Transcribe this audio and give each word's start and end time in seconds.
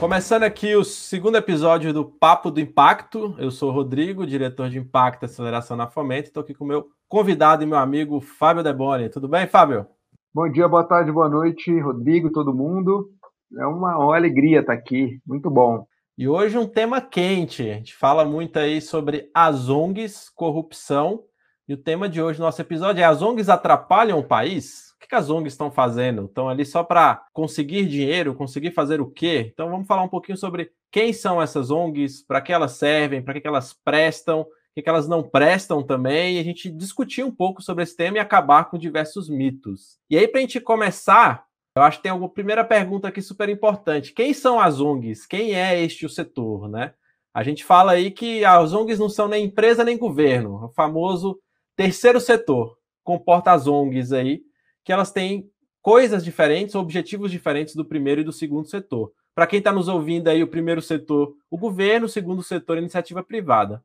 Começando 0.00 0.44
aqui 0.44 0.74
o 0.74 0.82
segundo 0.82 1.36
episódio 1.36 1.92
do 1.92 2.06
Papo 2.06 2.50
do 2.50 2.58
Impacto. 2.58 3.34
Eu 3.38 3.50
sou 3.50 3.68
o 3.68 3.72
Rodrigo, 3.74 4.26
diretor 4.26 4.70
de 4.70 4.78
Impacto 4.78 5.24
e 5.24 5.26
Aceleração 5.26 5.76
na 5.76 5.88
Fomento. 5.88 6.28
Estou 6.28 6.42
aqui 6.42 6.54
com 6.54 6.64
o 6.64 6.66
meu 6.66 6.88
convidado 7.06 7.62
e 7.62 7.66
meu 7.66 7.76
amigo 7.76 8.18
Fábio 8.18 8.62
Deboni. 8.62 9.10
Tudo 9.10 9.28
bem, 9.28 9.46
Fábio? 9.46 9.86
Bom 10.32 10.50
dia, 10.50 10.66
boa 10.66 10.84
tarde, 10.84 11.12
boa 11.12 11.28
noite, 11.28 11.78
Rodrigo, 11.78 12.32
todo 12.32 12.54
mundo. 12.54 13.10
É 13.58 13.66
uma, 13.66 13.98
uma 13.98 14.16
alegria 14.16 14.60
estar 14.60 14.72
aqui, 14.72 15.20
muito 15.26 15.50
bom. 15.50 15.84
E 16.16 16.26
hoje 16.26 16.56
um 16.56 16.66
tema 16.66 17.02
quente. 17.02 17.68
A 17.68 17.74
gente 17.74 17.94
fala 17.94 18.24
muito 18.24 18.58
aí 18.58 18.80
sobre 18.80 19.30
as 19.34 19.68
ONGs, 19.68 20.30
corrupção. 20.30 21.24
E 21.68 21.74
o 21.74 21.76
tema 21.76 22.08
de 22.08 22.22
hoje 22.22 22.38
do 22.38 22.44
nosso 22.44 22.62
episódio 22.62 23.02
é: 23.02 23.04
as 23.04 23.20
ONGs 23.20 23.50
atrapalham 23.50 24.18
o 24.18 24.24
país? 24.26 24.89
O 25.02 25.08
que 25.08 25.14
as 25.14 25.30
ONGs 25.30 25.54
estão 25.54 25.70
fazendo? 25.70 26.26
Estão 26.26 26.48
ali 26.48 26.64
só 26.64 26.84
para 26.84 27.24
conseguir 27.32 27.86
dinheiro, 27.86 28.34
conseguir 28.34 28.70
fazer 28.72 29.00
o 29.00 29.10
quê? 29.10 29.50
Então 29.52 29.70
vamos 29.70 29.86
falar 29.86 30.02
um 30.02 30.08
pouquinho 30.08 30.36
sobre 30.36 30.70
quem 30.90 31.12
são 31.12 31.40
essas 31.40 31.70
ONGs, 31.70 32.22
para 32.22 32.40
que 32.40 32.52
elas 32.52 32.72
servem, 32.72 33.22
para 33.22 33.40
que 33.40 33.46
elas 33.46 33.72
prestam, 33.72 34.42
o 34.42 34.46
que 34.82 34.88
elas 34.88 35.08
não 35.08 35.22
prestam 35.22 35.82
também, 35.82 36.36
e 36.36 36.38
a 36.38 36.42
gente 36.42 36.70
discutir 36.70 37.24
um 37.24 37.30
pouco 37.30 37.62
sobre 37.62 37.82
esse 37.82 37.96
tema 37.96 38.18
e 38.18 38.20
acabar 38.20 38.68
com 38.68 38.76
diversos 38.76 39.28
mitos. 39.28 39.98
E 40.08 40.18
aí, 40.18 40.28
para 40.28 40.38
a 40.38 40.42
gente 40.42 40.60
começar, 40.60 41.44
eu 41.74 41.82
acho 41.82 41.96
que 41.96 42.02
tem 42.02 42.12
uma 42.12 42.28
primeira 42.28 42.64
pergunta 42.64 43.08
aqui 43.08 43.22
super 43.22 43.48
importante. 43.48 44.12
Quem 44.12 44.34
são 44.34 44.60
as 44.60 44.80
ONGs? 44.80 45.26
Quem 45.26 45.54
é 45.54 45.80
este 45.82 46.04
o 46.04 46.10
setor, 46.10 46.68
né? 46.68 46.92
A 47.32 47.42
gente 47.42 47.64
fala 47.64 47.92
aí 47.92 48.10
que 48.10 48.44
as 48.44 48.72
ONGs 48.72 48.98
não 48.98 49.08
são 49.08 49.28
nem 49.28 49.46
empresa 49.46 49.82
nem 49.82 49.96
governo, 49.96 50.66
o 50.66 50.68
famoso 50.68 51.38
terceiro 51.74 52.20
setor 52.20 52.76
comporta 53.02 53.52
as 53.52 53.66
ONGs 53.66 54.12
aí, 54.12 54.42
que 54.84 54.92
elas 54.92 55.10
têm 55.10 55.50
coisas 55.82 56.24
diferentes, 56.24 56.74
objetivos 56.74 57.30
diferentes 57.30 57.74
do 57.74 57.84
primeiro 57.84 58.20
e 58.20 58.24
do 58.24 58.32
segundo 58.32 58.68
setor. 58.68 59.12
Para 59.34 59.46
quem 59.46 59.58
está 59.58 59.72
nos 59.72 59.88
ouvindo 59.88 60.28
aí, 60.28 60.42
o 60.42 60.48
primeiro 60.48 60.82
setor, 60.82 61.34
o 61.50 61.56
governo, 61.56 62.06
o 62.06 62.08
segundo 62.08 62.42
setor, 62.42 62.76
a 62.76 62.80
iniciativa 62.80 63.22
privada. 63.22 63.82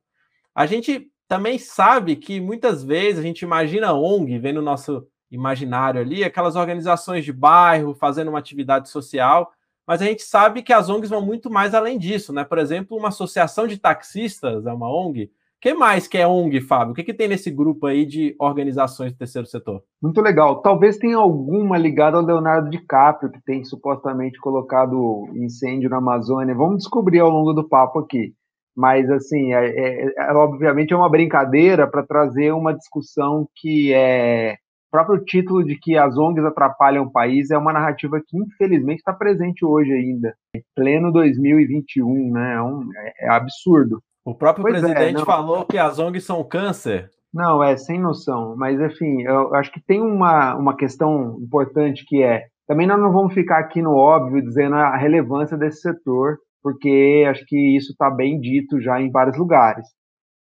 A 0.53 0.65
gente 0.65 1.09
também 1.27 1.57
sabe 1.57 2.15
que 2.15 2.39
muitas 2.39 2.83
vezes 2.83 3.19
a 3.19 3.23
gente 3.23 3.41
imagina 3.41 3.87
a 3.87 3.93
ONG, 3.93 4.37
vendo 4.39 4.57
o 4.57 4.63
nosso 4.63 5.07
imaginário 5.31 6.01
ali, 6.01 6.23
aquelas 6.23 6.55
organizações 6.55 7.25
de 7.25 7.33
bairro 7.33 7.93
fazendo 7.93 8.29
uma 8.29 8.39
atividade 8.39 8.89
social, 8.89 9.51
mas 9.87 10.01
a 10.01 10.05
gente 10.05 10.23
sabe 10.23 10.63
que 10.63 10.73
as 10.73 10.89
ONGs 10.89 11.09
vão 11.09 11.21
muito 11.21 11.49
mais 11.49 11.73
além 11.73 11.97
disso, 11.97 12.33
né? 12.33 12.43
Por 12.43 12.57
exemplo, 12.57 12.97
uma 12.97 13.09
associação 13.09 13.67
de 13.67 13.77
taxistas 13.77 14.65
é 14.65 14.73
uma 14.73 14.89
ONG, 14.89 15.31
que 15.65 15.73
mais 15.73 16.07
que 16.07 16.15
é 16.15 16.27
ONG, 16.27 16.61
Fábio? 16.61 16.91
O 16.91 16.95
que, 16.95 17.03
que 17.03 17.11
tem 17.11 17.27
nesse 17.27 17.49
grupo 17.49 17.87
aí 17.87 18.05
de 18.05 18.35
organizações 18.37 19.11
do 19.11 19.17
terceiro 19.17 19.47
setor? 19.47 19.81
Muito 19.99 20.21
legal. 20.21 20.61
Talvez 20.61 20.95
tenha 20.95 21.17
alguma 21.17 21.75
ligada 21.75 22.17
ao 22.17 22.23
Leonardo 22.23 22.69
DiCaprio, 22.69 23.31
que 23.31 23.41
tem 23.43 23.65
supostamente 23.65 24.39
colocado 24.39 25.27
incêndio 25.33 25.89
na 25.89 25.97
Amazônia. 25.97 26.53
Vamos 26.53 26.83
descobrir 26.83 27.17
ao 27.17 27.31
longo 27.31 27.51
do 27.51 27.67
papo 27.67 27.97
aqui. 27.97 28.35
Mas, 28.77 29.09
assim, 29.09 29.55
é, 29.55 29.65
é, 29.65 30.13
é 30.15 30.33
obviamente 30.33 30.93
é 30.93 30.95
uma 30.95 31.09
brincadeira 31.09 31.89
para 31.89 32.05
trazer 32.05 32.51
uma 32.51 32.71
discussão 32.71 33.49
que 33.55 33.91
é. 33.91 34.57
O 34.89 34.91
próprio 34.91 35.25
título 35.25 35.63
de 35.63 35.75
que 35.79 35.97
as 35.97 36.15
ONGs 36.15 36.45
atrapalham 36.45 37.05
o 37.05 37.11
país 37.11 37.49
é 37.49 37.57
uma 37.57 37.73
narrativa 37.73 38.21
que, 38.23 38.37
infelizmente, 38.37 38.99
está 38.99 39.11
presente 39.11 39.65
hoje 39.65 39.91
ainda, 39.91 40.35
em 40.55 40.61
pleno 40.75 41.11
2021, 41.11 42.31
né? 42.31 42.53
É, 42.53 42.61
um, 42.61 42.87
é, 42.95 43.25
é 43.25 43.29
absurdo. 43.29 43.99
O 44.25 44.33
próprio 44.33 44.63
pois 44.63 44.77
é, 44.77 44.79
presidente 44.81 45.21
é, 45.21 45.25
falou 45.25 45.65
que 45.65 45.77
as 45.77 45.99
ONGs 45.99 46.25
são 46.25 46.43
câncer. 46.43 47.11
Não, 47.31 47.63
é 47.63 47.77
sem 47.77 47.99
noção. 47.99 48.55
Mas, 48.57 48.79
enfim, 48.81 49.21
eu 49.21 49.53
acho 49.53 49.71
que 49.71 49.79
tem 49.79 50.01
uma, 50.01 50.55
uma 50.55 50.75
questão 50.75 51.37
importante 51.39 52.03
que 52.07 52.23
é. 52.23 52.47
Também 52.67 52.87
nós 52.87 52.99
não 52.99 53.11
vamos 53.11 53.35
ficar 53.35 53.59
aqui 53.59 53.81
no 53.81 53.93
óbvio 53.93 54.41
dizendo 54.41 54.75
a 54.75 54.97
relevância 54.97 55.55
desse 55.55 55.81
setor, 55.81 56.39
porque 56.63 57.23
acho 57.29 57.45
que 57.45 57.77
isso 57.77 57.91
está 57.91 58.09
bem 58.09 58.39
dito 58.39 58.81
já 58.81 58.99
em 58.99 59.11
vários 59.11 59.37
lugares. 59.37 59.85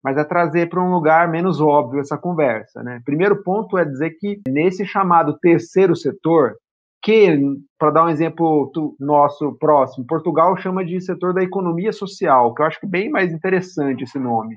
Mas 0.03 0.17
é 0.17 0.25
trazer 0.25 0.71
para 0.71 0.83
um 0.83 0.93
lugar 0.93 1.29
menos 1.29 1.61
óbvio 1.61 2.01
essa 2.01 2.17
conversa. 2.17 2.83
Né? 2.83 3.03
Primeiro 3.05 3.43
ponto 3.43 3.77
é 3.77 3.85
dizer 3.85 4.11
que 4.19 4.41
nesse 4.49 4.87
chamado 4.87 5.39
terceiro 5.39 5.95
setor, 5.95 6.55
que, 7.05 7.39
para 7.79 7.91
dar 7.91 8.07
um 8.07 8.09
exemplo 8.09 8.73
nosso 8.99 9.55
próximo, 9.61 10.07
Portugal 10.07 10.57
chama 10.57 10.83
de 10.83 10.99
setor 11.03 11.35
da 11.35 11.43
economia 11.43 11.93
social, 11.93 12.55
que 12.55 12.63
eu 12.63 12.67
acho 12.67 12.81
que 12.81 12.87
é 12.87 12.89
bem 12.89 13.11
mais 13.11 13.31
interessante 13.31 14.05
esse 14.05 14.19
nome. 14.19 14.57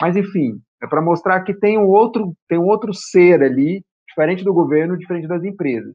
Mas, 0.00 0.14
enfim, 0.14 0.60
é 0.82 0.86
para 0.86 1.00
mostrar 1.00 1.40
que 1.40 1.54
tem 1.54 1.78
um 1.78 1.86
outro, 1.86 2.34
tem 2.46 2.58
um 2.58 2.66
outro 2.66 2.92
ser 2.92 3.42
ali, 3.42 3.82
diferente 4.06 4.44
do 4.44 4.52
governo, 4.52 4.98
diferente 4.98 5.26
das 5.26 5.42
empresas. 5.42 5.94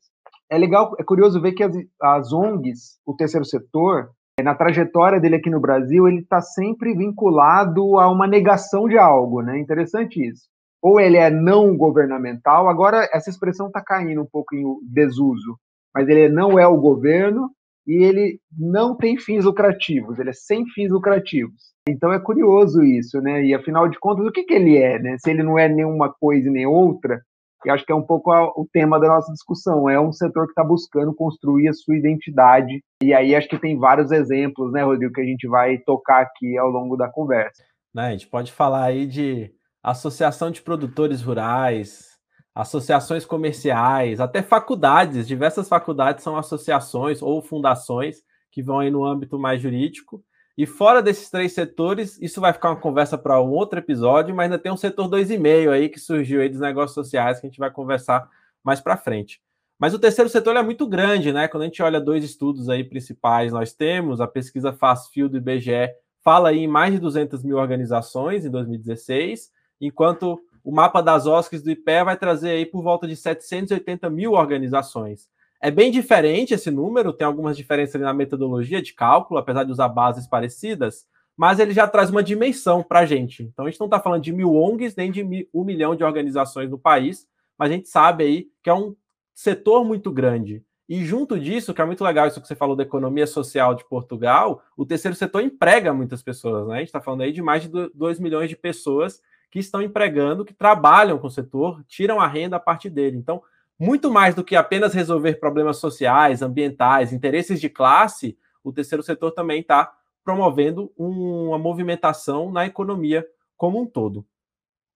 É 0.50 0.58
legal, 0.58 0.96
é 1.00 1.04
curioso 1.04 1.40
ver 1.40 1.52
que 1.52 1.64
as, 1.64 1.76
as 2.02 2.34
ONGs, 2.34 3.00
o 3.06 3.16
terceiro 3.16 3.46
setor, 3.46 4.10
na 4.44 4.56
trajetória 4.56 5.20
dele 5.20 5.36
aqui 5.36 5.52
no 5.52 5.60
Brasil, 5.60 6.08
ele 6.08 6.22
está 6.22 6.42
sempre 6.42 6.96
vinculado 6.96 8.00
a 8.00 8.10
uma 8.10 8.26
negação 8.26 8.90
de 8.90 8.98
algo, 8.98 9.44
né? 9.44 9.60
Interessante 9.60 10.20
isso. 10.20 10.50
Ou 10.82 11.00
ele 11.00 11.18
é 11.18 11.30
não 11.30 11.78
governamental, 11.78 12.68
agora 12.68 13.08
essa 13.14 13.30
expressão 13.30 13.68
está 13.68 13.84
caindo 13.84 14.24
um 14.24 14.26
pouco 14.26 14.56
em 14.56 14.66
desuso 14.82 15.60
mas 15.94 16.08
ele 16.08 16.30
não 16.30 16.58
é 16.60 16.68
o 16.68 16.80
governo 16.80 17.50
e 17.88 18.04
ele 18.04 18.40
não 18.58 18.96
tem 18.96 19.18
fins 19.18 19.46
lucrativos, 19.46 20.20
ele 20.20 20.30
é 20.30 20.34
sem 20.34 20.66
fins 20.68 20.92
lucrativos. 20.92 21.72
Então 21.88 22.14
é 22.14 22.20
curioso 22.20 22.84
isso, 22.84 23.20
né? 23.22 23.44
E 23.44 23.54
afinal 23.54 23.88
de 23.90 24.00
contas, 24.00 24.26
o 24.26 24.32
que, 24.32 24.44
que 24.44 24.54
ele 24.54 24.78
é, 24.78 25.00
né? 25.00 25.18
Se 25.20 25.32
ele 25.32 25.42
não 25.42 25.58
é 25.58 25.68
nenhuma 25.68 26.14
coisa 26.14 26.50
nem 26.50 26.66
outra, 26.66 27.20
eu 27.66 27.74
acho 27.74 27.86
que 27.86 27.92
é 27.92 27.96
um 27.96 28.02
pouco 28.02 28.32
o 28.32 28.68
tema 28.72 29.00
da 29.00 29.08
nossa 29.08 29.32
discussão. 29.32 29.90
É 29.90 30.00
um 30.00 30.12
setor 30.12 30.46
que 30.46 30.52
está 30.52 30.64
buscando 30.64 31.14
construir 31.14 31.68
a 31.68 31.74
sua 31.74 31.96
identidade. 31.96 32.84
E 33.04 33.14
aí 33.14 33.36
acho 33.36 33.48
que 33.48 33.60
tem 33.60 33.78
vários 33.78 34.12
exemplos, 34.12 34.72
né, 34.72 34.84
Rodrigo, 34.84 35.14
que 35.14 35.22
a 35.22 35.26
gente 35.26 35.48
vai 35.48 35.78
tocar 35.80 36.22
aqui 36.22 36.58
ao 36.58 36.70
longo 36.70 36.96
da 36.96 37.10
conversa. 37.10 37.64
Né, 37.94 38.08
a 38.08 38.12
gente 38.12 38.28
pode 38.28 38.52
falar 38.52 38.86
aí 38.86 39.06
de 39.06 39.52
associação 39.84 40.50
de 40.50 40.62
produtores 40.62 41.22
rurais, 41.22 42.11
associações 42.54 43.26
comerciais, 43.26 44.20
até 44.20 44.42
faculdades, 44.42 45.28
diversas 45.28 45.70
faculdades 45.70 46.24
são 46.24 46.38
associações 46.38 47.22
ou 47.22 47.42
fundações 47.42 48.24
que 48.52 48.62
vão 48.62 48.80
aí 48.80 48.92
no 48.92 49.06
âmbito 49.06 49.40
mais 49.40 49.62
jurídico. 49.62 50.24
E 50.58 50.66
fora 50.66 51.02
desses 51.02 51.30
três 51.30 51.54
setores, 51.54 52.22
isso 52.22 52.42
vai 52.42 52.52
ficar 52.52 52.70
uma 52.70 52.80
conversa 52.80 53.18
para 53.18 53.42
um 53.42 53.52
outro 53.52 53.80
episódio, 53.80 54.36
mas 54.36 54.46
ainda 54.46 54.60
tem 54.60 54.72
um 54.72 54.78
setor 54.78 55.08
2,5 55.08 55.72
aí 55.72 55.88
que 55.88 56.00
surgiu 56.00 56.42
aí 56.42 56.50
dos 56.50 56.60
negócios 56.60 56.94
sociais 56.94 57.40
que 57.40 57.48
a 57.48 57.50
gente 57.50 57.60
vai 57.60 57.72
conversar 57.72 58.30
mais 58.64 58.82
para 58.82 58.98
frente. 58.98 59.42
Mas 59.80 59.94
o 59.94 60.00
terceiro 60.00 60.30
setor 60.30 60.56
é 60.58 60.62
muito 60.62 60.86
grande, 60.88 61.32
né? 61.32 61.48
Quando 61.48 61.64
a 61.64 61.66
gente 61.66 61.82
olha 61.82 62.00
dois 62.00 62.24
estudos 62.24 62.70
aí 62.70 62.84
principais, 62.84 63.52
nós 63.52 63.74
temos 63.74 64.22
a 64.22 64.28
pesquisa 64.28 64.74
FastField 64.74 65.32
do 65.32 65.38
IBGE 65.38 65.90
fala 66.24 66.50
aí 66.50 66.60
em 66.60 66.68
mais 66.68 66.94
de 66.94 67.00
200 67.00 67.44
mil 67.44 67.58
organizações 67.58 68.46
em 68.46 68.52
2016, 68.52 69.52
enquanto 69.80 70.40
o 70.64 70.72
mapa 70.72 71.02
das 71.02 71.26
OSCs 71.26 71.62
do 71.62 71.72
IPE 71.72 72.04
vai 72.06 72.18
trazer 72.18 72.52
aí 72.52 72.66
por 72.66 72.82
volta 72.82 73.08
de 73.08 73.16
780 73.16 74.10
mil 74.10 74.34
organizações. 74.34 75.30
É 75.62 75.70
bem 75.70 75.92
diferente 75.92 76.54
esse 76.54 76.72
número, 76.72 77.14
tem 77.14 77.26
algumas 77.26 77.56
diferenças 77.56 78.02
na 78.02 78.14
metodologia 78.14 78.82
de 78.82 78.94
cálculo, 78.94 79.40
apesar 79.40 79.64
de 79.64 79.72
usar 79.72 79.88
bases 79.90 80.26
parecidas, 80.26 81.06
mas 81.38 81.60
ele 81.60 81.72
já 81.72 81.88
traz 81.88 82.10
uma 82.10 82.24
dimensão 82.24 82.84
para 82.84 83.02
a 83.02 83.06
gente. 83.06 83.44
Então 83.44 83.66
a 83.66 83.70
gente 83.70 83.80
não 83.80 83.88
está 83.88 84.00
falando 84.00 84.24
de 84.24 84.34
mil 84.34 84.56
ONGs, 84.56 84.96
nem 84.96 85.12
de 85.12 85.24
mil, 85.24 85.48
um 85.54 85.64
milhão 85.64 85.96
de 85.96 86.04
organizações 86.04 86.70
no 86.70 86.80
país, 86.80 87.28
mas 87.58 87.70
a 87.70 87.74
gente 87.74 87.90
sabe 87.90 88.24
aí 88.24 88.48
que 88.64 88.70
é 88.70 88.74
um 88.74 88.96
setor 89.34 89.86
muito 89.86 90.12
grande. 90.12 90.64
E 90.90 91.06
junto 91.06 91.40
disso, 91.40 91.74
que 91.74 91.82
é 91.82 91.86
muito 91.86 92.04
legal 92.04 92.28
isso 92.28 92.42
que 92.42 92.48
você 92.48 92.56
falou 92.56 92.76
da 92.76 92.84
economia 92.84 93.26
social 93.26 93.74
de 93.74 93.88
Portugal, 93.88 94.62
o 94.76 94.86
terceiro 94.86 95.16
setor 95.16 95.42
emprega 95.42 95.94
muitas 95.94 96.22
pessoas, 96.22 96.68
né? 96.68 96.76
A 96.76 96.80
gente 96.80 96.88
está 96.88 97.00
falando 97.00 97.22
aí 97.22 97.32
de 97.32 97.42
mais 97.42 97.64
de 97.64 97.70
2 97.94 98.20
milhões 98.20 98.50
de 98.50 98.58
pessoas 98.58 99.22
que 99.52 99.60
estão 99.60 99.82
empregando, 99.82 100.46
que 100.46 100.54
trabalham 100.54 101.20
com 101.20 101.28
o 101.28 101.32
setor, 101.32 101.84
tiram 101.88 102.20
a 102.20 102.28
renda 102.28 102.56
a 102.56 102.60
partir 102.60 102.90
dele. 102.90 103.18
Então, 103.18 103.42
muito 103.78 104.10
mais 104.10 104.34
do 104.34 104.44
que 104.44 104.56
apenas 104.56 104.94
resolver 104.94 105.40
problemas 105.40 105.78
sociais, 105.78 106.42
ambientais, 106.42 107.12
interesses 107.12 107.60
de 107.60 107.70
classe, 107.70 108.38
o 108.64 108.72
terceiro 108.72 109.04
setor 109.04 109.32
também 109.32 109.62
está 109.62 109.92
promovendo 110.24 110.92
uma 110.98 111.58
movimentação 111.58 112.52
na 112.52 112.66
economia 112.66 113.26
como 113.58 113.82
um 113.82 113.86
todo. 113.86 114.26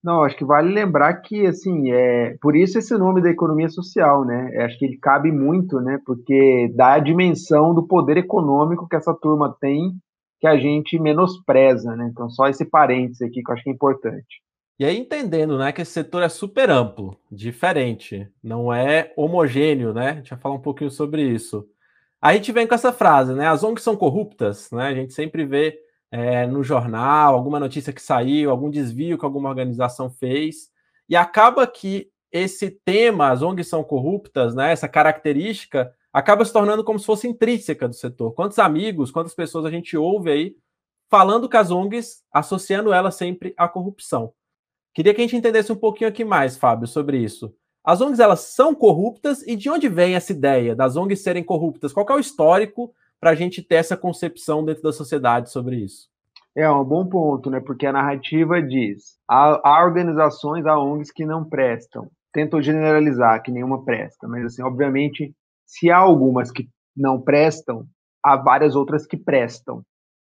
Não, 0.03 0.23
acho 0.23 0.37
que 0.37 0.45
vale 0.45 0.71
lembrar 0.71 1.15
que, 1.15 1.47
assim, 1.47 1.91
é 1.91 2.37
por 2.39 2.55
isso 2.55 2.77
esse 2.77 2.95
nome 2.95 3.23
da 3.23 3.29
economia 3.31 3.67
social, 3.69 4.23
né? 4.23 4.55
Acho 4.63 4.77
que 4.77 4.85
ele 4.85 4.99
cabe 4.99 5.31
muito, 5.31 5.81
né? 5.81 5.99
Porque 6.05 6.71
dá 6.75 6.93
a 6.93 6.99
dimensão 6.99 7.73
do 7.73 7.87
poder 7.87 8.17
econômico 8.17 8.87
que 8.87 8.95
essa 8.95 9.15
turma 9.15 9.57
tem 9.59 9.95
que 10.39 10.45
a 10.47 10.57
gente 10.57 10.99
menospreza, 10.99 11.95
né? 11.95 12.07
Então, 12.11 12.29
só 12.29 12.47
esse 12.47 12.65
parênteses 12.65 13.23
aqui 13.23 13.41
que 13.41 13.49
eu 13.49 13.55
acho 13.55 13.63
que 13.63 13.69
é 13.71 13.73
importante. 13.73 14.44
E 14.77 14.83
aí, 14.83 14.97
entendendo 14.97 15.57
né, 15.57 15.71
que 15.71 15.81
esse 15.81 15.91
setor 15.91 16.21
é 16.21 16.27
super 16.27 16.69
amplo, 16.69 17.17
diferente, 17.31 18.29
não 18.43 18.73
é 18.73 19.13
homogêneo, 19.15 19.93
né? 19.93 20.09
A 20.09 20.15
gente 20.15 20.29
vai 20.31 20.39
falar 20.39 20.55
um 20.55 20.61
pouquinho 20.61 20.91
sobre 20.91 21.23
isso. 21.23 21.65
A 22.21 22.33
gente 22.33 22.51
vem 22.51 22.67
com 22.67 22.75
essa 22.75 22.91
frase, 22.91 23.33
né? 23.33 23.47
As 23.47 23.63
ONGs 23.63 23.83
são 23.83 23.95
corruptas, 23.95 24.69
né? 24.71 24.87
A 24.87 24.93
gente 24.93 25.13
sempre 25.13 25.45
vê 25.45 25.79
é, 26.11 26.45
no 26.45 26.61
jornal 26.61 27.35
alguma 27.35 27.59
notícia 27.59 27.93
que 27.93 28.01
saiu, 28.01 28.51
algum 28.51 28.69
desvio 28.69 29.17
que 29.17 29.23
alguma 29.23 29.47
organização 29.47 30.09
fez, 30.09 30.69
e 31.07 31.15
acaba 31.15 31.65
que 31.65 32.09
esse 32.29 32.69
tema, 32.69 33.29
as 33.29 33.41
ONGs 33.41 33.69
são 33.69 33.81
corruptas, 33.81 34.53
né? 34.53 34.73
Essa 34.73 34.89
característica 34.89 35.93
acaba 36.11 36.43
se 36.43 36.51
tornando 36.51 36.83
como 36.83 36.99
se 36.99 37.05
fosse 37.05 37.27
intrínseca 37.27 37.87
do 37.87 37.93
setor. 37.93 38.33
Quantos 38.33 38.59
amigos, 38.59 39.09
quantas 39.09 39.33
pessoas 39.33 39.63
a 39.65 39.71
gente 39.71 39.95
ouve 39.95 40.31
aí 40.31 40.55
falando 41.09 41.49
com 41.49 41.57
as 41.57 41.71
ONGs, 41.71 42.23
associando 42.29 42.91
elas 42.91 43.15
sempre 43.15 43.53
à 43.55 43.69
corrupção. 43.69 44.33
Queria 44.95 45.13
que 45.13 45.19
a 45.19 45.23
gente 45.25 45.35
entendesse 45.35 45.73
um 45.73 45.75
pouquinho 45.75 46.09
aqui 46.09 46.23
mais, 46.23 46.55
Fábio, 46.55 46.87
sobre 46.87 47.17
isso. 47.17 47.53
As 47.83 47.99
ONGs 47.99 48.21
elas 48.21 48.39
são 48.39 48.73
corruptas 48.73 49.45
e 49.45 49.53
de 49.57 49.69
onde 49.69 49.89
vem 49.89 50.15
essa 50.15 50.31
ideia 50.31 50.73
das 50.73 50.95
ONGs 50.95 51.21
serem 51.21 51.43
corruptas? 51.43 51.91
Qual 51.91 52.05
é 52.09 52.13
o 52.13 52.19
histórico 52.19 52.93
para 53.19 53.31
a 53.31 53.35
gente 53.35 53.61
ter 53.61 53.75
essa 53.75 53.97
concepção 53.97 54.63
dentro 54.63 54.81
da 54.81 54.93
sociedade 54.93 55.51
sobre 55.51 55.75
isso? 55.75 56.07
É 56.55 56.69
um 56.71 56.85
bom 56.85 57.05
ponto, 57.05 57.49
né? 57.49 57.59
Porque 57.59 57.85
a 57.85 57.91
narrativa 57.91 58.61
diz: 58.61 59.17
há, 59.29 59.59
há 59.67 59.83
organizações, 59.83 60.65
há 60.65 60.79
ONGs 60.79 61.11
que 61.11 61.25
não 61.25 61.43
prestam. 61.43 62.09
Tento 62.31 62.61
generalizar 62.61 63.43
que 63.43 63.51
nenhuma 63.51 63.83
presta, 63.83 64.29
mas 64.29 64.45
assim, 64.45 64.63
obviamente, 64.63 65.35
se 65.65 65.91
há 65.91 65.97
algumas 65.97 66.51
que 66.51 66.69
não 66.95 67.21
prestam, 67.21 67.85
há 68.23 68.37
várias 68.37 68.77
outras 68.77 69.05
que 69.05 69.17
prestam. 69.17 69.83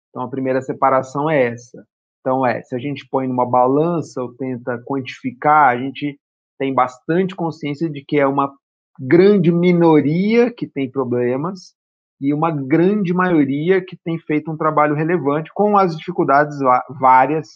Então 0.10 0.24
a 0.24 0.30
primeira 0.30 0.62
separação 0.62 1.30
é 1.30 1.48
essa. 1.48 1.86
Então 2.22 2.46
é, 2.46 2.62
se 2.62 2.76
a 2.76 2.80
gente 2.80 3.08
põe 3.10 3.28
numa 3.28 3.50
balança 3.50 4.22
ou 4.22 4.34
tenta 4.34 4.82
quantificar, 4.86 5.70
a 5.70 5.78
gente 5.78 6.18
tem 6.58 6.74
bastante 6.74 7.36
consciência 7.36 7.90
de 7.90 8.04
que 8.06 8.20
é 8.20 8.28
uma 8.28 8.52
grande 9.00 9.52
minoria 9.52 10.52
que 10.52 10.68
tem 10.68 10.90
problemas 10.90 11.74
e 12.22 12.34
uma 12.34 12.52
grande 12.52 13.14
maioria 13.14 13.84
que 13.84 13.98
tem 13.98 14.20
feito 14.20 14.52
um 14.52 14.58
trabalho 14.58 14.94
relevante 14.94 15.50
com 15.54 15.76
as 15.76 15.98
dificuldades 15.98 16.60
várias 17.00 17.48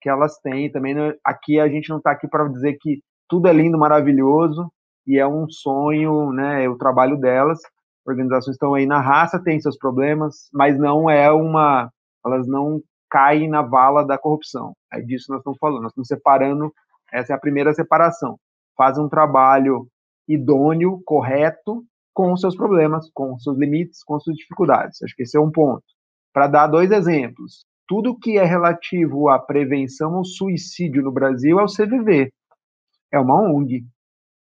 que 0.00 0.08
elas 0.08 0.38
têm. 0.38 0.70
Também 0.70 0.94
aqui 1.24 1.58
a 1.58 1.68
gente 1.68 1.88
não 1.90 1.98
está 1.98 2.12
aqui 2.12 2.28
para 2.28 2.46
dizer 2.48 2.76
que 2.80 3.02
tudo 3.28 3.48
é 3.48 3.52
lindo, 3.52 3.76
maravilhoso 3.76 4.70
e 5.06 5.18
é 5.18 5.26
um 5.26 5.48
sonho, 5.50 6.32
né? 6.32 6.68
O 6.68 6.76
trabalho 6.76 7.16
delas. 7.16 7.58
Organizações 8.06 8.54
estão 8.54 8.74
aí 8.74 8.86
na 8.86 9.00
raça, 9.00 9.42
têm 9.42 9.60
seus 9.60 9.76
problemas, 9.76 10.48
mas 10.52 10.78
não 10.78 11.08
é 11.10 11.30
uma, 11.30 11.90
elas 12.24 12.46
não 12.46 12.80
caem 13.12 13.46
na 13.46 13.60
vala 13.60 14.06
da 14.06 14.16
corrupção. 14.16 14.72
É 14.90 14.98
disso 14.98 15.26
que 15.26 15.32
nós 15.32 15.40
estamos 15.40 15.58
falando. 15.58 15.82
Nós 15.82 15.92
estamos 15.92 16.08
separando. 16.08 16.72
Essa 17.12 17.34
é 17.34 17.36
a 17.36 17.38
primeira 17.38 17.74
separação. 17.74 18.38
Fazem 18.74 19.04
um 19.04 19.08
trabalho 19.08 19.86
idôneo, 20.26 21.02
correto, 21.04 21.84
com 22.14 22.32
os 22.32 22.40
seus 22.40 22.56
problemas, 22.56 23.10
com 23.12 23.34
os 23.34 23.42
seus 23.42 23.58
limites, 23.58 24.02
com 24.02 24.14
as 24.14 24.24
suas 24.24 24.36
dificuldades. 24.36 25.02
Acho 25.02 25.14
que 25.14 25.24
esse 25.24 25.36
é 25.36 25.40
um 25.40 25.50
ponto. 25.50 25.84
Para 26.32 26.46
dar 26.46 26.66
dois 26.66 26.90
exemplos, 26.90 27.66
tudo 27.86 28.18
que 28.18 28.38
é 28.38 28.44
relativo 28.44 29.28
à 29.28 29.38
prevenção 29.38 30.14
ao 30.14 30.24
suicídio 30.24 31.02
no 31.02 31.12
Brasil 31.12 31.60
é 31.60 31.62
o 31.62 31.66
CVV. 31.66 32.32
É 33.12 33.20
uma 33.20 33.38
ONG. 33.42 33.84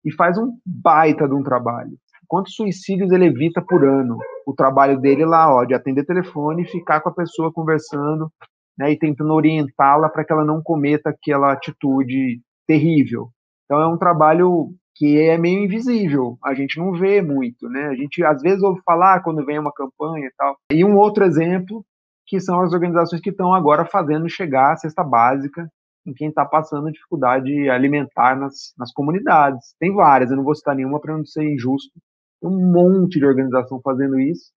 E 0.02 0.12
faz 0.12 0.38
um 0.38 0.56
baita 0.64 1.28
de 1.28 1.34
um 1.34 1.42
trabalho. 1.42 1.98
Quantos 2.26 2.54
suicídios 2.54 3.12
ele 3.12 3.26
evita 3.26 3.60
por 3.60 3.84
ano? 3.84 4.18
O 4.46 4.54
trabalho 4.54 4.98
dele 4.98 5.26
lá, 5.26 5.54
ó, 5.54 5.64
de 5.64 5.74
atender 5.74 6.06
telefone 6.06 6.62
e 6.62 6.68
ficar 6.68 7.00
com 7.00 7.10
a 7.10 7.14
pessoa 7.14 7.52
conversando, 7.52 8.30
né, 8.78 8.92
e 8.92 8.98
tentando 8.98 9.32
orientá-la 9.32 10.08
para 10.08 10.24
que 10.24 10.32
ela 10.32 10.44
não 10.44 10.62
cometa 10.62 11.10
aquela 11.10 11.52
atitude 11.52 12.40
terrível. 12.66 13.30
Então 13.64 13.80
é 13.80 13.86
um 13.86 13.96
trabalho 13.96 14.74
que 14.94 15.20
é 15.20 15.36
meio 15.36 15.64
invisível, 15.64 16.38
a 16.44 16.54
gente 16.54 16.78
não 16.78 16.92
vê 16.92 17.20
muito, 17.20 17.68
né? 17.68 17.86
A 17.86 17.94
gente 17.94 18.22
às 18.24 18.40
vezes 18.40 18.62
ouve 18.62 18.80
falar 18.84 19.22
quando 19.22 19.44
vem 19.44 19.58
uma 19.58 19.72
campanha 19.72 20.26
e 20.26 20.32
tal. 20.36 20.56
E 20.70 20.84
um 20.84 20.96
outro 20.96 21.24
exemplo 21.24 21.84
que 22.26 22.40
são 22.40 22.60
as 22.60 22.72
organizações 22.72 23.20
que 23.20 23.30
estão 23.30 23.52
agora 23.52 23.84
fazendo 23.84 24.28
chegar 24.28 24.72
a 24.72 24.76
cesta 24.76 25.02
básica 25.02 25.68
em 26.06 26.12
quem 26.12 26.28
está 26.28 26.44
passando 26.44 26.92
dificuldade 26.92 27.68
alimentar 27.68 28.36
nas, 28.36 28.72
nas 28.78 28.92
comunidades. 28.92 29.74
Tem 29.80 29.92
várias, 29.92 30.30
eu 30.30 30.36
não 30.36 30.44
vou 30.44 30.54
citar 30.54 30.76
nenhuma 30.76 31.00
para 31.00 31.16
não 31.16 31.24
ser 31.24 31.42
injusto. 31.42 31.92
Tem 32.40 32.50
um 32.50 32.72
monte 32.72 33.18
de 33.18 33.26
organização 33.26 33.80
fazendo 33.82 34.18
isso, 34.20 34.52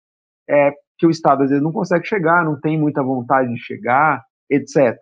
é 0.49 0.73
que 0.97 1.05
o 1.05 1.09
Estado 1.09 1.43
às 1.43 1.49
vezes 1.49 1.63
não 1.63 1.71
consegue 1.71 2.05
chegar, 2.05 2.43
não 2.43 2.59
tem 2.59 2.79
muita 2.79 3.03
vontade 3.03 3.53
de 3.53 3.59
chegar, 3.59 4.23
etc. 4.49 4.97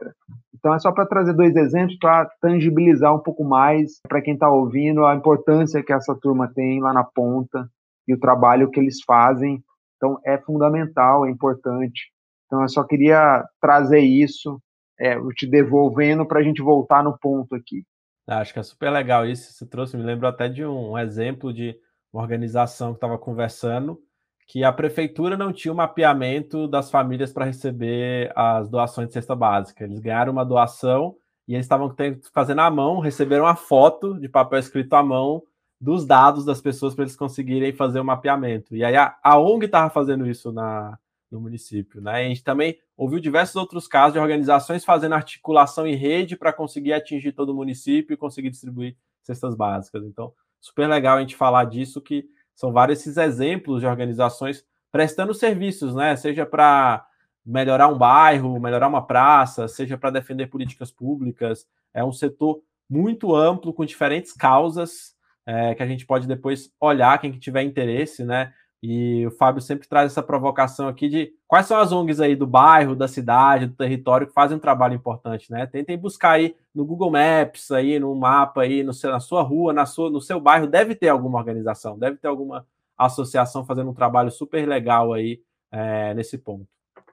Então 0.53 0.73
é 0.73 0.79
só 0.79 0.91
para 0.91 1.05
trazer 1.05 1.33
dois 1.33 1.55
exemplos 1.55 1.97
para 1.99 2.25
tangibilizar 2.41 3.13
um 3.13 3.19
pouco 3.19 3.43
mais 3.43 3.99
para 4.07 4.21
quem 4.21 4.33
está 4.33 4.49
ouvindo 4.49 5.05
a 5.05 5.15
importância 5.15 5.83
que 5.83 5.93
essa 5.93 6.15
turma 6.15 6.51
tem 6.53 6.81
lá 6.81 6.93
na 6.93 7.03
ponta 7.03 7.69
e 8.07 8.13
o 8.13 8.19
trabalho 8.19 8.69
que 8.69 8.79
eles 8.79 9.03
fazem. 9.05 9.63
Então 9.97 10.19
é 10.25 10.37
fundamental, 10.37 11.25
é 11.25 11.29
importante. 11.29 12.11
Então 12.45 12.61
eu 12.61 12.69
só 12.69 12.83
queria 12.83 13.43
trazer 13.59 13.99
isso, 13.99 14.61
é, 14.99 15.17
te 15.35 15.45
devolvendo 15.45 16.25
para 16.25 16.39
a 16.39 16.43
gente 16.43 16.61
voltar 16.61 17.03
no 17.03 17.17
ponto 17.17 17.55
aqui. 17.55 17.83
Acho 18.27 18.53
que 18.53 18.59
é 18.59 18.63
super 18.63 18.89
legal 18.89 19.25
isso. 19.25 19.51
Você 19.51 19.65
trouxe, 19.65 19.97
me 19.97 20.03
lembro 20.03 20.27
até 20.27 20.47
de 20.47 20.65
um 20.65 20.97
exemplo 20.97 21.53
de 21.53 21.75
uma 22.11 22.21
organização 22.21 22.91
que 22.91 22.97
estava 22.97 23.17
conversando 23.17 23.99
que 24.47 24.63
a 24.63 24.71
prefeitura 24.71 25.37
não 25.37 25.51
tinha 25.51 25.71
o 25.71 25.75
um 25.75 25.77
mapeamento 25.77 26.67
das 26.67 26.91
famílias 26.91 27.31
para 27.31 27.45
receber 27.45 28.31
as 28.35 28.69
doações 28.69 29.07
de 29.07 29.13
cesta 29.13 29.35
básica. 29.35 29.83
Eles 29.83 29.99
ganharam 29.99 30.31
uma 30.31 30.45
doação 30.45 31.15
e 31.47 31.53
eles 31.53 31.65
estavam 31.65 31.93
fazendo 32.33 32.61
à 32.61 32.69
mão, 32.69 32.99
receberam 32.99 33.45
uma 33.45 33.55
foto 33.55 34.19
de 34.19 34.29
papel 34.29 34.59
escrito 34.59 34.93
à 34.93 35.03
mão 35.03 35.43
dos 35.79 36.05
dados 36.05 36.45
das 36.45 36.61
pessoas 36.61 36.95
para 36.95 37.03
eles 37.03 37.15
conseguirem 37.15 37.73
fazer 37.73 37.99
o 37.99 38.05
mapeamento. 38.05 38.75
E 38.75 38.83
aí 38.83 38.95
a, 38.95 39.17
a 39.21 39.37
ONG 39.37 39.65
estava 39.65 39.89
fazendo 39.89 40.25
isso 40.25 40.51
na, 40.51 40.97
no 41.29 41.41
município. 41.41 41.99
Né? 41.99 42.11
A 42.11 42.27
gente 42.29 42.43
também 42.43 42.77
ouviu 42.95 43.19
diversos 43.19 43.55
outros 43.55 43.87
casos 43.87 44.13
de 44.13 44.19
organizações 44.19 44.85
fazendo 44.85 45.15
articulação 45.15 45.85
em 45.85 45.95
rede 45.95 46.37
para 46.37 46.53
conseguir 46.53 46.93
atingir 46.93 47.33
todo 47.33 47.49
o 47.49 47.55
município 47.55 48.13
e 48.13 48.17
conseguir 48.17 48.49
distribuir 48.49 48.95
cestas 49.23 49.55
básicas. 49.55 50.05
Então, 50.05 50.31
super 50.61 50.87
legal 50.87 51.17
a 51.17 51.19
gente 51.21 51.35
falar 51.35 51.65
disso, 51.65 52.01
que 52.01 52.25
são 52.55 52.71
vários 52.71 52.99
esses 52.99 53.17
exemplos 53.17 53.81
de 53.81 53.87
organizações 53.87 54.65
prestando 54.91 55.33
serviços, 55.33 55.95
né? 55.95 56.15
Seja 56.15 56.45
para 56.45 57.05
melhorar 57.45 57.87
um 57.87 57.97
bairro, 57.97 58.59
melhorar 58.59 58.87
uma 58.87 59.05
praça, 59.05 59.67
seja 59.67 59.97
para 59.97 60.11
defender 60.11 60.47
políticas 60.47 60.91
públicas. 60.91 61.67
É 61.93 62.03
um 62.03 62.11
setor 62.11 62.61
muito 62.89 63.35
amplo, 63.35 63.73
com 63.73 63.85
diferentes 63.85 64.33
causas, 64.33 65.15
é, 65.45 65.75
que 65.75 65.83
a 65.83 65.87
gente 65.87 66.05
pode 66.05 66.27
depois 66.27 66.71
olhar, 66.79 67.19
quem 67.19 67.31
que 67.31 67.39
tiver 67.39 67.63
interesse, 67.63 68.23
né? 68.23 68.53
E 68.85 69.25
o 69.25 69.31
Fábio 69.31 69.61
sempre 69.61 69.87
traz 69.87 70.11
essa 70.11 70.21
provocação 70.21 70.89
aqui 70.89 71.07
de 71.07 71.31
quais 71.47 71.65
são 71.65 71.77
as 71.77 71.93
ONGs 71.93 72.19
aí 72.19 72.35
do 72.35 72.45
bairro, 72.45 72.97
da 72.97 73.07
cidade, 73.07 73.67
do 73.67 73.75
território 73.75 74.27
que 74.27 74.33
fazem 74.33 74.57
um 74.57 74.59
trabalho 74.59 74.93
importante, 74.93 75.49
né? 75.49 75.65
Tentem 75.65 75.97
buscar 75.97 76.31
aí 76.31 76.53
no 76.75 76.83
Google 76.83 77.09
Maps, 77.09 77.71
aí 77.71 77.97
no 77.97 78.13
mapa 78.13 78.63
aí, 78.63 78.83
no 78.83 78.93
seu, 78.93 79.09
na 79.09 79.21
sua 79.21 79.41
rua, 79.41 79.71
na 79.71 79.85
sua, 79.85 80.11
no 80.11 80.19
seu 80.19 80.37
bairro, 80.37 80.67
deve 80.67 80.95
ter 80.95 81.07
alguma 81.07 81.39
organização, 81.39 81.97
deve 81.97 82.17
ter 82.17 82.27
alguma 82.27 82.67
associação 82.97 83.65
fazendo 83.65 83.89
um 83.89 83.93
trabalho 83.93 84.29
super 84.29 84.67
legal 84.67 85.13
aí 85.13 85.39
é, 85.71 86.13
nesse 86.13 86.37
ponto. 86.37 86.67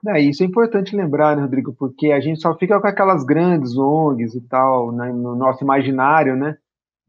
É, 0.09 0.19
isso 0.19 0.43
é 0.43 0.45
importante 0.45 0.93
lembrar, 0.93 1.37
né, 1.37 1.43
Rodrigo, 1.43 1.73
porque 1.73 2.11
a 2.11 2.19
gente 2.19 2.41
só 2.41 2.53
fica 2.57 2.81
com 2.81 2.87
aquelas 2.87 3.23
grandes 3.23 3.77
ONGs 3.77 4.35
e 4.35 4.41
tal, 4.41 4.91
né, 4.91 5.13
no 5.13 5.37
nosso 5.37 5.63
imaginário, 5.63 6.35
né? 6.35 6.57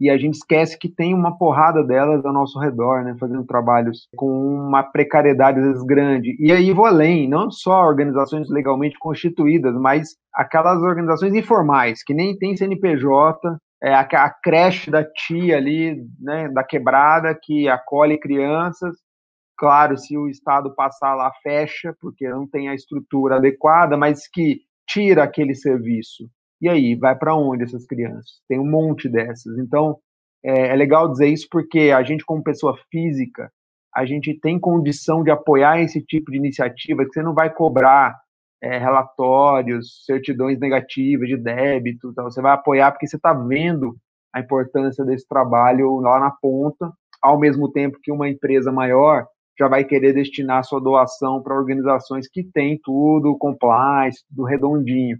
E 0.02 0.10
a 0.10 0.18
gente 0.18 0.34
esquece 0.34 0.76
que 0.76 0.88
tem 0.88 1.14
uma 1.14 1.38
porrada 1.38 1.84
delas 1.84 2.26
ao 2.26 2.32
nosso 2.32 2.58
redor, 2.58 3.04
né, 3.04 3.14
fazendo 3.20 3.44
trabalhos 3.44 4.08
com 4.16 4.26
uma 4.26 4.82
precariedade 4.82 5.60
às 5.60 5.64
vezes 5.64 5.82
grande. 5.84 6.36
E 6.40 6.50
aí 6.50 6.72
vou 6.72 6.86
além, 6.86 7.28
não 7.28 7.52
só 7.52 7.84
organizações 7.84 8.50
legalmente 8.50 8.98
constituídas, 8.98 9.76
mas 9.76 10.16
aquelas 10.34 10.82
organizações 10.82 11.32
informais, 11.34 12.02
que 12.02 12.12
nem 12.12 12.36
tem 12.36 12.56
CNPJ, 12.56 13.56
é 13.80 13.94
a, 13.94 14.00
a 14.00 14.30
creche 14.30 14.90
da 14.90 15.04
tia 15.04 15.56
ali, 15.56 16.04
né, 16.20 16.48
da 16.48 16.64
quebrada, 16.64 17.38
que 17.40 17.68
acolhe 17.68 18.18
crianças. 18.18 18.96
Claro, 19.56 19.96
se 19.96 20.18
o 20.18 20.28
Estado 20.28 20.74
passar 20.74 21.14
lá, 21.14 21.30
fecha, 21.44 21.94
porque 22.00 22.28
não 22.28 22.44
tem 22.44 22.68
a 22.68 22.74
estrutura 22.74 23.36
adequada, 23.36 23.96
mas 23.96 24.26
que 24.26 24.62
tira 24.84 25.22
aquele 25.22 25.54
serviço 25.54 26.28
e 26.62 26.68
aí, 26.68 26.94
vai 26.94 27.16
para 27.16 27.34
onde 27.34 27.64
essas 27.64 27.84
crianças? 27.84 28.40
Tem 28.48 28.56
um 28.56 28.70
monte 28.70 29.08
dessas. 29.08 29.58
Então, 29.58 29.98
é, 30.44 30.68
é, 30.68 30.76
legal 30.76 31.10
dizer 31.10 31.26
isso 31.26 31.48
porque 31.50 31.90
a 31.90 32.04
gente, 32.04 32.24
como 32.24 32.42
pessoa 32.42 32.78
física, 32.88 33.50
a 33.92 34.06
gente 34.06 34.38
tem 34.40 34.60
condição 34.60 35.24
de 35.24 35.30
apoiar 35.32 35.80
esse 35.80 36.00
tipo 36.00 36.30
de 36.30 36.38
iniciativa, 36.38 37.04
que 37.04 37.12
você 37.12 37.20
não 37.20 37.34
vai 37.34 37.52
cobrar 37.52 38.16
é, 38.62 38.78
relatórios, 38.78 40.04
certidões 40.06 40.60
negativas 40.60 41.28
de 41.28 41.36
débito, 41.36 42.10
então 42.10 42.24
você 42.24 42.40
vai 42.40 42.52
apoiar 42.52 42.92
porque 42.92 43.08
você 43.08 43.16
está 43.16 43.34
vendo 43.34 43.96
a 44.32 44.38
importância 44.38 45.04
desse 45.04 45.26
trabalho 45.26 45.96
lá 45.96 46.20
na 46.20 46.30
ponta, 46.30 46.92
ao 47.20 47.40
mesmo 47.40 47.72
tempo 47.72 47.98
que 48.00 48.12
uma 48.12 48.28
empresa 48.28 48.70
maior 48.70 49.26
já 49.58 49.66
vai 49.66 49.84
querer 49.84 50.12
destinar 50.12 50.64
sua 50.64 50.80
doação 50.80 51.42
para 51.42 51.56
organizações 51.56 52.28
que 52.28 52.44
têm 52.44 52.78
tudo 52.82 53.36
compliance, 53.36 54.24
tudo 54.28 54.44
redondinho. 54.44 55.18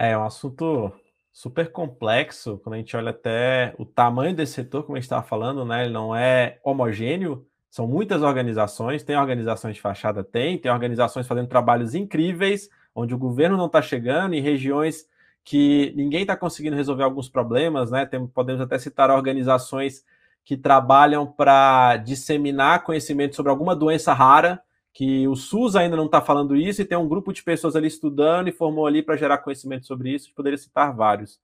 É, 0.00 0.12
é 0.12 0.18
um 0.18 0.24
assunto 0.24 0.90
super 1.30 1.70
complexo, 1.70 2.58
quando 2.64 2.74
a 2.74 2.78
gente 2.78 2.96
olha 2.96 3.10
até 3.10 3.74
o 3.78 3.84
tamanho 3.84 4.34
desse 4.34 4.54
setor, 4.54 4.82
como 4.82 4.96
a 4.96 4.98
gente 4.98 5.04
estava 5.04 5.22
falando, 5.22 5.62
né? 5.64 5.84
Ele 5.84 5.92
não 5.92 6.16
é 6.16 6.58
homogêneo, 6.64 7.46
são 7.70 7.86
muitas 7.86 8.22
organizações, 8.22 9.04
tem 9.04 9.16
organizações 9.16 9.76
de 9.76 9.80
fachada, 9.80 10.24
tem, 10.24 10.58
tem 10.58 10.72
organizações 10.72 11.26
fazendo 11.26 11.48
trabalhos 11.48 11.94
incríveis, 11.94 12.70
onde 12.94 13.14
o 13.14 13.18
governo 13.18 13.58
não 13.58 13.66
está 13.66 13.82
chegando, 13.82 14.34
em 14.34 14.40
regiões 14.40 15.06
que 15.44 15.92
ninguém 15.94 16.22
está 16.22 16.34
conseguindo 16.36 16.76
resolver 16.76 17.04
alguns 17.04 17.28
problemas, 17.28 17.90
né? 17.90 18.06
Tem, 18.06 18.26
podemos 18.26 18.62
até 18.62 18.78
citar 18.78 19.10
organizações 19.10 20.02
que 20.44 20.56
trabalham 20.56 21.26
para 21.26 21.98
disseminar 21.98 22.84
conhecimento 22.84 23.36
sobre 23.36 23.50
alguma 23.50 23.76
doença 23.76 24.14
rara, 24.14 24.62
que 24.92 25.26
o 25.28 25.36
SUS 25.36 25.76
ainda 25.76 25.96
não 25.96 26.06
está 26.06 26.20
falando 26.20 26.56
isso, 26.56 26.82
e 26.82 26.84
tem 26.84 26.98
um 26.98 27.08
grupo 27.08 27.32
de 27.32 27.42
pessoas 27.42 27.76
ali 27.76 27.86
estudando 27.86 28.48
e 28.48 28.52
formou 28.52 28.86
ali 28.86 29.02
para 29.02 29.16
gerar 29.16 29.38
conhecimento 29.38 29.86
sobre 29.86 30.14
isso, 30.14 30.34
poderia 30.34 30.58
citar 30.58 30.94
vários. 30.94 31.40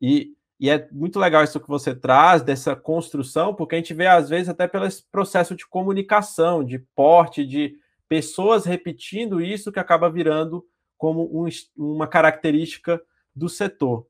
E, 0.00 0.34
e 0.58 0.68
é 0.68 0.88
muito 0.90 1.18
legal 1.18 1.44
isso 1.44 1.60
que 1.60 1.68
você 1.68 1.94
traz, 1.94 2.42
dessa 2.42 2.74
construção, 2.74 3.54
porque 3.54 3.74
a 3.74 3.78
gente 3.78 3.94
vê, 3.94 4.06
às 4.06 4.28
vezes, 4.28 4.48
até 4.48 4.66
pelo 4.66 4.86
processo 5.10 5.54
de 5.54 5.66
comunicação, 5.66 6.64
de 6.64 6.78
porte, 6.94 7.46
de 7.46 7.76
pessoas 8.08 8.64
repetindo 8.64 9.40
isso, 9.40 9.70
que 9.70 9.78
acaba 9.78 10.10
virando 10.10 10.64
como 10.98 11.30
um, 11.32 11.48
uma 11.76 12.06
característica 12.06 13.00
do 13.34 13.48
setor. 13.48 14.06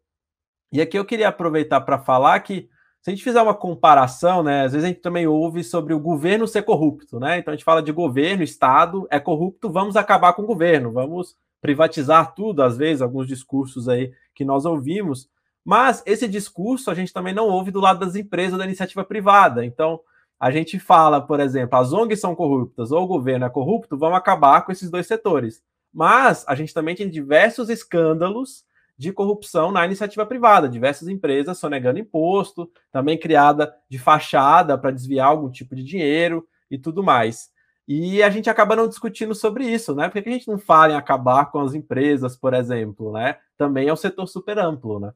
E 0.72 0.80
aqui 0.80 0.98
eu 0.98 1.04
queria 1.04 1.28
aproveitar 1.28 1.80
para 1.82 1.98
falar 1.98 2.40
que 2.40 2.68
se 3.02 3.10
a 3.10 3.14
gente 3.14 3.24
fizer 3.24 3.40
uma 3.40 3.54
comparação, 3.54 4.42
né, 4.42 4.64
às 4.64 4.72
vezes 4.72 4.84
a 4.84 4.88
gente 4.88 5.00
também 5.00 5.26
ouve 5.26 5.64
sobre 5.64 5.94
o 5.94 6.00
governo 6.00 6.46
ser 6.46 6.62
corrupto, 6.62 7.18
né? 7.18 7.38
Então 7.38 7.52
a 7.52 7.56
gente 7.56 7.64
fala 7.64 7.82
de 7.82 7.92
governo, 7.92 8.42
Estado 8.42 9.06
é 9.10 9.18
corrupto, 9.18 9.70
vamos 9.70 9.96
acabar 9.96 10.34
com 10.34 10.42
o 10.42 10.46
governo, 10.46 10.92
vamos 10.92 11.36
privatizar 11.60 12.34
tudo, 12.34 12.62
às 12.62 12.76
vezes, 12.76 13.02
alguns 13.02 13.26
discursos 13.26 13.88
aí 13.88 14.12
que 14.34 14.44
nós 14.44 14.64
ouvimos. 14.64 15.28
Mas 15.64 16.02
esse 16.06 16.26
discurso 16.26 16.90
a 16.90 16.94
gente 16.94 17.12
também 17.12 17.34
não 17.34 17.48
ouve 17.48 17.70
do 17.70 17.80
lado 17.80 18.00
das 18.00 18.16
empresas 18.16 18.58
da 18.58 18.64
iniciativa 18.64 19.04
privada. 19.04 19.64
Então, 19.64 20.00
a 20.38 20.50
gente 20.50 20.78
fala, 20.78 21.20
por 21.20 21.38
exemplo, 21.38 21.78
as 21.78 21.92
ONGs 21.92 22.20
são 22.20 22.34
corruptas 22.34 22.90
ou 22.92 23.04
o 23.04 23.06
governo 23.06 23.44
é 23.44 23.50
corrupto, 23.50 23.98
vamos 23.98 24.16
acabar 24.16 24.62
com 24.64 24.72
esses 24.72 24.90
dois 24.90 25.06
setores. 25.06 25.62
Mas 25.92 26.44
a 26.48 26.54
gente 26.54 26.72
também 26.72 26.94
tem 26.94 27.10
diversos 27.10 27.68
escândalos 27.68 28.64
de 29.00 29.14
corrupção 29.14 29.72
na 29.72 29.86
iniciativa 29.86 30.26
privada, 30.26 30.68
diversas 30.68 31.08
empresas 31.08 31.56
sonegando 31.56 31.98
imposto, 31.98 32.70
também 32.92 33.18
criada 33.18 33.74
de 33.88 33.98
fachada 33.98 34.76
para 34.76 34.90
desviar 34.90 35.28
algum 35.28 35.50
tipo 35.50 35.74
de 35.74 35.82
dinheiro 35.82 36.46
e 36.70 36.76
tudo 36.76 37.02
mais. 37.02 37.48
E 37.88 38.22
a 38.22 38.28
gente 38.28 38.50
acaba 38.50 38.76
não 38.76 38.86
discutindo 38.86 39.34
sobre 39.34 39.64
isso, 39.64 39.94
né? 39.94 40.10
Por 40.10 40.22
que 40.22 40.28
a 40.28 40.32
gente 40.32 40.46
não 40.46 40.58
fala 40.58 40.92
em 40.92 40.96
acabar 40.96 41.50
com 41.50 41.60
as 41.60 41.72
empresas, 41.72 42.36
por 42.36 42.52
exemplo, 42.52 43.10
né? 43.10 43.38
Também 43.56 43.88
é 43.88 43.92
um 43.92 43.96
setor 43.96 44.26
super 44.26 44.58
amplo, 44.58 45.00
né? 45.00 45.12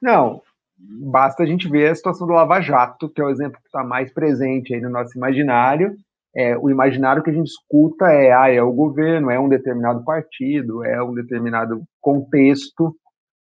Não, 0.00 0.40
basta 0.78 1.42
a 1.42 1.46
gente 1.46 1.68
ver 1.68 1.90
a 1.90 1.94
situação 1.96 2.28
do 2.28 2.32
Lava 2.32 2.60
Jato, 2.60 3.08
que 3.08 3.20
é 3.20 3.24
o 3.24 3.30
exemplo 3.30 3.58
que 3.60 3.66
está 3.66 3.82
mais 3.82 4.12
presente 4.12 4.72
aí 4.72 4.80
no 4.80 4.88
nosso 4.88 5.18
imaginário. 5.18 5.96
É, 6.32 6.56
o 6.56 6.70
imaginário 6.70 7.24
que 7.24 7.30
a 7.30 7.32
gente 7.32 7.48
escuta 7.48 8.06
é, 8.06 8.32
ah, 8.32 8.48
é 8.48 8.62
o 8.62 8.72
governo, 8.72 9.32
é 9.32 9.40
um 9.40 9.48
determinado 9.48 10.04
partido, 10.04 10.84
é 10.84 11.02
um 11.02 11.12
determinado 11.12 11.82
contexto, 12.00 12.96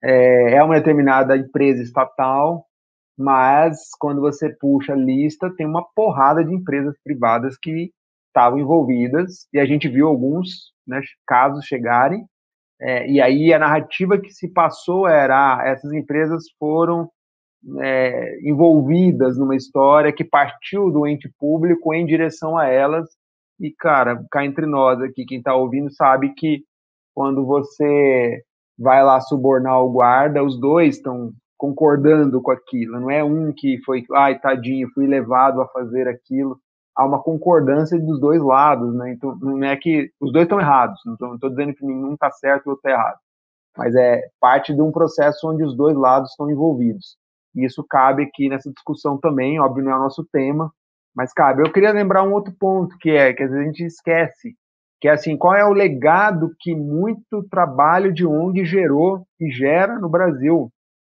é, 0.06 0.56
é 0.56 0.64
uma 0.64 0.76
determinada 0.76 1.36
empresa 1.36 1.82
estatal, 1.82 2.66
mas 3.18 3.90
quando 4.00 4.22
você 4.22 4.50
puxa 4.50 4.94
a 4.94 4.96
lista, 4.96 5.54
tem 5.56 5.66
uma 5.66 5.84
porrada 5.96 6.44
de 6.44 6.54
empresas 6.54 6.96
privadas 7.04 7.58
que 7.58 7.92
estavam 8.28 8.60
envolvidas, 8.60 9.48
e 9.54 9.60
a 9.60 9.66
gente 9.66 9.88
viu 9.88 10.08
alguns 10.08 10.74
né, 10.86 11.02
casos 11.26 11.66
chegarem, 11.66 12.26
é, 12.80 13.10
e 13.10 13.22
aí 13.22 13.54
a 13.54 13.60
narrativa 13.60 14.20
que 14.20 14.30
se 14.32 14.50
passou 14.50 15.08
era: 15.08 15.58
ah, 15.58 15.68
essas 15.68 15.92
empresas 15.94 16.44
foram 16.60 17.10
é, 17.82 18.40
envolvidas 18.42 19.38
numa 19.38 19.56
história 19.56 20.12
que 20.12 20.24
partiu 20.24 20.92
do 20.92 21.08
ente 21.08 21.30
público 21.40 21.94
em 21.94 22.06
direção 22.06 22.58
a 22.58 22.68
elas. 22.68 23.10
E, 23.60 23.72
cara, 23.72 24.24
cá 24.30 24.46
entre 24.46 24.66
nós 24.66 25.02
aqui, 25.02 25.26
quem 25.26 25.38
está 25.38 25.56
ouvindo 25.56 25.90
sabe 25.94 26.34
que 26.34 26.64
quando 27.14 27.46
você 27.46 28.44
vai 28.78 29.04
lá 29.04 29.20
subornar 29.22 29.82
o 29.82 29.92
guarda, 29.92 30.44
os 30.44 30.60
dois 30.60 30.96
estão 30.96 31.32
concordando 31.58 32.42
com 32.42 32.52
aquilo. 32.52 33.00
Não 33.00 33.10
é 33.10 33.24
um 33.24 33.54
que 33.54 33.80
foi, 33.86 34.04
ai, 34.14 34.40
tadinho, 34.40 34.90
fui 34.94 35.08
levado 35.08 35.62
a 35.62 35.68
fazer 35.68 36.08
aquilo. 36.08 36.60
Há 36.96 37.06
uma 37.06 37.22
concordância 37.22 38.00
dos 38.00 38.20
dois 38.20 38.42
lados, 38.42 38.94
né? 38.96 39.12
Então, 39.12 39.36
não 39.38 39.64
é 39.64 39.76
que 39.76 40.12
os 40.20 40.32
dois 40.32 40.44
estão 40.44 40.60
errados. 40.60 41.00
Não 41.06 41.36
estou 41.36 41.50
dizendo 41.50 41.74
que 41.74 41.86
nenhum 41.86 42.14
está 42.14 42.32
certo 42.32 42.66
e 42.66 42.70
o 42.70 42.72
outro 42.72 42.88
está 42.88 42.92
errado. 42.92 43.20
Mas 43.78 43.96
é 43.96 44.22
parte 44.40 44.74
de 44.74 44.82
um 44.82 44.92
processo 44.92 45.50
onde 45.50 45.64
os 45.64 45.76
dois 45.76 45.96
lados 45.96 46.32
estão 46.32 46.50
envolvidos. 46.50 47.18
E 47.54 47.66
isso 47.66 47.86
cabe 47.90 48.24
aqui 48.24 48.50
nessa 48.50 48.72
discussão 48.72 49.18
também, 49.18 49.60
óbvio, 49.60 49.84
não 49.84 49.92
é 49.92 49.96
o 49.96 50.04
nosso 50.04 50.26
tema, 50.32 50.72
mas 51.14 51.34
cabe. 51.34 51.62
Eu 51.62 51.72
queria 51.72 51.92
lembrar 51.92 52.24
um 52.24 52.34
outro 52.34 52.54
ponto, 52.58 52.98
que 52.98 53.10
é 53.10 53.34
que 53.34 53.44
às 53.44 53.50
vezes 53.50 53.64
a 53.64 53.68
gente 53.68 53.84
esquece 53.86 54.56
que 55.00 55.08
é 55.08 55.12
assim, 55.12 55.38
qual 55.38 55.56
é 55.56 55.66
o 55.66 55.74
legado 55.74 56.56
que 56.60 56.76
muito 56.76 57.44
trabalho 57.50 58.14
de 58.14 58.26
ONG 58.26 58.66
gerou 58.66 59.26
e 59.40 59.52
gera 59.52 60.00
no 60.00 60.10
Brasil. 60.10 60.72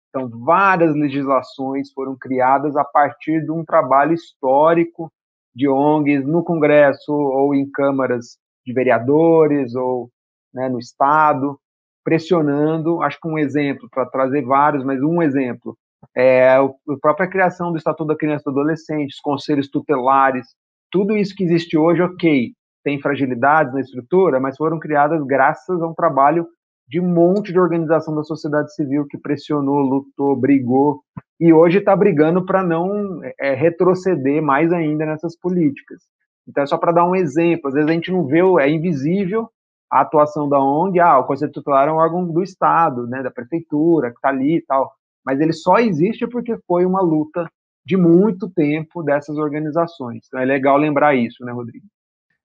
Então, 0.09 0.29
várias 0.29 0.95
legislações 0.95 1.93
foram 1.93 2.17
criadas 2.17 2.77
a 2.77 2.85
partir 2.85 3.45
de 3.45 3.51
um 3.51 3.65
trabalho 3.65 4.15
histórico 4.15 5.13
de 5.55 5.69
ONGs 5.69 6.25
no 6.27 6.43
Congresso 6.43 7.13
ou 7.13 7.55
em 7.55 7.71
câmaras 7.71 8.39
de 8.67 8.73
vereadores 8.73 9.75
ou 9.75 10.11
né, 10.53 10.69
no 10.69 10.79
Estado, 10.79 11.59
pressionando. 12.05 13.03
Acho 13.03 13.21
que 13.21 13.29
um 13.29 13.39
exemplo, 13.39 13.89
para 13.91 14.07
trazer 14.07 14.43
vários, 14.43 14.85
mas 14.85 15.01
um 15.03 15.23
exemplo, 15.23 15.77
é 16.17 16.51
a 16.51 16.69
própria 17.01 17.29
criação 17.29 17.71
do 17.71 17.79
Estatuto 17.79 18.09
da 18.09 18.17
Criança 18.17 18.43
e 18.43 18.53
do 18.53 18.61
Adolescente, 18.61 19.13
os 19.13 19.21
conselhos 19.21 19.69
tutelares, 19.69 20.47
tudo 20.91 21.17
isso 21.17 21.35
que 21.35 21.45
existe 21.45 21.77
hoje, 21.77 22.03
ok, 22.03 22.53
tem 22.89 22.99
fragilidades 22.99 23.75
na 23.75 23.83
estrutura, 23.83 24.41
mas 24.41 24.57
foram 24.57 24.79
criadas 24.79 25.23
graças 25.27 25.83
a 25.83 25.87
um 25.87 25.93
trabalho 25.93 26.49
de 26.89 26.99
um 26.99 27.07
monte 27.07 27.53
de 27.53 27.61
organização 27.61 28.17
da 28.17 28.23
sociedade 28.23 28.75
civil 28.75 29.07
que 29.07 29.19
pressionou, 29.19 29.79
lutou, 29.81 30.35
brigou 30.35 31.03
e 31.39 31.53
hoje 31.53 31.81
está 31.81 31.95
brigando 31.95 32.47
para 32.47 32.63
não 32.63 33.21
é, 33.39 33.53
retroceder 33.53 34.43
mais 34.43 34.73
ainda 34.73 35.05
nessas 35.05 35.39
políticas. 35.39 36.01
Então, 36.49 36.65
é 36.65 36.67
só 36.67 36.79
para 36.79 36.93
dar 36.93 37.05
um 37.05 37.15
exemplo, 37.15 37.69
às 37.69 37.75
vezes 37.75 37.91
a 37.91 37.93
gente 37.93 38.11
não 38.11 38.25
vê, 38.25 38.41
é 38.63 38.71
invisível 38.71 39.51
a 39.93 40.01
atuação 40.01 40.49
da 40.49 40.59
ONG, 40.59 40.99
ah, 40.99 41.19
o 41.19 41.25
Conselho 41.25 41.53
Tutelar 41.53 41.89
é 41.89 41.93
um 41.93 41.97
órgão 41.97 42.27
do 42.27 42.43
Estado, 42.43 43.07
né, 43.07 43.23
da 43.23 43.31
Prefeitura, 43.31 44.11
que 44.11 44.17
está 44.17 44.31
ali 44.31 44.57
e 44.57 44.63
tal, 44.63 44.91
mas 45.23 45.41
ele 45.41 45.53
só 45.53 45.77
existe 45.79 46.27
porque 46.27 46.57
foi 46.67 46.87
uma 46.87 47.03
luta 47.03 47.51
de 47.85 47.99
muito 47.99 48.49
tempo 48.49 49.03
dessas 49.03 49.37
organizações. 49.37 50.25
Então 50.27 50.41
é 50.41 50.47
legal 50.47 50.79
lembrar 50.79 51.15
isso, 51.15 51.45
né, 51.45 51.53
Rodrigo? 51.53 51.85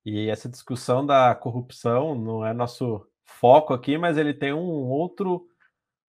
E 0.06 0.30
essa 0.30 0.50
discussão 0.50 1.06
da 1.06 1.34
corrupção 1.34 2.16
não 2.16 2.46
é 2.46 2.54
nosso 2.54 3.06
foco 3.26 3.74
aqui, 3.74 3.98
mas 3.98 4.18
ele 4.18 4.34
tem 4.34 4.54
um 4.54 4.90
outro 4.90 5.48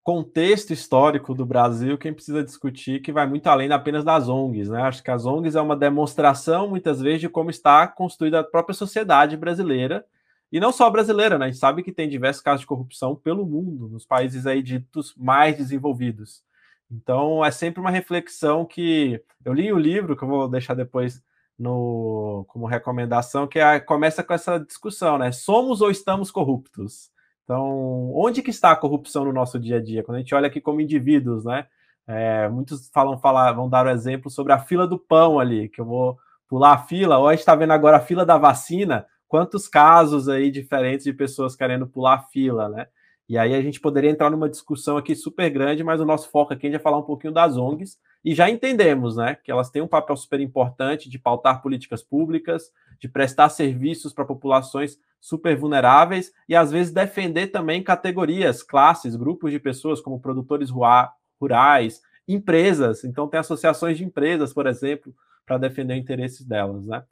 contexto 0.02 0.70
histórico 0.72 1.34
do 1.34 1.46
Brasil 1.46 1.96
que 1.96 2.06
a 2.06 2.10
gente 2.10 2.16
precisa 2.16 2.44
discutir, 2.44 3.00
que 3.00 3.10
vai 3.10 3.26
muito 3.26 3.46
além 3.46 3.72
apenas 3.72 4.04
das 4.04 4.28
ONGs. 4.28 4.68
Né? 4.68 4.82
Acho 4.82 5.02
que 5.02 5.10
as 5.10 5.24
ONGs 5.24 5.56
é 5.56 5.60
uma 5.60 5.74
demonstração, 5.74 6.68
muitas 6.68 7.00
vezes, 7.00 7.22
de 7.22 7.28
como 7.28 7.48
está 7.48 7.88
construída 7.88 8.40
a 8.40 8.44
própria 8.44 8.74
sociedade 8.74 9.36
brasileira, 9.36 10.04
e 10.52 10.60
não 10.60 10.70
só 10.70 10.88
brasileira, 10.90 11.38
né? 11.38 11.46
a 11.46 11.48
gente 11.48 11.58
sabe 11.58 11.82
que 11.82 11.90
tem 11.90 12.08
diversos 12.08 12.42
casos 12.42 12.60
de 12.60 12.66
corrupção 12.66 13.16
pelo 13.16 13.46
mundo, 13.46 13.88
nos 13.88 14.04
países 14.04 14.46
aí 14.46 14.62
ditos 14.62 15.14
mais 15.16 15.56
desenvolvidos. 15.56 16.42
Então, 16.90 17.44
é 17.44 17.50
sempre 17.50 17.80
uma 17.80 17.90
reflexão 17.90 18.64
que 18.64 19.20
eu 19.44 19.54
li 19.54 19.72
o 19.72 19.78
livro, 19.78 20.16
que 20.16 20.22
eu 20.22 20.28
vou 20.28 20.48
deixar 20.48 20.74
depois 20.74 21.22
no, 21.58 22.44
como 22.48 22.66
recomendação, 22.66 23.46
que 23.46 23.58
é, 23.58 23.78
começa 23.80 24.22
com 24.22 24.34
essa 24.34 24.58
discussão, 24.58 25.18
né? 25.18 25.32
Somos 25.32 25.80
ou 25.80 25.90
estamos 25.90 26.30
corruptos? 26.30 27.10
Então, 27.44 28.12
onde 28.14 28.42
que 28.42 28.50
está 28.50 28.70
a 28.70 28.76
corrupção 28.76 29.24
no 29.24 29.32
nosso 29.32 29.58
dia 29.58 29.76
a 29.76 29.82
dia? 29.82 30.02
Quando 30.02 30.16
a 30.16 30.20
gente 30.20 30.34
olha 30.34 30.46
aqui 30.46 30.60
como 30.60 30.80
indivíduos, 30.80 31.44
né? 31.44 31.66
É, 32.06 32.48
muitos 32.48 32.90
falam, 32.92 33.18
falar, 33.18 33.52
vão 33.52 33.68
dar 33.68 33.86
o 33.86 33.88
um 33.88 33.92
exemplo 33.92 34.30
sobre 34.30 34.52
a 34.52 34.58
fila 34.58 34.86
do 34.86 34.98
pão 34.98 35.38
ali, 35.38 35.68
que 35.68 35.80
eu 35.80 35.84
vou 35.84 36.18
pular 36.48 36.72
a 36.74 36.78
fila, 36.78 37.18
ou 37.18 37.28
a 37.28 37.32
gente 37.32 37.40
está 37.40 37.54
vendo 37.54 37.72
agora 37.72 37.96
a 37.96 38.00
fila 38.00 38.24
da 38.26 38.36
vacina, 38.36 39.06
quantos 39.26 39.66
casos 39.68 40.28
aí 40.28 40.50
diferentes 40.50 41.04
de 41.04 41.12
pessoas 41.12 41.56
querendo 41.56 41.86
pular 41.86 42.14
a 42.14 42.22
fila, 42.22 42.68
né? 42.68 42.86
E 43.28 43.38
aí 43.38 43.54
a 43.54 43.62
gente 43.62 43.80
poderia 43.80 44.10
entrar 44.10 44.30
numa 44.30 44.48
discussão 44.48 44.96
aqui 44.96 45.14
super 45.14 45.48
grande, 45.50 45.82
mas 45.82 46.00
o 46.00 46.04
nosso 46.04 46.30
foco 46.30 46.52
aqui 46.52 46.68
é 46.68 46.78
falar 46.78 46.98
um 46.98 47.02
pouquinho 47.02 47.32
das 47.32 47.56
ONGs, 47.56 47.98
e 48.24 48.34
já 48.34 48.48
entendemos 48.48 49.16
né, 49.16 49.36
que 49.36 49.50
elas 49.50 49.70
têm 49.70 49.82
um 49.82 49.88
papel 49.88 50.16
super 50.16 50.40
importante 50.40 51.10
de 51.10 51.18
pautar 51.18 51.60
políticas 51.60 52.02
públicas, 52.02 52.72
de 52.98 53.06
prestar 53.08 53.50
serviços 53.50 54.14
para 54.14 54.24
populações 54.24 54.98
super 55.20 55.56
vulneráveis 55.56 56.32
e 56.48 56.56
às 56.56 56.70
vezes 56.70 56.92
defender 56.92 57.48
também 57.48 57.82
categorias, 57.82 58.62
classes, 58.62 59.14
grupos 59.14 59.50
de 59.50 59.58
pessoas 59.58 60.00
como 60.00 60.20
produtores 60.20 60.70
rurais, 60.70 62.02
empresas. 62.26 63.04
Então 63.04 63.28
tem 63.28 63.40
associações 63.40 63.98
de 63.98 64.04
empresas, 64.04 64.54
por 64.54 64.66
exemplo, 64.66 65.14
para 65.44 65.58
defender 65.58 65.94
interesses 65.96 66.46
delas, 66.46 66.86
né? 66.86 67.04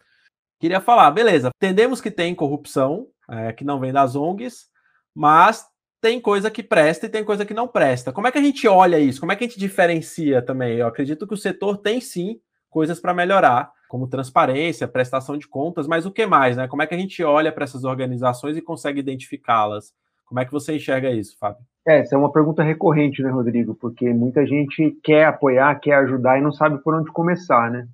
Queria 0.59 0.81
falar, 0.81 1.11
beleza, 1.11 1.51
entendemos 1.57 2.01
que 2.01 2.11
tem 2.11 2.35
corrupção, 2.35 3.09
é, 3.29 3.53
que 3.53 3.65
não 3.65 3.81
vem 3.81 3.93
das 3.93 4.15
ONGs, 4.15 4.71
mas 5.15 5.67
tem 6.03 6.21
coisa 6.21 6.51
que 6.51 6.65
presta 6.65 7.07
e 7.07 7.09
tem 7.09 7.25
coisa 7.25 7.47
que 7.47 7.55
não 7.55 7.69
presta. 7.69 8.13
Como 8.13 8.27
é 8.27 8.33
que 8.33 8.39
a 8.39 8.43
gente 8.43 8.67
olha 8.67 8.99
isso? 8.99 9.21
Como 9.21 9.31
é 9.31 9.37
que 9.37 9.45
a 9.45 9.47
gente 9.47 9.59
diferencia 9.59 10.43
também? 10.43 10.77
Eu 10.77 10.89
acredito 10.89 11.29
que 11.29 11.33
o 11.33 11.37
setor 11.37 11.79
tem 11.79 12.01
sim 12.01 12.41
coisas 12.69 13.01
para 13.01 13.15
melhorar, 13.15 13.71
como 13.89 14.09
transparência, 14.09 14.89
prestação 14.89 15.39
de 15.39 15.47
contas, 15.47 15.87
mas 15.87 16.05
o 16.05 16.11
que 16.11 16.27
mais, 16.27 16.57
né? 16.57 16.67
Como 16.67 16.83
é 16.83 16.89
que 16.89 16.95
a 16.95 16.99
gente 16.99 17.23
olha 17.23 17.53
para 17.53 17.63
essas 17.63 17.85
organizações 17.85 18.57
e 18.57 18.63
consegue 18.63 18.99
identificá-las? 18.99 19.93
Como 20.27 20.41
é 20.41 20.45
que 20.45 20.51
você 20.51 20.75
enxerga 20.75 21.09
isso, 21.11 21.37
Fábio? 21.39 21.63
É, 21.87 22.01
essa 22.01 22.17
é 22.17 22.19
uma 22.19 22.33
pergunta 22.33 22.65
recorrente, 22.65 23.23
né, 23.23 23.31
Rodrigo? 23.31 23.77
Porque 23.77 24.13
muita 24.13 24.45
gente 24.45 24.99
quer 25.05 25.27
apoiar, 25.27 25.79
quer 25.79 25.95
ajudar 25.95 26.37
e 26.37 26.43
não 26.43 26.51
sabe 26.51 26.83
por 26.83 26.95
onde 26.95 27.13
começar, 27.13 27.71
né? 27.71 27.87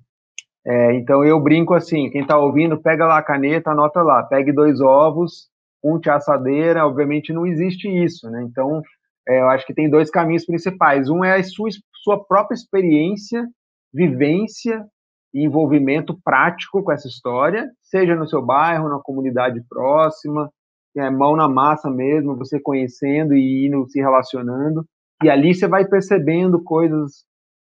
É, 0.65 0.93
então 0.93 1.23
eu 1.23 1.39
brinco 1.39 1.75
assim, 1.75 2.09
quem 2.09 2.21
está 2.21 2.37
ouvindo, 2.37 2.81
pega 2.81 3.05
lá 3.05 3.19
a 3.19 3.23
caneta, 3.23 3.69
anota 3.69 4.01
lá, 4.01 4.23
pegue 4.23 4.51
dois 4.51 4.81
ovos, 4.81 5.48
um 5.83 5.99
de 5.99 6.09
assadeira, 6.09 6.85
obviamente 6.85 7.33
não 7.33 7.45
existe 7.45 7.87
isso, 7.87 8.29
né? 8.29 8.43
Então 8.43 8.81
é, 9.27 9.41
eu 9.41 9.49
acho 9.49 9.65
que 9.65 9.73
tem 9.73 9.89
dois 9.89 10.09
caminhos 10.09 10.45
principais. 10.45 11.09
Um 11.09 11.23
é 11.23 11.37
a 11.37 11.43
sua, 11.43 11.69
sua 12.03 12.23
própria 12.25 12.55
experiência, 12.55 13.47
vivência 13.93 14.85
e 15.33 15.45
envolvimento 15.45 16.19
prático 16.23 16.83
com 16.83 16.91
essa 16.91 17.07
história, 17.07 17.69
seja 17.81 18.15
no 18.15 18.27
seu 18.27 18.41
bairro, 18.41 18.89
na 18.89 18.99
comunidade 18.99 19.61
próxima, 19.69 20.49
é, 20.97 21.09
mão 21.09 21.35
na 21.35 21.47
massa 21.47 21.89
mesmo, 21.89 22.35
você 22.35 22.59
conhecendo 22.59 23.35
e 23.35 23.67
indo 23.67 23.87
se 23.89 23.99
relacionando. 23.99 24.85
E 25.23 25.29
ali 25.29 25.53
você 25.53 25.67
vai 25.67 25.85
percebendo 25.85 26.63
coisas 26.63 27.23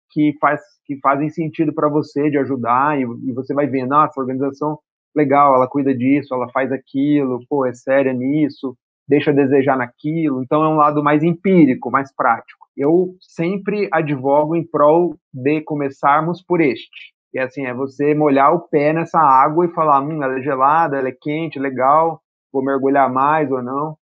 que, 0.10 0.36
faz, 0.39 0.62
que 0.86 0.98
fazem 1.00 1.30
sentido 1.30 1.74
para 1.74 1.89
você 1.89 2.30
de 2.30 2.38
ajudar, 2.38 3.00
e, 3.00 3.03
e, 3.03 3.34
você 3.34 3.53
vai 3.53 3.68
vendo, 3.68 3.94
ah, 3.94 4.06
essa 4.10 4.20
organização, 4.20 4.80
legal, 5.15 5.56
ela 5.56 5.68
cuida 5.68 5.94
disso, 5.94 6.34
ela 6.34 6.50
faz 6.51 6.72
aquilo, 6.72 7.46
pô, 7.50 7.65
é 7.65 7.74
séria 7.74 8.13
nisso, 8.13 8.75
deixa 9.08 9.32
a 9.32 9.34
desejar 9.34 9.77
naquilo. 9.77 10.44
Então 10.44 10.63
é 10.63 10.68
um 10.70 10.77
lado 10.77 11.03
mais 11.03 11.24
empírico, 11.24 11.91
mais 11.91 12.13
prático. 12.15 12.68
Eu 12.75 13.15
sempre 13.20 13.89
advogo 13.91 14.56
em 14.56 14.65
prol 14.65 15.15
de 15.34 15.62
começarmos 15.62 16.41
por 16.41 16.62
este. 16.62 17.13
E 17.34 17.39
assim, 17.39 17.65
é 17.65 17.74
você 17.74 18.13
molhar 18.13 18.53
o 18.53 18.68
pé 18.68 18.91
nessa 18.94 19.20
água 19.20 19.65
e 19.65 19.74
falar, 19.74 20.01
hum, 20.01 20.22
ela 20.22 20.39
é 20.39 20.41
gelada, 20.41 20.98
ela 20.98 21.10
é 21.10 21.18
quente, 21.20 21.60
legal, 21.60 22.22
vou 22.51 22.63
mergulhar 22.63 23.12
mais 23.12 23.51
ou 23.51 23.62
não. 23.62 23.98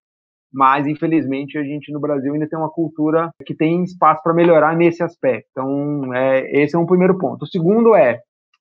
Mas, 0.51 0.87
infelizmente, 0.87 1.59
a 1.59 1.63
gente 1.63 1.91
no 1.91 1.99
Brasil 1.99 2.33
ainda 2.33 2.49
tem 2.49 2.57
uma 2.57 2.71
cultura 2.71 3.29
que 3.45 3.53
tem 3.53 3.83
espaço 3.83 4.23
para 4.23 4.33
melhorar 4.33 4.75
nesse 4.75 5.03
aspecto. 5.03 5.47
Então, 5.51 6.13
é, 6.13 6.63
esse 6.63 6.75
é 6.75 6.79
um 6.79 6.87
primeiro 6.87 7.19
ponto. 7.19 7.43
O 7.43 7.47
segundo 7.47 7.93
é, 7.93 8.19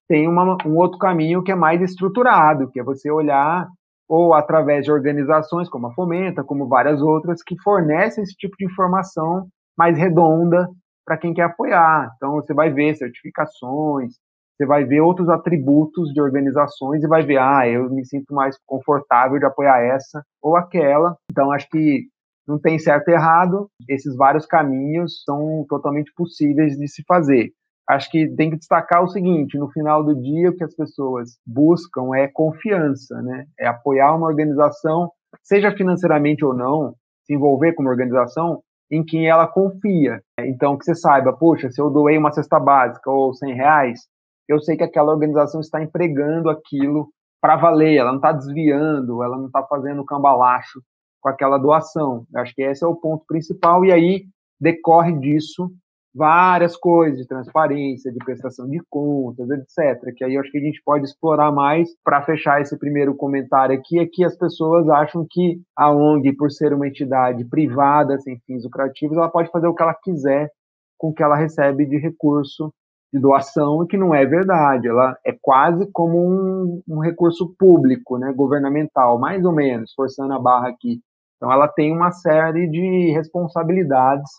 tem 0.09 0.27
uma, 0.27 0.57
um 0.65 0.75
outro 0.75 0.97
caminho 0.97 1.43
que 1.43 1.51
é 1.51 1.55
mais 1.55 1.81
estruturado, 1.81 2.69
que 2.71 2.79
é 2.79 2.83
você 2.83 3.11
olhar 3.11 3.67
ou 4.09 4.33
através 4.33 4.83
de 4.83 4.91
organizações 4.91 5.69
como 5.69 5.85
a 5.85 5.93
Fomenta, 5.93 6.43
como 6.43 6.67
várias 6.67 6.99
outras, 6.99 7.43
que 7.43 7.55
fornecem 7.61 8.23
esse 8.23 8.35
tipo 8.35 8.55
de 8.57 8.65
informação 8.65 9.47
mais 9.77 9.95
redonda 9.95 10.67
para 11.05 11.15
quem 11.15 11.31
quer 11.31 11.43
apoiar. 11.43 12.11
Então, 12.15 12.33
você 12.33 12.51
vai 12.51 12.71
ver 12.71 12.95
certificações, 12.95 14.15
você 14.57 14.65
vai 14.65 14.83
ver 14.83 15.01
outros 15.01 15.29
atributos 15.29 16.11
de 16.11 16.19
organizações 16.19 17.03
e 17.03 17.07
vai 17.07 17.21
ver, 17.21 17.37
ah, 17.37 17.67
eu 17.67 17.87
me 17.91 18.03
sinto 18.03 18.33
mais 18.33 18.57
confortável 18.65 19.37
de 19.37 19.45
apoiar 19.45 19.79
essa 19.79 20.23
ou 20.41 20.57
aquela. 20.57 21.15
Então, 21.31 21.51
acho 21.51 21.69
que 21.69 22.07
não 22.47 22.59
tem 22.59 22.79
certo 22.79 23.09
e 23.09 23.13
errado, 23.13 23.69
esses 23.87 24.15
vários 24.15 24.47
caminhos 24.47 25.21
são 25.23 25.63
totalmente 25.69 26.11
possíveis 26.15 26.75
de 26.75 26.87
se 26.87 27.03
fazer. 27.07 27.51
Acho 27.89 28.11
que 28.11 28.27
tem 28.35 28.51
que 28.51 28.57
destacar 28.57 29.03
o 29.03 29.07
seguinte: 29.07 29.57
no 29.57 29.71
final 29.71 30.03
do 30.03 30.13
dia, 30.15 30.51
o 30.51 30.55
que 30.55 30.63
as 30.63 30.75
pessoas 30.75 31.39
buscam 31.45 32.15
é 32.15 32.27
confiança, 32.27 33.19
né? 33.23 33.47
É 33.59 33.65
apoiar 33.67 34.15
uma 34.15 34.27
organização, 34.27 35.11
seja 35.41 35.75
financeiramente 35.75 36.45
ou 36.45 36.53
não, 36.53 36.93
se 37.25 37.33
envolver 37.33 37.73
com 37.73 37.81
uma 37.81 37.89
organização 37.89 38.61
em 38.91 39.03
quem 39.03 39.27
ela 39.27 39.47
confia. 39.47 40.21
Então, 40.39 40.77
que 40.77 40.85
você 40.85 40.93
saiba, 40.93 41.33
poxa, 41.33 41.71
se 41.71 41.81
eu 41.81 41.89
doei 41.89 42.17
uma 42.17 42.31
cesta 42.31 42.59
básica 42.59 43.09
ou 43.09 43.33
100 43.33 43.53
reais, 43.53 44.01
eu 44.47 44.59
sei 44.59 44.77
que 44.77 44.83
aquela 44.83 45.11
organização 45.11 45.59
está 45.59 45.81
empregando 45.81 46.49
aquilo 46.49 47.09
para 47.41 47.55
valer, 47.55 47.97
ela 47.97 48.09
não 48.09 48.17
está 48.17 48.31
desviando, 48.31 49.23
ela 49.23 49.37
não 49.37 49.45
está 49.47 49.63
fazendo 49.63 50.05
cambalacho 50.05 50.81
com 51.21 51.29
aquela 51.29 51.57
doação. 51.57 52.25
Eu 52.33 52.41
acho 52.41 52.53
que 52.53 52.61
esse 52.61 52.83
é 52.83 52.87
o 52.87 52.95
ponto 52.95 53.23
principal, 53.27 53.83
e 53.85 53.91
aí 53.91 54.25
decorre 54.59 55.13
disso 55.19 55.71
várias 56.13 56.75
coisas 56.75 57.19
de 57.19 57.27
transparência, 57.27 58.11
de 58.11 58.17
prestação 58.19 58.67
de 58.67 58.81
contas, 58.89 59.49
etc. 59.49 60.13
Que 60.15 60.23
aí 60.23 60.35
eu 60.35 60.41
acho 60.41 60.51
que 60.51 60.57
a 60.57 60.61
gente 60.61 60.81
pode 60.83 61.05
explorar 61.05 61.51
mais 61.51 61.89
para 62.03 62.23
fechar 62.23 62.61
esse 62.61 62.77
primeiro 62.77 63.15
comentário 63.15 63.77
aqui, 63.77 63.99
é 63.99 64.05
que 64.05 64.23
as 64.23 64.35
pessoas 64.35 64.89
acham 64.89 65.25
que 65.29 65.61
a 65.75 65.91
ONG, 65.91 66.35
por 66.35 66.51
ser 66.51 66.73
uma 66.73 66.87
entidade 66.87 67.45
privada, 67.45 68.17
sem 68.19 68.39
fins 68.45 68.63
lucrativos, 68.63 69.17
ela 69.17 69.29
pode 69.29 69.51
fazer 69.51 69.67
o 69.67 69.75
que 69.75 69.83
ela 69.83 69.93
quiser 69.93 70.51
com 70.97 71.09
o 71.09 71.13
que 71.13 71.23
ela 71.23 71.35
recebe 71.35 71.85
de 71.85 71.97
recurso 71.97 72.73
de 73.11 73.19
doação, 73.19 73.87
que 73.87 73.97
não 73.97 74.13
é 74.13 74.25
verdade. 74.25 74.87
Ela 74.87 75.17
é 75.25 75.35
quase 75.41 75.89
como 75.91 76.17
um, 76.17 76.83
um, 76.87 76.99
recurso 76.99 77.55
público, 77.57 78.17
né, 78.17 78.31
governamental, 78.33 79.17
mais 79.17 79.43
ou 79.45 79.53
menos, 79.53 79.93
forçando 79.93 80.33
a 80.33 80.39
barra 80.39 80.69
aqui. 80.69 80.99
Então, 81.37 81.51
ela 81.51 81.67
tem 81.67 81.95
uma 81.95 82.11
série 82.11 82.67
de 82.67 83.11
responsabilidades 83.11 84.29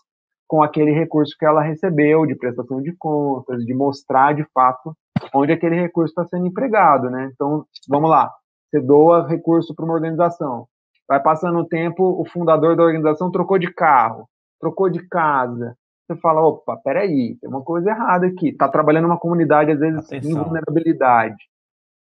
com 0.51 0.61
aquele 0.61 0.91
recurso 0.91 1.33
que 1.39 1.45
ela 1.45 1.61
recebeu, 1.61 2.25
de 2.25 2.35
prestação 2.35 2.81
de 2.81 2.91
contas, 2.91 3.65
de 3.65 3.73
mostrar 3.73 4.33
de 4.35 4.45
fato 4.53 4.93
onde 5.33 5.53
aquele 5.53 5.79
recurso 5.79 6.11
está 6.11 6.25
sendo 6.25 6.45
empregado, 6.45 7.09
né? 7.09 7.31
Então, 7.33 7.65
vamos 7.87 8.09
lá, 8.09 8.29
você 8.69 8.81
doa 8.81 9.25
recurso 9.25 9.73
para 9.73 9.85
uma 9.85 9.93
organização. 9.93 10.67
Vai 11.07 11.23
passando 11.23 11.57
o 11.57 11.65
tempo, 11.65 12.03
o 12.03 12.25
fundador 12.25 12.75
da 12.75 12.83
organização 12.83 13.31
trocou 13.31 13.57
de 13.57 13.73
carro, 13.73 14.27
trocou 14.59 14.89
de 14.89 15.07
casa, 15.07 15.73
você 16.05 16.19
fala, 16.19 16.41
opa, 16.41 16.75
peraí, 16.83 17.37
tem 17.39 17.49
uma 17.49 17.63
coisa 17.63 17.89
errada 17.89 18.27
aqui. 18.27 18.49
Está 18.49 18.67
trabalhando 18.67 19.03
numa 19.03 19.17
comunidade, 19.19 19.71
às 19.71 19.79
vezes, 19.79 20.11
em 20.11 20.33
vulnerabilidade. 20.33 21.41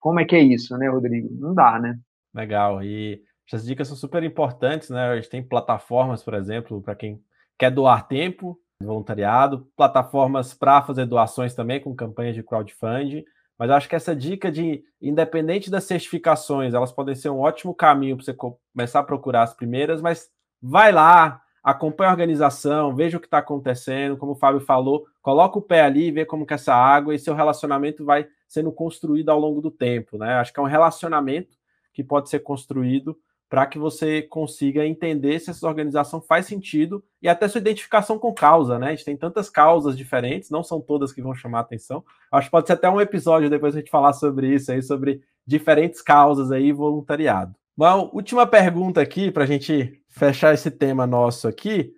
Como 0.00 0.18
é 0.18 0.24
que 0.24 0.34
é 0.34 0.40
isso, 0.40 0.76
né, 0.76 0.88
Rodrigo? 0.88 1.28
Não 1.38 1.54
dá, 1.54 1.78
né? 1.78 1.96
Legal. 2.34 2.82
E 2.82 3.22
essas 3.46 3.64
dicas 3.64 3.86
são 3.86 3.96
super 3.96 4.24
importantes, 4.24 4.90
né? 4.90 5.10
A 5.10 5.14
gente 5.14 5.30
tem 5.30 5.40
plataformas, 5.40 6.20
por 6.24 6.34
exemplo, 6.34 6.82
para 6.82 6.96
quem 6.96 7.22
quer 7.58 7.70
doar 7.70 8.06
tempo, 8.06 8.58
voluntariado, 8.80 9.66
plataformas 9.76 10.54
para 10.54 10.82
fazer 10.82 11.06
doações 11.06 11.54
também 11.54 11.80
com 11.80 11.94
campanhas 11.94 12.34
de 12.34 12.42
crowdfunding. 12.42 13.24
Mas 13.58 13.70
acho 13.70 13.88
que 13.88 13.94
essa 13.94 14.14
dica 14.14 14.50
de, 14.50 14.82
independente 15.00 15.70
das 15.70 15.84
certificações, 15.84 16.74
elas 16.74 16.92
podem 16.92 17.14
ser 17.14 17.30
um 17.30 17.38
ótimo 17.38 17.74
caminho 17.74 18.16
para 18.16 18.24
você 18.24 18.34
começar 18.34 19.00
a 19.00 19.04
procurar 19.04 19.42
as 19.42 19.54
primeiras, 19.54 20.02
mas 20.02 20.28
vai 20.60 20.90
lá, 20.90 21.40
acompanhe 21.62 22.08
a 22.08 22.12
organização, 22.12 22.94
veja 22.94 23.16
o 23.16 23.20
que 23.20 23.26
está 23.26 23.38
acontecendo, 23.38 24.16
como 24.16 24.32
o 24.32 24.36
Fábio 24.36 24.60
falou, 24.60 25.06
coloca 25.22 25.58
o 25.58 25.62
pé 25.62 25.82
ali, 25.82 26.10
vê 26.10 26.24
como 26.24 26.44
que 26.44 26.54
essa 26.54 26.74
água 26.74 27.14
e 27.14 27.18
seu 27.18 27.34
relacionamento 27.34 28.04
vai 28.04 28.26
sendo 28.48 28.72
construído 28.72 29.30
ao 29.30 29.38
longo 29.38 29.60
do 29.60 29.70
tempo, 29.70 30.18
né? 30.18 30.34
Acho 30.34 30.52
que 30.52 30.58
é 30.58 30.62
um 30.62 30.66
relacionamento 30.66 31.56
que 31.92 32.02
pode 32.02 32.28
ser 32.28 32.40
construído 32.40 33.16
para 33.54 33.66
que 33.66 33.78
você 33.78 34.20
consiga 34.20 34.84
entender 34.84 35.38
se 35.38 35.48
essa 35.48 35.68
organização 35.68 36.20
faz 36.20 36.44
sentido 36.44 37.04
e 37.22 37.28
até 37.28 37.46
sua 37.46 37.60
identificação 37.60 38.18
com 38.18 38.34
causa, 38.34 38.80
né? 38.80 38.88
A 38.88 38.90
gente 38.90 39.04
tem 39.04 39.16
tantas 39.16 39.48
causas 39.48 39.96
diferentes, 39.96 40.50
não 40.50 40.64
são 40.64 40.80
todas 40.80 41.12
que 41.12 41.22
vão 41.22 41.36
chamar 41.36 41.60
atenção. 41.60 42.04
Acho 42.32 42.48
que 42.48 42.50
pode 42.50 42.66
ser 42.66 42.72
até 42.72 42.90
um 42.90 43.00
episódio 43.00 43.48
depois 43.48 43.76
a 43.76 43.78
gente 43.78 43.92
falar 43.92 44.12
sobre 44.12 44.52
isso 44.52 44.72
aí, 44.72 44.82
sobre 44.82 45.22
diferentes 45.46 46.02
causas 46.02 46.50
aí 46.50 46.72
voluntariado. 46.72 47.54
Bom, 47.76 48.10
última 48.12 48.44
pergunta 48.44 49.00
aqui 49.00 49.30
para 49.30 49.44
a 49.44 49.46
gente 49.46 50.02
fechar 50.08 50.52
esse 50.52 50.72
tema 50.72 51.06
nosso 51.06 51.46
aqui. 51.46 51.92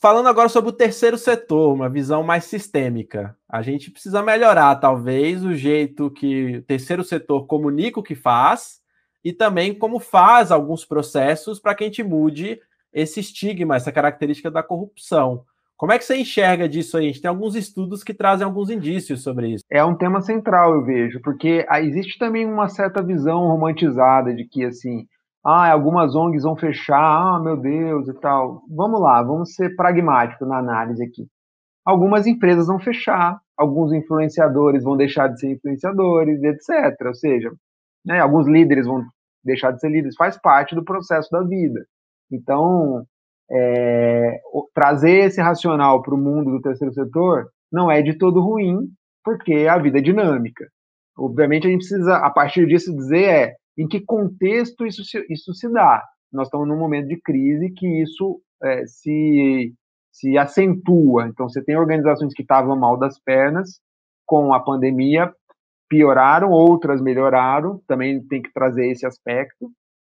Falando 0.00 0.28
agora 0.28 0.48
sobre 0.48 0.70
o 0.70 0.72
terceiro 0.72 1.18
setor, 1.18 1.74
uma 1.74 1.88
visão 1.88 2.22
mais 2.22 2.44
sistêmica. 2.44 3.36
A 3.48 3.62
gente 3.62 3.90
precisa 3.90 4.22
melhorar, 4.22 4.76
talvez, 4.76 5.44
o 5.44 5.54
jeito 5.54 6.08
que 6.08 6.58
o 6.58 6.62
terceiro 6.62 7.02
setor 7.02 7.48
comunica 7.48 7.98
o 7.98 8.02
que 8.04 8.14
faz 8.14 8.78
e 9.24 9.32
também 9.32 9.74
como 9.74 9.98
faz 9.98 10.50
alguns 10.50 10.84
processos 10.84 11.60
para 11.60 11.74
que 11.74 11.84
a 11.84 11.86
gente 11.86 12.02
mude 12.02 12.60
esse 12.92 13.20
estigma, 13.20 13.76
essa 13.76 13.92
característica 13.92 14.50
da 14.50 14.62
corrupção. 14.62 15.44
Como 15.76 15.92
é 15.92 15.98
que 15.98 16.04
você 16.04 16.16
enxerga 16.16 16.68
disso 16.68 16.96
aí? 16.96 17.04
A 17.04 17.06
gente 17.08 17.20
tem 17.22 17.28
alguns 17.28 17.54
estudos 17.54 18.02
que 18.02 18.12
trazem 18.12 18.44
alguns 18.44 18.68
indícios 18.68 19.22
sobre 19.22 19.50
isso. 19.54 19.64
É 19.70 19.84
um 19.84 19.96
tema 19.96 20.20
central, 20.20 20.74
eu 20.74 20.84
vejo, 20.84 21.20
porque 21.22 21.64
existe 21.82 22.18
também 22.18 22.44
uma 22.44 22.68
certa 22.68 23.00
visão 23.00 23.46
romantizada 23.46 24.34
de 24.34 24.44
que, 24.44 24.64
assim, 24.64 25.06
ah, 25.44 25.70
algumas 25.70 26.16
ONGs 26.16 26.42
vão 26.42 26.56
fechar, 26.56 26.98
ah, 26.98 27.40
meu 27.40 27.56
Deus 27.56 28.08
e 28.08 28.14
tal. 28.14 28.62
Vamos 28.68 29.00
lá, 29.00 29.22
vamos 29.22 29.54
ser 29.54 29.76
pragmáticos 29.76 30.48
na 30.48 30.58
análise 30.58 31.02
aqui. 31.04 31.28
Algumas 31.84 32.26
empresas 32.26 32.66
vão 32.66 32.80
fechar, 32.80 33.38
alguns 33.56 33.92
influenciadores 33.92 34.82
vão 34.82 34.96
deixar 34.96 35.28
de 35.28 35.38
ser 35.38 35.52
influenciadores, 35.52 36.42
etc. 36.42 37.06
Ou 37.06 37.14
seja, 37.14 37.52
né, 38.04 38.20
alguns 38.20 38.46
líderes 38.46 38.86
vão 38.86 39.04
deixar 39.44 39.72
de 39.72 39.80
ser 39.80 39.90
líderes, 39.90 40.16
faz 40.16 40.40
parte 40.40 40.74
do 40.74 40.84
processo 40.84 41.30
da 41.30 41.42
vida. 41.42 41.84
Então, 42.30 43.04
é, 43.50 44.40
trazer 44.74 45.26
esse 45.26 45.40
racional 45.40 46.02
para 46.02 46.14
o 46.14 46.18
mundo 46.18 46.50
do 46.50 46.60
terceiro 46.60 46.92
setor 46.92 47.48
não 47.72 47.90
é 47.90 48.02
de 48.02 48.14
todo 48.16 48.40
ruim, 48.40 48.88
porque 49.24 49.66
a 49.66 49.78
vida 49.78 49.98
é 49.98 50.02
dinâmica. 50.02 50.66
Obviamente, 51.16 51.66
a 51.66 51.70
gente 51.70 51.80
precisa, 51.80 52.16
a 52.16 52.30
partir 52.30 52.66
disso, 52.66 52.94
dizer 52.94 53.24
é 53.24 53.54
em 53.76 53.86
que 53.86 54.00
contexto 54.00 54.86
isso 54.86 55.04
se, 55.04 55.24
isso 55.30 55.54
se 55.54 55.70
dá. 55.70 56.04
Nós 56.32 56.48
estamos 56.48 56.68
num 56.68 56.78
momento 56.78 57.08
de 57.08 57.20
crise 57.20 57.70
que 57.70 58.02
isso 58.02 58.40
é, 58.62 58.86
se, 58.86 59.74
se 60.12 60.36
acentua. 60.36 61.26
Então, 61.28 61.48
você 61.48 61.62
tem 61.62 61.76
organizações 61.76 62.34
que 62.34 62.42
estavam 62.42 62.76
mal 62.76 62.98
das 62.98 63.18
pernas, 63.20 63.80
com 64.26 64.52
a 64.52 64.60
pandemia 64.60 65.32
pioraram, 65.88 66.50
outras 66.50 67.00
melhoraram, 67.00 67.80
também 67.86 68.20
tem 68.26 68.42
que 68.42 68.52
trazer 68.52 68.88
esse 68.88 69.06
aspecto. 69.06 69.70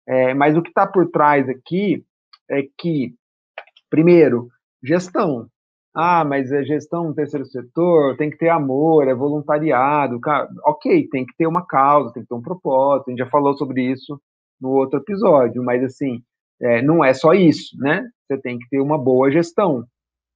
É, 0.07 0.35
mas 0.35 0.57
o 0.57 0.63
que 0.63 0.69
está 0.69 0.87
por 0.87 1.11
trás 1.11 1.49
aqui 1.49 2.05
é 2.51 2.63
que, 2.79 3.15
primeiro, 3.91 4.49
gestão. 4.83 5.49
Ah, 5.95 6.25
mas 6.25 6.51
é 6.51 6.65
gestão 6.65 7.05
no 7.05 7.15
terceiro 7.15 7.47
setor, 7.47 8.17
tem 8.17 8.29
que 8.29 8.37
ter 8.37 8.49
amor, 8.49 9.07
é 9.07 9.15
voluntariado. 9.15 10.21
Cara, 10.21 10.49
ok, 10.65 11.09
tem 11.09 11.25
que 11.25 11.35
ter 11.37 11.47
uma 11.47 11.65
causa, 11.65 12.13
tem 12.13 12.23
que 12.23 12.29
ter 12.29 12.35
um 12.35 12.43
propósito. 12.43 13.09
A 13.09 13.11
gente 13.11 13.21
já 13.21 13.31
falou 13.31 13.57
sobre 13.57 13.83
isso 13.83 14.21
no 14.61 14.71
outro 14.71 14.99
episódio, 14.99 15.63
mas 15.63 15.83
assim, 15.85 16.21
é, 16.61 16.83
não 16.83 17.05
é 17.05 17.15
só 17.15 17.33
isso, 17.33 17.77
né? 17.79 18.09
Você 18.27 18.39
tem 18.39 18.59
que 18.59 18.69
ter 18.69 18.81
uma 18.81 18.99
boa 18.99 19.31
gestão. 19.31 19.85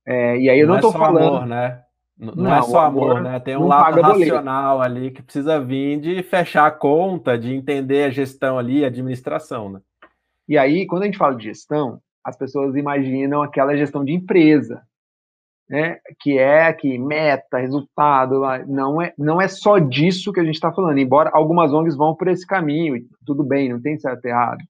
É, 0.06 0.38
e 0.38 0.48
aí 0.48 0.60
eu 0.60 0.68
não, 0.68 0.76
estou 0.76 0.90
é 0.90 0.98
falando. 0.98 1.36
Amor, 1.36 1.46
né? 1.46 1.82
Não, 2.18 2.34
não, 2.34 2.54
é 2.54 2.62
só 2.62 2.80
amor, 2.80 3.12
amor, 3.12 3.22
né? 3.22 3.38
Tem 3.38 3.56
um 3.56 3.68
lado 3.68 4.00
racional 4.00 4.78
boleto. 4.78 4.98
ali 4.98 5.10
que 5.12 5.22
precisa 5.22 5.60
vir 5.60 6.00
de 6.00 6.22
fechar 6.22 6.66
a 6.66 6.70
conta, 6.70 7.38
de 7.38 7.54
entender 7.54 8.04
a 8.04 8.10
gestão 8.10 8.58
ali, 8.58 8.84
a 8.84 8.88
administração, 8.88 9.70
né? 9.70 9.80
E 10.48 10.58
aí, 10.58 10.86
quando 10.86 11.02
a 11.02 11.06
gente 11.06 11.18
fala 11.18 11.36
de 11.36 11.44
gestão, 11.44 12.00
as 12.24 12.36
pessoas 12.36 12.74
imaginam 12.74 13.42
aquela 13.42 13.76
gestão 13.76 14.04
de 14.04 14.12
empresa, 14.12 14.82
né, 15.68 15.98
que 16.18 16.38
é 16.38 16.72
que 16.72 16.98
meta, 16.98 17.58
resultado, 17.58 18.40
não 18.66 19.02
é, 19.02 19.12
não 19.18 19.40
é 19.40 19.46
só 19.46 19.78
disso 19.78 20.32
que 20.32 20.40
a 20.40 20.44
gente 20.44 20.54
está 20.54 20.72
falando, 20.72 20.98
embora 20.98 21.30
algumas 21.32 21.72
ONGs 21.72 21.94
vão 21.94 22.14
por 22.14 22.28
esse 22.28 22.46
caminho, 22.46 23.04
tudo 23.26 23.44
bem, 23.44 23.68
não 23.68 23.80
tem 23.80 23.98
certo 23.98 24.24
e 24.24 24.28
errado, 24.28 24.62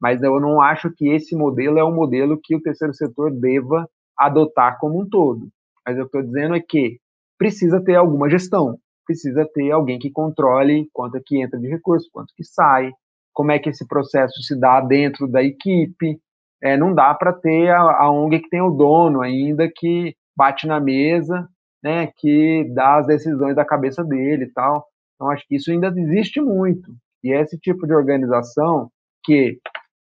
mas 0.00 0.22
eu 0.22 0.38
não 0.40 0.60
acho 0.60 0.92
que 0.92 1.08
esse 1.08 1.34
modelo 1.34 1.78
é 1.78 1.84
um 1.84 1.94
modelo 1.94 2.38
que 2.40 2.54
o 2.54 2.62
terceiro 2.62 2.94
setor 2.94 3.32
deva 3.32 3.88
adotar 4.16 4.78
como 4.78 5.00
um 5.00 5.08
todo. 5.08 5.48
Mas 5.86 5.98
eu 5.98 6.06
estou 6.06 6.22
dizendo 6.22 6.54
é 6.54 6.60
que 6.60 6.98
precisa 7.38 7.82
ter 7.82 7.94
alguma 7.96 8.30
gestão, 8.30 8.78
precisa 9.06 9.46
ter 9.52 9.70
alguém 9.70 9.98
que 9.98 10.10
controle 10.10 10.88
quanto 10.92 11.16
é 11.16 11.20
que 11.24 11.42
entra 11.42 11.58
de 11.58 11.68
recurso, 11.68 12.08
quanto 12.12 12.32
que 12.34 12.44
sai, 12.44 12.90
como 13.32 13.50
é 13.50 13.58
que 13.58 13.68
esse 13.68 13.86
processo 13.86 14.42
se 14.42 14.58
dá 14.58 14.80
dentro 14.80 15.26
da 15.28 15.42
equipe. 15.42 16.18
É, 16.62 16.76
não 16.76 16.94
dá 16.94 17.12
para 17.12 17.32
ter 17.32 17.68
a, 17.70 17.80
a 17.80 18.10
ONG 18.10 18.40
que 18.40 18.48
tem 18.48 18.62
o 18.62 18.70
dono 18.70 19.20
ainda 19.20 19.70
que 19.74 20.16
bate 20.36 20.66
na 20.66 20.80
mesa, 20.80 21.46
né, 21.82 22.10
que 22.16 22.64
dá 22.74 22.96
as 22.96 23.06
decisões 23.06 23.54
da 23.54 23.64
cabeça 23.64 24.02
dele 24.02 24.44
e 24.44 24.52
tal. 24.52 24.86
Então, 25.14 25.30
acho 25.30 25.46
que 25.46 25.56
isso 25.56 25.70
ainda 25.70 25.92
existe 25.94 26.40
muito. 26.40 26.90
E 27.22 27.32
é 27.32 27.40
esse 27.40 27.58
tipo 27.58 27.86
de 27.86 27.94
organização 27.94 28.90
que 29.22 29.58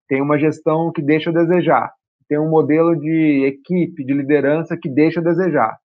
tem 0.08 0.22
uma 0.22 0.38
gestão 0.38 0.92
que 0.92 1.02
deixa 1.02 1.30
a 1.30 1.34
desejar, 1.34 1.94
tem 2.30 2.40
um 2.40 2.50
modelo 2.50 2.96
de 2.96 3.44
equipe, 3.46 4.06
de 4.06 4.14
liderança 4.14 4.78
que 4.78 4.88
deixa 4.88 5.20
a 5.20 5.24
desejar, 5.24 5.78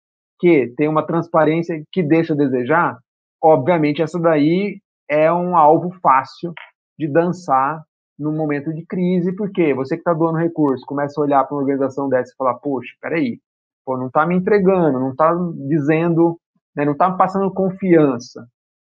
que 0.40 0.74
tem 0.76 0.88
uma 0.88 1.06
transparência 1.06 1.80
que 1.92 2.02
deixa 2.02 2.34
a 2.34 2.36
desejar, 2.36 2.98
obviamente 3.40 4.02
essa 4.02 4.18
daí 4.18 4.80
é 5.08 5.32
um 5.32 5.56
alvo 5.56 5.90
fácil 6.02 6.52
de 6.98 7.06
dançar 7.06 7.82
no 8.18 8.32
momento 8.32 8.72
de 8.74 8.84
crise, 8.84 9.34
porque 9.34 9.72
você 9.72 9.96
que 9.96 10.00
está 10.00 10.12
doando 10.12 10.38
recurso 10.38 10.84
começa 10.84 11.20
a 11.20 11.24
olhar 11.24 11.44
para 11.44 11.54
uma 11.54 11.62
organização 11.62 12.08
dessa 12.08 12.32
e 12.32 12.36
falar, 12.36 12.54
poxa, 12.54 12.92
peraí, 13.00 13.38
pô, 13.84 13.96
não 13.96 14.08
está 14.08 14.26
me 14.26 14.34
entregando, 14.34 14.98
não 14.98 15.10
está 15.10 15.32
dizendo, 15.68 16.38
né, 16.74 16.84
não 16.84 16.92
está 16.92 17.10
passando 17.12 17.52
confiança. 17.52 18.46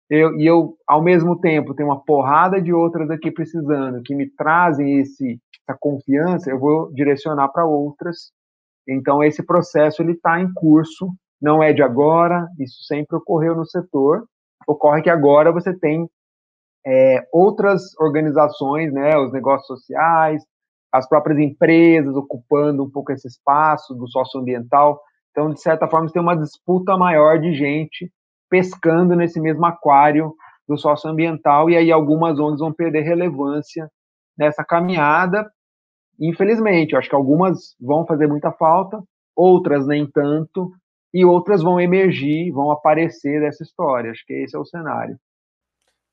Eu, 0.10 0.39
e 0.39 0.46
eu, 0.46 0.78
ao 0.88 1.02
mesmo 1.02 1.39
tempo, 1.39 1.74
tenho 1.74 1.89
uma 1.89 2.04
porrada 2.04 2.62
de 2.62 2.72
outras 2.72 3.10
aqui 3.10 3.32
precisando, 3.32 4.04
que 4.04 4.13
me 4.13 4.30
trazem 4.30 5.00
esse, 5.00 5.39
essa 5.68 5.78
confiança, 5.80 6.50
eu 6.50 6.60
vou 6.60 6.91
direcionar 6.94 7.50
para 7.50 7.65
outras. 7.65 8.32
Então, 8.88 9.24
esse 9.24 9.44
processo 9.44 10.02
ele 10.04 10.12
está 10.12 10.39
em 10.39 10.54
curso, 10.54 11.10
não 11.41 11.62
é 11.62 11.74
de 11.74 11.82
agora, 11.82 12.48
isso 12.60 12.84
sempre 12.84 13.18
ocorreu 13.18 13.56
no 13.56 13.65
setor. 13.65 14.26
Ocorre 14.68 15.02
que 15.02 15.10
agora 15.10 15.52
você 15.52 15.74
tem 15.74 16.08
é, 16.86 17.28
outras 17.32 17.98
organizações, 18.00 18.94
né, 18.94 19.18
os 19.18 19.34
negócios 19.34 19.65
sociais, 19.68 20.44
as 20.91 21.08
próprias 21.10 21.39
empresas 21.39 22.15
ocupando 22.15 22.84
um 22.84 22.89
pouco 22.89 23.12
esse 23.12 23.28
espaço 23.28 23.96
do 23.96 24.08
socioambiental. 24.08 25.02
Então, 25.32 25.52
de 25.52 25.60
certa 25.60 25.88
forma, 25.88 26.10
tem 26.12 26.22
uma 26.22 26.38
disputa 26.38 26.96
maior 26.96 27.39
de 27.39 27.54
gente 27.54 28.12
pescando 28.49 29.15
nesse 29.15 29.39
mesmo 29.39 29.65
aquário 29.65 30.34
do 30.67 30.77
socioambiental, 30.77 31.69
e 31.69 31.77
aí 31.77 31.91
algumas 31.91 32.39
ONGs 32.39 32.60
vão 32.60 32.73
perder 32.73 33.01
relevância 33.01 33.89
nessa 34.38 34.63
caminhada. 34.63 35.49
Infelizmente, 36.19 36.93
eu 36.93 36.99
acho 36.99 37.10
que 37.10 37.15
algumas 37.15 37.75
vão 37.79 38.05
fazer 38.05 38.27
muita 38.27 38.51
falta, 38.51 39.01
outras 39.36 39.86
nem 39.86 40.10
tanto, 40.10 40.71
e 41.13 41.23
outras 41.23 41.62
vão 41.62 41.79
emergir, 41.79 42.51
vão 42.51 42.71
aparecer 42.71 43.39
dessa 43.41 43.63
história. 43.63 44.12
Acho 44.12 44.25
que 44.25 44.34
esse 44.34 44.55
é 44.55 44.60
o 44.60 44.65
cenário. 44.65 45.17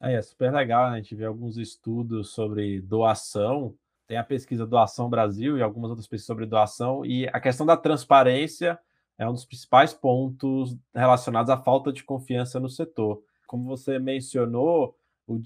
É, 0.01 0.15
é 0.15 0.23
super 0.23 0.53
legal, 0.53 0.91
né? 0.91 0.97
A 0.97 1.01
gente 1.01 1.15
vê 1.15 1.25
alguns 1.25 1.57
estudos 1.57 2.35
sobre 2.35 2.81
doação 2.81 3.75
tem 4.13 4.19
a 4.19 4.25
pesquisa 4.25 4.67
Doação 4.67 5.09
Brasil 5.09 5.57
e 5.57 5.63
algumas 5.63 5.89
outras 5.89 6.07
pesquisas 6.07 6.27
sobre 6.27 6.45
doação, 6.45 7.03
e 7.03 7.27
a 7.29 7.41
questão 7.41 7.65
da 7.65 7.79
transparência 7.79 8.79
é 9.23 9.29
um 9.29 9.33
dos 9.33 9.45
principais 9.45 9.93
pontos 9.93 10.77
relacionados 10.95 11.51
à 11.51 11.57
falta 11.57 11.93
de 11.93 12.03
confiança 12.03 12.59
no 12.59 12.69
setor. 12.69 13.23
Como 13.47 13.65
você 13.65 13.99
mencionou, 13.99 14.97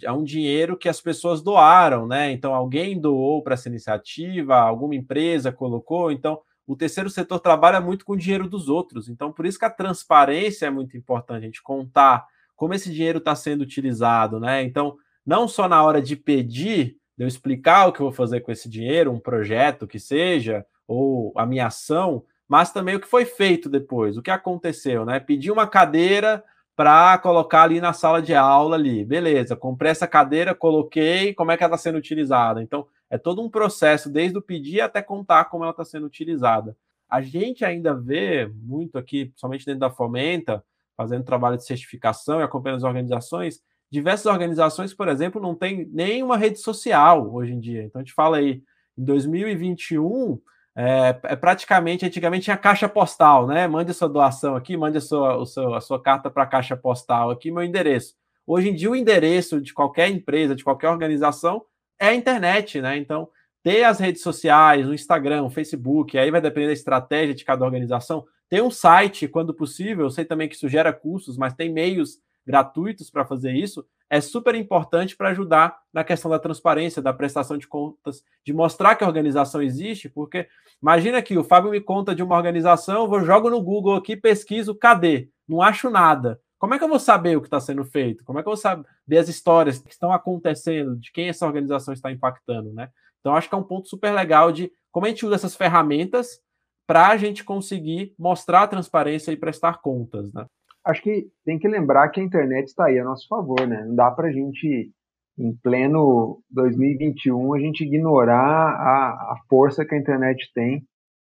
é 0.03 0.11
um 0.11 0.25
dinheiro 0.25 0.77
que 0.77 0.89
as 0.89 1.01
pessoas 1.01 1.43
doaram, 1.43 2.07
né? 2.07 2.33
Então, 2.33 2.55
alguém 2.55 2.99
doou 2.99 3.43
para 3.43 3.55
essa 3.55 3.69
iniciativa, 3.69 4.57
alguma 4.57 4.95
empresa 4.95 5.53
colocou, 5.53 6.11
então 6.11 6.41
o 6.67 6.75
terceiro 6.75 7.09
setor 7.09 7.39
trabalha 7.39 7.81
muito 7.81 8.05
com 8.05 8.15
o 8.15 8.17
dinheiro 8.17 8.49
dos 8.49 8.69
outros. 8.69 9.09
Então, 9.09 9.33
por 9.33 9.47
isso 9.47 9.59
que 9.59 9.65
a 9.65 9.71
transparência 9.71 10.67
é 10.67 10.71
muito 10.71 10.97
importante, 10.97 11.43
a 11.43 11.47
gente 11.47 11.63
contar 11.63 12.27
como 12.57 12.75
esse 12.75 12.93
dinheiro 12.93 13.19
está 13.19 13.37
sendo 13.37 13.61
utilizado, 13.61 14.41
né? 14.41 14.63
Então, 14.63 14.97
não 15.25 15.47
só 15.47 15.69
na 15.69 15.83
hora 15.85 16.01
de 16.01 16.17
pedir, 16.17 16.97
de 17.17 17.25
eu 17.25 17.29
explicar 17.29 17.87
o 17.87 17.93
que 17.93 18.01
eu 18.01 18.07
vou 18.07 18.13
fazer 18.13 18.41
com 18.41 18.51
esse 18.51 18.69
dinheiro, 18.69 19.13
um 19.13 19.21
projeto 19.21 19.87
que 19.87 19.99
seja, 19.99 20.65
ou 20.89 21.33
a 21.37 21.45
minha 21.45 21.67
ação, 21.67 22.25
mas 22.49 22.73
também 22.73 22.97
o 22.97 23.01
que 23.01 23.07
foi 23.07 23.25
feito 23.25 23.69
depois, 23.69 24.17
o 24.17 24.23
que 24.23 24.31
aconteceu, 24.31 25.05
né? 25.05 25.19
Pedir 25.21 25.51
uma 25.51 25.67
cadeira 25.67 26.43
para 26.77 27.17
colocar 27.19 27.63
ali 27.63 27.81
na 27.81 27.93
sala 27.93 28.21
de 28.21 28.35
aula 28.35 28.77
ali, 28.77 29.05
beleza? 29.05 29.57
Comprei 29.57 29.91
essa 29.91 30.07
cadeira, 30.07 30.55
coloquei, 30.55 31.33
como 31.35 31.51
é 31.51 31.57
que 31.57 31.65
ela 31.65 31.75
está 31.75 31.83
sendo 31.83 31.97
utilizada? 31.99 32.63
Então, 32.63 32.87
é 33.09 33.17
todo 33.17 33.43
um 33.43 33.49
processo, 33.49 34.11
desde 34.11 34.37
o 34.37 34.43
pedir 34.43 34.81
até 34.81 35.01
contar 35.01 35.47
como 35.47 35.65
ela 35.65 35.71
está 35.71 35.85
sendo 35.85 36.07
utilizada. 36.07 36.77
A 37.09 37.23
gente 37.23 37.65
ainda 37.65 37.95
vê 37.95 38.47
muito 38.47 38.99
aqui, 38.99 39.27
principalmente 39.27 39.65
dentro 39.65 39.81
da 39.81 39.91
Fomenta, 39.91 40.63
fazendo 40.97 41.25
trabalho 41.25 41.57
de 41.57 41.65
certificação 41.65 42.41
e 42.41 42.43
acompanhando 42.43 42.79
as 42.79 42.85
organizações, 42.85 43.63
diversas 43.91 44.27
organizações, 44.27 44.93
por 44.93 45.09
exemplo, 45.09 45.41
não 45.41 45.55
tem 45.55 45.89
nem 45.93 46.23
uma 46.23 46.37
rede 46.37 46.59
social 46.59 47.33
hoje 47.33 47.53
em 47.53 47.61
dia. 47.61 47.85
Então 47.85 48.01
a 48.01 48.05
gente 48.05 48.15
fala 48.15 48.39
aí, 48.39 48.63
em 48.99 49.05
2021, 49.05 50.41
é, 50.77 51.19
é 51.23 51.37
praticamente, 51.37 52.05
antigamente 52.05 52.45
tinha 52.45 52.57
caixa 52.57 52.87
postal, 52.87 53.47
né? 53.47 53.67
Mande 53.67 53.95
sua 53.95 54.11
doação 54.11 54.55
aqui, 54.55 54.77
mande 54.77 54.99
a 54.99 55.01
sua, 55.01 55.37
o 55.39 55.47
seu, 55.47 55.75
a 55.75 55.81
sua 55.81 56.01
carta 56.01 56.31
para 56.31 56.43
a 56.43 56.47
caixa 56.47 56.77
postal 56.77 57.31
aqui, 57.31 57.51
meu 57.51 57.63
endereço. 57.63 58.15
Hoje 58.47 58.69
em 58.69 58.75
dia, 58.75 58.91
o 58.91 58.95
endereço 58.95 59.59
de 59.59 59.73
qualquer 59.73 60.11
empresa, 60.11 60.55
de 60.55 60.63
qualquer 60.63 60.91
organização, 60.91 61.65
é 61.99 62.09
a 62.09 62.15
internet, 62.15 62.81
né? 62.83 62.99
Então, 62.99 63.27
ter 63.63 63.85
as 63.85 63.99
redes 63.99 64.21
sociais, 64.21 64.87
o 64.87 64.93
Instagram, 64.93 65.45
o 65.45 65.51
Facebook, 65.51 66.17
aí 66.19 66.31
vai 66.31 66.43
depender 66.43 66.67
da 66.67 66.73
estratégia 66.75 67.35
de 67.35 67.45
cada 67.45 67.65
organização. 67.65 68.27
Tem 68.49 68.61
um 68.61 68.71
site, 68.71 69.27
quando 69.27 69.55
possível, 69.55 70.05
eu 70.05 70.11
sei 70.11 70.27
também 70.27 70.47
que 70.47 70.55
isso 70.55 70.69
gera 70.69 70.93
custos, 70.93 71.39
mas 71.39 71.55
tem 71.55 71.73
meios 71.73 72.19
gratuitos 72.47 73.11
para 73.11 73.27
fazer 73.27 73.53
isso, 73.53 73.85
é 74.09 74.21
super 74.21 74.55
importante 74.55 75.17
para 75.17 75.31
ajudar 75.31 75.79
na 75.93 76.05
questão 76.05 76.31
da 76.31 76.39
transparência, 76.39 77.03
da 77.03 77.13
prestação 77.13 77.59
de 77.59 77.67
contas, 77.67 78.23
de 78.45 78.53
mostrar 78.53 78.95
que 78.95 79.03
a 79.03 79.07
organização 79.07 79.61
existe, 79.61 80.09
porque 80.09 80.49
imagina 80.81 81.21
que 81.21 81.37
o 81.37 81.43
Fábio 81.43 81.73
me 81.73 81.81
conta 81.81 82.15
de 82.15 82.23
uma 82.23 82.37
organização, 82.37 83.03
eu 83.03 83.09
vou 83.09 83.25
jogo 83.25 83.51
no 83.51 83.61
Google 83.61 83.97
aqui, 83.97 84.17
pesquiso, 84.17 84.75
cadê? 84.75 85.29
Não 85.49 85.61
acho 85.61 85.91
nada. 85.91 86.41
Como 86.59 86.75
é 86.75 86.79
que 86.79 86.85
eu 86.85 86.89
vou 86.89 87.01
saber 87.01 87.37
o 87.37 87.41
que 87.41 87.49
está 87.49 87.61
sendo 87.61 87.85
feito? 87.85 88.25
Como 88.25 88.39
é 88.39 88.43
que 88.43 88.49
eu 88.49 88.53
vou 88.53 88.57
saber 88.57 89.19
as 89.19 89.29
histórias 89.29 89.79
que 89.79 89.93
estão 89.93 90.13
acontecendo, 90.13 90.97
de 90.97 91.13
quem 91.13 91.29
essa 91.29 91.47
organização 91.47 91.93
está 91.93 92.11
impactando, 92.11 92.73
né? 92.73 92.89
Então, 93.21 93.35
acho 93.35 93.49
que 93.49 93.55
é 93.55 93.59
um 93.59 93.63
ponto 93.63 93.89
super 93.89 94.13
legal 94.13 94.53
de 94.53 94.73
como 94.93 95.05
a 95.05 95.09
gente 95.09 95.27
usa 95.27 95.35
essas 95.35 95.57
ferramentas 95.57 96.41
para 96.87 97.09
a 97.09 97.17
gente 97.17 97.43
conseguir 97.43 98.15
mostrar 98.17 98.63
a 98.63 98.69
transparência 98.69 99.33
e 99.33 99.37
prestar 99.37 99.81
contas, 99.83 100.33
né? 100.33 100.47
Acho 100.87 101.03
que 101.03 101.27
tem 101.45 101.59
que 101.59 101.69
lembrar 101.69 102.09
que 102.09 102.21
a 102.21 102.25
internet 102.25 102.69
está 102.69 102.87
aí 102.87 102.99
a 102.99 103.05
nosso 103.05 103.27
favor, 103.29 103.67
né? 103.67 103.85
Não 103.85 103.95
dá 103.95 104.11
para 104.11 104.29
a 104.29 104.33
gente, 104.33 104.91
em 105.39 105.53
pleno 105.63 106.41
2021, 106.51 107.55
a 107.55 107.59
gente 107.59 107.85
ignorar 107.85 108.39
a, 108.41 109.33
a 109.33 109.37
força 109.49 109.85
que 109.85 109.95
a 109.95 109.99
internet 109.99 110.51
tem. 110.55 110.85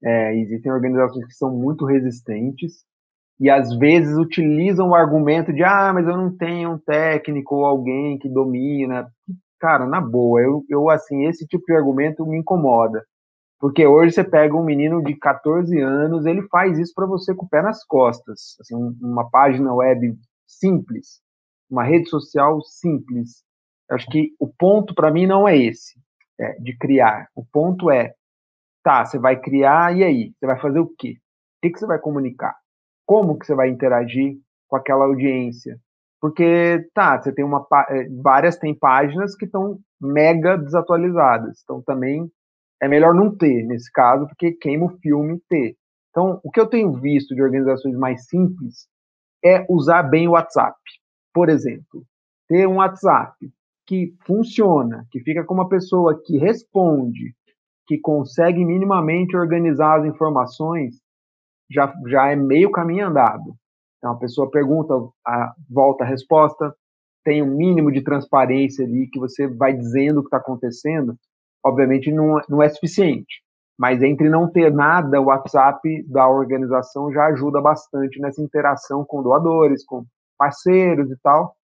É, 0.03 0.35
existem 0.35 0.71
organizações 0.71 1.25
que 1.27 1.33
são 1.33 1.55
muito 1.55 1.85
resistentes 1.85 2.83
e 3.39 3.49
às 3.49 3.75
vezes 3.77 4.17
utilizam 4.17 4.89
o 4.89 4.95
argumento 4.95 5.53
de 5.53 5.63
ah, 5.63 5.91
mas 5.93 6.07
eu 6.07 6.17
não 6.17 6.35
tenho 6.35 6.71
um 6.71 6.77
técnico 6.79 7.55
ou 7.55 7.65
alguém 7.65 8.17
que 8.17 8.29
domina. 8.29 9.07
Cara, 9.59 9.85
na 9.85 10.01
boa, 10.01 10.41
eu, 10.41 10.63
eu 10.69 10.89
assim, 10.89 11.25
esse 11.25 11.45
tipo 11.45 11.65
de 11.65 11.73
argumento 11.73 12.25
me 12.25 12.37
incomoda. 12.37 13.03
Porque 13.61 13.85
hoje 13.85 14.15
você 14.15 14.23
pega 14.23 14.57
um 14.57 14.65
menino 14.65 15.03
de 15.03 15.15
14 15.15 15.79
anos, 15.79 16.25
ele 16.25 16.41
faz 16.47 16.79
isso 16.79 16.93
para 16.95 17.05
você 17.05 17.35
com 17.35 17.45
o 17.45 17.47
pé 17.47 17.61
nas 17.61 17.85
costas. 17.85 18.57
Assim, 18.59 18.75
uma 18.99 19.29
página 19.29 19.71
web 19.71 20.17
simples, 20.47 21.21
uma 21.69 21.83
rede 21.83 22.09
social 22.09 22.59
simples. 22.63 23.43
Eu 23.87 23.97
acho 23.97 24.07
que 24.07 24.33
o 24.39 24.47
ponto 24.47 24.95
para 24.95 25.11
mim 25.11 25.27
não 25.27 25.47
é 25.47 25.55
esse, 25.55 25.93
é, 26.39 26.53
de 26.53 26.75
criar. 26.75 27.27
O 27.35 27.45
ponto 27.45 27.91
é 27.91 28.15
tá, 28.83 29.05
você 29.05 29.19
vai 29.19 29.39
criar, 29.39 29.95
e 29.95 30.03
aí? 30.03 30.33
Você 30.39 30.47
vai 30.47 30.59
fazer 30.59 30.79
o 30.79 30.87
quê? 30.97 31.11
O 31.11 31.61
que, 31.61 31.69
que 31.69 31.77
você 31.77 31.85
vai 31.85 31.99
comunicar? 31.99 32.55
Como 33.05 33.37
que 33.37 33.45
você 33.45 33.53
vai 33.53 33.69
interagir 33.69 34.37
com 34.67 34.75
aquela 34.75 35.05
audiência? 35.05 35.77
Porque, 36.19 36.89
tá, 36.95 37.21
você 37.21 37.31
tem 37.31 37.45
uma. 37.45 37.63
Eh, 37.89 38.07
várias 38.23 38.57
tem 38.57 38.73
páginas 38.73 39.35
que 39.35 39.45
estão 39.45 39.79
mega 39.99 40.57
desatualizadas. 40.57 41.61
Então, 41.63 41.79
também 41.83 42.27
é 42.81 42.87
melhor 42.87 43.13
não 43.13 43.35
ter, 43.35 43.63
nesse 43.65 43.91
caso, 43.91 44.25
porque 44.27 44.51
queima 44.53 44.85
o 44.85 44.97
filme 44.97 45.39
ter. 45.47 45.75
Então, 46.09 46.41
o 46.43 46.51
que 46.51 46.59
eu 46.59 46.67
tenho 46.67 46.91
visto 46.93 47.35
de 47.35 47.41
organizações 47.41 47.95
mais 47.95 48.25
simples 48.27 48.87
é 49.43 49.65
usar 49.69 50.03
bem 50.03 50.27
o 50.27 50.31
WhatsApp. 50.31 50.77
Por 51.33 51.47
exemplo, 51.49 52.03
ter 52.47 52.67
um 52.67 52.77
WhatsApp 52.77 53.33
que 53.87 54.13
funciona, 54.25 55.05
que 55.11 55.19
fica 55.21 55.43
com 55.43 55.53
uma 55.53 55.69
pessoa 55.69 56.19
que 56.25 56.37
responde, 56.37 57.33
que 57.87 57.97
consegue 57.99 58.65
minimamente 58.65 59.37
organizar 59.37 59.99
as 59.99 60.05
informações, 60.05 60.95
já, 61.69 61.93
já 62.07 62.31
é 62.31 62.35
meio 62.35 62.71
caminho 62.71 63.07
andado. 63.07 63.55
Então, 63.97 64.13
a 64.13 64.17
pessoa 64.17 64.49
pergunta, 64.49 64.93
a, 65.25 65.53
volta 65.69 66.03
a 66.03 66.07
resposta, 66.07 66.73
tem 67.23 67.41
um 67.41 67.55
mínimo 67.55 67.91
de 67.91 68.01
transparência 68.01 68.85
ali, 68.85 69.07
que 69.07 69.19
você 69.19 69.47
vai 69.47 69.73
dizendo 69.73 70.19
o 70.19 70.23
que 70.23 70.27
está 70.27 70.37
acontecendo, 70.37 71.15
obviamente 71.63 72.11
não, 72.11 72.39
não 72.49 72.61
é 72.61 72.69
suficiente. 72.69 73.41
Mas 73.77 74.01
entre 74.03 74.29
não 74.29 74.49
ter 74.49 74.71
nada, 74.71 75.19
o 75.19 75.25
WhatsApp 75.25 76.03
da 76.07 76.29
organização 76.29 77.11
já 77.11 77.25
ajuda 77.25 77.59
bastante 77.59 78.19
nessa 78.19 78.41
interação 78.41 79.03
com 79.03 79.23
doadores, 79.23 79.83
com 79.85 80.05
parceiros 80.37 81.09
e 81.09 81.17
tal. 81.21 81.55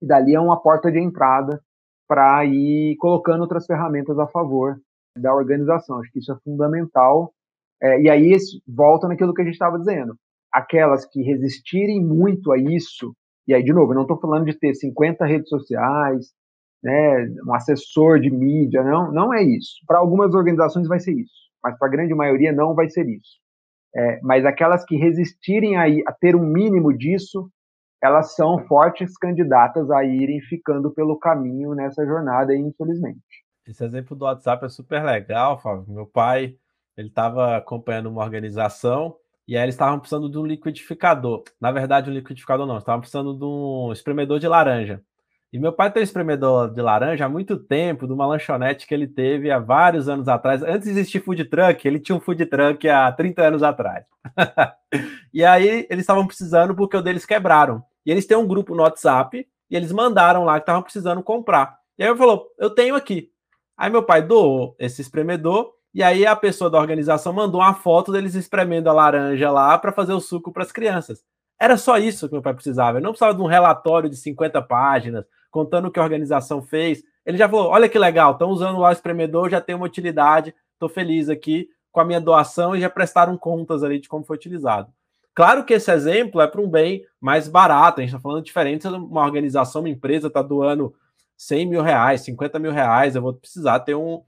E 0.00 0.06
dali 0.06 0.34
é 0.34 0.40
uma 0.40 0.60
porta 0.60 0.90
de 0.90 1.00
entrada 1.00 1.60
para 2.06 2.44
ir 2.44 2.96
colocando 2.96 3.40
outras 3.40 3.66
ferramentas 3.66 4.18
a 4.18 4.26
favor 4.26 4.76
da 5.16 5.34
organização. 5.34 5.98
Acho 5.98 6.12
que 6.12 6.20
isso 6.20 6.32
é 6.32 6.36
fundamental. 6.44 7.32
É, 7.82 8.00
e 8.00 8.08
aí 8.08 8.36
volta 8.66 9.08
naquilo 9.08 9.34
que 9.34 9.42
a 9.42 9.44
gente 9.44 9.54
estava 9.54 9.78
dizendo. 9.78 10.16
Aquelas 10.52 11.04
que 11.04 11.22
resistirem 11.22 12.02
muito 12.02 12.52
a 12.52 12.58
isso, 12.58 13.14
e 13.46 13.54
aí, 13.54 13.62
de 13.62 13.72
novo, 13.72 13.92
eu 13.92 13.96
não 13.96 14.02
estou 14.02 14.18
falando 14.18 14.46
de 14.46 14.58
ter 14.58 14.74
50 14.74 15.24
redes 15.26 15.48
sociais, 15.48 16.32
né, 16.82 17.26
um 17.46 17.54
assessor 17.54 18.20
de 18.20 18.30
mídia, 18.30 18.82
não, 18.82 19.12
não 19.12 19.34
é 19.34 19.42
isso. 19.42 19.76
Para 19.86 19.98
algumas 19.98 20.34
organizações 20.34 20.86
vai 20.86 21.00
ser 21.00 21.12
isso, 21.12 21.32
mas 21.62 21.76
para 21.78 21.88
a 21.88 21.90
grande 21.90 22.14
maioria 22.14 22.52
não 22.52 22.74
vai 22.74 22.88
ser 22.88 23.08
isso. 23.08 23.38
É, 23.96 24.20
mas 24.22 24.44
aquelas 24.44 24.84
que 24.84 24.96
resistirem 24.96 25.76
a, 25.76 25.84
a 26.08 26.12
ter 26.12 26.36
um 26.36 26.44
mínimo 26.44 26.96
disso, 26.96 27.50
elas 28.02 28.34
são 28.34 28.58
fortes 28.66 29.16
candidatas 29.16 29.90
a 29.90 30.04
irem 30.04 30.40
ficando 30.42 30.90
pelo 30.90 31.18
caminho 31.18 31.74
nessa 31.74 32.04
jornada, 32.06 32.54
infelizmente. 32.54 33.44
Esse 33.66 33.84
exemplo 33.84 34.16
do 34.16 34.24
WhatsApp 34.24 34.64
é 34.64 34.68
super 34.68 35.04
legal, 35.04 35.58
Fábio. 35.58 35.92
Meu 35.92 36.06
pai, 36.06 36.56
ele 36.96 37.08
estava 37.08 37.56
acompanhando 37.56 38.08
uma 38.08 38.22
organização 38.22 39.16
e 39.46 39.56
aí 39.56 39.62
eles 39.62 39.74
estavam 39.74 39.98
precisando 39.98 40.30
de 40.30 40.38
um 40.38 40.46
liquidificador. 40.46 41.42
Na 41.60 41.72
verdade, 41.72 42.10
um 42.10 42.12
liquidificador 42.14 42.66
não, 42.66 42.78
estavam 42.78 43.00
precisando 43.00 43.36
de 43.36 43.44
um 43.44 43.90
espremedor 43.92 44.38
de 44.38 44.46
laranja. 44.46 45.02
E 45.50 45.58
meu 45.58 45.72
pai 45.72 45.90
tem 45.90 46.02
um 46.02 46.04
espremedor 46.04 46.70
de 46.70 46.82
laranja 46.82 47.24
há 47.24 47.28
muito 47.28 47.56
tempo, 47.56 48.06
de 48.06 48.12
uma 48.12 48.26
lanchonete 48.26 48.86
que 48.86 48.92
ele 48.92 49.06
teve 49.06 49.50
há 49.50 49.58
vários 49.58 50.06
anos 50.06 50.28
atrás. 50.28 50.62
Antes 50.62 50.84
de 50.84 50.90
existir 50.90 51.20
food 51.20 51.42
truck, 51.46 51.88
ele 51.88 51.98
tinha 51.98 52.14
um 52.14 52.20
food 52.20 52.44
truck 52.46 52.86
há 52.86 53.10
30 53.10 53.42
anos 53.42 53.62
atrás. 53.62 54.04
e 55.32 55.42
aí 55.42 55.86
eles 55.88 56.02
estavam 56.02 56.26
precisando 56.26 56.74
porque 56.74 56.96
o 56.96 57.02
deles 57.02 57.24
quebraram. 57.24 57.82
E 58.04 58.10
eles 58.10 58.26
têm 58.26 58.36
um 58.36 58.46
grupo 58.46 58.74
no 58.74 58.82
WhatsApp 58.82 59.46
e 59.70 59.76
eles 59.76 59.90
mandaram 59.90 60.44
lá 60.44 60.54
que 60.54 60.64
estavam 60.64 60.82
precisando 60.82 61.22
comprar. 61.22 61.78
E 61.98 62.02
aí 62.02 62.10
ele 62.10 62.18
falou: 62.18 62.46
Eu 62.58 62.70
tenho 62.70 62.94
aqui. 62.94 63.30
Aí 63.76 63.90
meu 63.90 64.02
pai 64.02 64.20
doou 64.20 64.76
esse 64.78 65.00
espremedor 65.00 65.72
e 65.94 66.02
aí 66.02 66.26
a 66.26 66.36
pessoa 66.36 66.68
da 66.68 66.78
organização 66.78 67.32
mandou 67.32 67.60
uma 67.60 67.74
foto 67.74 68.12
deles 68.12 68.34
espremendo 68.34 68.90
a 68.90 68.92
laranja 68.92 69.50
lá 69.50 69.78
para 69.78 69.92
fazer 69.92 70.12
o 70.12 70.20
suco 70.20 70.52
para 70.52 70.62
as 70.62 70.72
crianças. 70.72 71.24
Era 71.58 71.76
só 71.76 71.98
isso 71.98 72.28
que 72.28 72.34
meu 72.34 72.42
pai 72.42 72.54
precisava. 72.54 72.98
Ele 72.98 73.04
não 73.04 73.12
precisava 73.12 73.34
de 73.34 73.42
um 73.42 73.46
relatório 73.46 74.08
de 74.08 74.16
50 74.16 74.62
páginas 74.62 75.24
contando 75.50 75.88
o 75.88 75.90
que 75.90 75.98
a 75.98 76.02
organização 76.02 76.62
fez. 76.62 77.02
Ele 77.26 77.36
já 77.36 77.48
falou: 77.48 77.68
olha 77.68 77.88
que 77.88 77.98
legal, 77.98 78.32
estão 78.32 78.50
usando 78.50 78.78
lá 78.78 78.90
o 78.90 78.92
espremedor, 78.92 79.50
já 79.50 79.60
tem 79.60 79.74
uma 79.74 79.86
utilidade, 79.86 80.54
estou 80.74 80.88
feliz 80.88 81.28
aqui 81.28 81.68
com 81.90 82.00
a 82.00 82.04
minha 82.04 82.20
doação 82.20 82.76
e 82.76 82.80
já 82.80 82.88
prestaram 82.88 83.36
contas 83.36 83.82
ali 83.82 83.98
de 83.98 84.08
como 84.08 84.24
foi 84.24 84.36
utilizado. 84.36 84.92
Claro 85.34 85.64
que 85.64 85.74
esse 85.74 85.90
exemplo 85.90 86.40
é 86.40 86.46
para 86.46 86.60
um 86.60 86.68
bem 86.68 87.04
mais 87.20 87.48
barato, 87.48 88.00
a 88.00 88.02
gente 88.02 88.10
está 88.10 88.20
falando 88.20 88.44
diferente, 88.44 88.88
uma 88.88 89.24
organização, 89.24 89.82
uma 89.82 89.88
empresa 89.88 90.26
está 90.26 90.42
doando 90.42 90.92
100 91.36 91.66
mil 91.66 91.82
reais, 91.82 92.22
50 92.22 92.58
mil 92.58 92.72
reais, 92.72 93.14
eu 93.14 93.22
vou 93.22 93.32
precisar 93.32 93.78
ter 93.80 93.94
um 93.94 94.22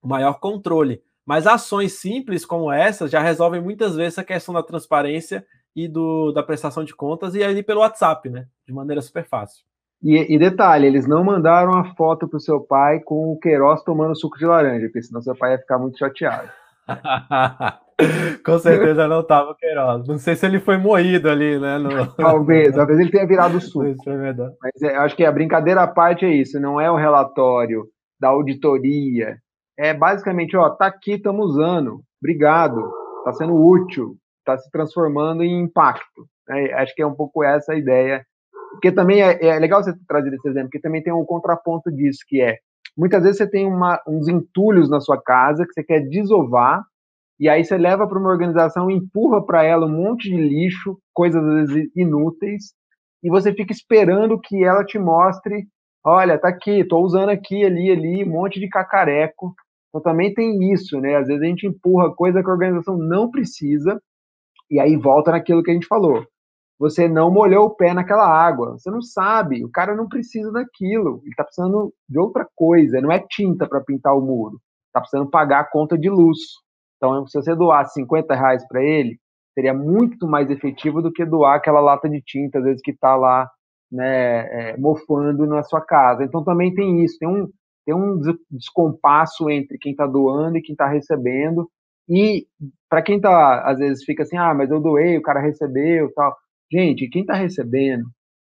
maior 0.00 0.34
controle. 0.34 1.02
Mas 1.24 1.48
ações 1.48 1.94
simples 1.94 2.46
como 2.46 2.70
essas 2.70 3.10
já 3.10 3.20
resolvem 3.20 3.60
muitas 3.60 3.96
vezes 3.96 4.18
a 4.20 4.24
questão 4.24 4.54
da 4.54 4.62
transparência 4.62 5.44
e 5.76 5.86
do, 5.86 6.32
da 6.32 6.42
prestação 6.42 6.82
de 6.82 6.94
contas 6.94 7.34
e 7.34 7.44
ali 7.44 7.62
pelo 7.62 7.80
WhatsApp, 7.80 8.30
né? 8.30 8.46
De 8.66 8.72
maneira 8.72 9.02
super 9.02 9.26
fácil. 9.26 9.62
E, 10.02 10.34
e 10.34 10.38
detalhe, 10.38 10.86
eles 10.86 11.06
não 11.06 11.22
mandaram 11.22 11.72
a 11.76 11.94
foto 11.94 12.26
para 12.26 12.38
o 12.38 12.40
seu 12.40 12.60
pai 12.60 13.00
com 13.00 13.32
o 13.32 13.38
Queiroz 13.38 13.82
tomando 13.82 14.16
suco 14.16 14.38
de 14.38 14.46
laranja, 14.46 14.86
porque 14.86 15.02
senão 15.02 15.20
seu 15.20 15.36
pai 15.36 15.52
ia 15.52 15.58
ficar 15.58 15.78
muito 15.78 15.98
chateado. 15.98 16.48
com 18.44 18.58
certeza 18.58 19.06
não 19.06 19.20
estava 19.20 19.50
o 19.50 19.54
Queiroz. 19.54 20.08
Não 20.08 20.16
sei 20.16 20.34
se 20.34 20.46
ele 20.46 20.60
foi 20.60 20.78
moído 20.78 21.28
ali, 21.28 21.58
né? 21.58 21.76
No... 21.78 22.06
Talvez, 22.16 22.74
talvez 22.74 22.98
ele 22.98 23.10
tenha 23.10 23.26
virado 23.26 23.60
suco. 23.60 23.94
Mas 24.62 24.82
é, 24.82 24.96
acho 24.96 25.14
que 25.14 25.24
a 25.24 25.32
brincadeira 25.32 25.82
à 25.82 25.86
parte 25.86 26.24
é 26.24 26.30
isso, 26.30 26.58
não 26.58 26.80
é 26.80 26.90
o 26.90 26.96
relatório 26.96 27.86
da 28.18 28.28
auditoria. 28.28 29.36
É 29.78 29.92
basicamente, 29.92 30.56
ó, 30.56 30.70
tá 30.70 30.86
aqui, 30.86 31.12
estamos 31.12 31.50
usando. 31.50 32.00
Obrigado. 32.22 32.80
Está 33.18 33.32
sendo 33.34 33.54
útil, 33.54 34.16
está 34.46 34.56
se 34.58 34.70
transformando 34.70 35.42
em 35.42 35.60
impacto. 35.60 36.26
É, 36.48 36.74
acho 36.74 36.94
que 36.94 37.02
é 37.02 37.06
um 37.06 37.14
pouco 37.14 37.42
essa 37.42 37.72
a 37.72 37.76
ideia. 37.76 38.24
Porque 38.72 38.92
também 38.92 39.22
é, 39.22 39.46
é 39.46 39.58
legal 39.58 39.82
você 39.82 39.92
trazer 40.06 40.32
esse 40.32 40.48
exemplo, 40.48 40.68
porque 40.68 40.80
também 40.80 41.02
tem 41.02 41.12
um 41.12 41.24
contraponto 41.24 41.90
disso, 41.90 42.20
que 42.26 42.40
é 42.40 42.58
muitas 42.96 43.22
vezes 43.22 43.38
você 43.38 43.46
tem 43.46 43.66
uma, 43.66 44.00
uns 44.06 44.28
entulhos 44.28 44.88
na 44.88 45.00
sua 45.00 45.20
casa 45.20 45.66
que 45.66 45.72
você 45.72 45.82
quer 45.82 46.00
desovar 46.00 46.82
e 47.38 47.48
aí 47.48 47.64
você 47.64 47.76
leva 47.76 48.06
para 48.06 48.18
uma 48.18 48.30
organização, 48.30 48.90
empurra 48.90 49.44
para 49.44 49.62
ela 49.62 49.86
um 49.86 49.90
monte 49.90 50.30
de 50.30 50.36
lixo, 50.36 50.98
coisas 51.12 51.42
às 51.44 51.70
vezes 51.70 51.90
inúteis, 51.94 52.72
e 53.22 53.28
você 53.28 53.52
fica 53.52 53.72
esperando 53.72 54.40
que 54.40 54.64
ela 54.64 54.84
te 54.84 54.98
mostre, 54.98 55.66
olha, 56.02 56.38
tá 56.38 56.48
aqui, 56.48 56.80
estou 56.80 57.04
usando 57.04 57.28
aqui, 57.28 57.64
ali, 57.64 57.90
ali, 57.90 58.24
um 58.24 58.30
monte 58.30 58.58
de 58.58 58.68
cacareco. 58.68 59.54
Então 59.88 60.00
também 60.00 60.32
tem 60.32 60.72
isso, 60.72 60.98
né? 61.00 61.16
Às 61.16 61.26
vezes 61.26 61.42
a 61.42 61.46
gente 61.46 61.66
empurra 61.66 62.14
coisa 62.14 62.42
que 62.42 62.48
a 62.48 62.52
organização 62.52 62.96
não 62.96 63.30
precisa, 63.30 64.00
e 64.70 64.80
aí 64.80 64.96
volta 64.96 65.30
naquilo 65.30 65.62
que 65.62 65.70
a 65.70 65.74
gente 65.74 65.86
falou. 65.86 66.26
Você 66.78 67.08
não 67.08 67.30
molhou 67.30 67.66
o 67.66 67.74
pé 67.74 67.94
naquela 67.94 68.28
água, 68.28 68.72
você 68.72 68.90
não 68.90 69.00
sabe, 69.00 69.64
o 69.64 69.70
cara 69.70 69.94
não 69.94 70.08
precisa 70.08 70.52
daquilo, 70.52 71.20
ele 71.22 71.30
está 71.30 71.42
precisando 71.42 71.92
de 72.06 72.18
outra 72.18 72.46
coisa, 72.54 73.00
não 73.00 73.10
é 73.10 73.18
tinta 73.18 73.66
para 73.66 73.80
pintar 73.80 74.14
o 74.14 74.20
muro, 74.20 74.60
está 74.88 75.00
precisando 75.00 75.30
pagar 75.30 75.60
a 75.60 75.70
conta 75.70 75.96
de 75.96 76.10
luz. 76.10 76.38
Então, 76.96 77.26
se 77.26 77.40
você 77.40 77.54
doar 77.54 77.86
50 77.86 78.34
reais 78.34 78.66
para 78.68 78.82
ele, 78.82 79.18
seria 79.54 79.72
muito 79.72 80.26
mais 80.26 80.50
efetivo 80.50 81.00
do 81.00 81.12
que 81.12 81.24
doar 81.24 81.56
aquela 81.56 81.80
lata 81.80 82.08
de 82.08 82.20
tinta, 82.20 82.58
às 82.58 82.64
vezes, 82.64 82.82
que 82.82 82.90
está 82.90 83.16
lá 83.16 83.50
né, 83.90 84.72
é, 84.72 84.76
mofando 84.76 85.46
na 85.46 85.62
sua 85.62 85.80
casa. 85.80 86.24
Então, 86.24 86.44
também 86.44 86.74
tem 86.74 87.02
isso, 87.02 87.18
tem 87.18 87.28
um, 87.28 87.48
tem 87.86 87.94
um 87.94 88.20
descompasso 88.50 89.48
entre 89.48 89.78
quem 89.78 89.92
está 89.92 90.06
doando 90.06 90.58
e 90.58 90.62
quem 90.62 90.72
está 90.72 90.86
recebendo. 90.86 91.70
E 92.08 92.46
para 92.88 93.02
quem 93.02 93.16
está, 93.16 93.62
às 93.62 93.78
vezes, 93.78 94.04
fica 94.04 94.22
assim, 94.22 94.36
ah, 94.36 94.54
mas 94.54 94.70
eu 94.70 94.80
doei, 94.80 95.18
o 95.18 95.22
cara 95.22 95.40
recebeu 95.40 96.12
tal. 96.14 96.36
Gente, 96.70 97.08
quem 97.08 97.22
está 97.22 97.34
recebendo, 97.34 98.04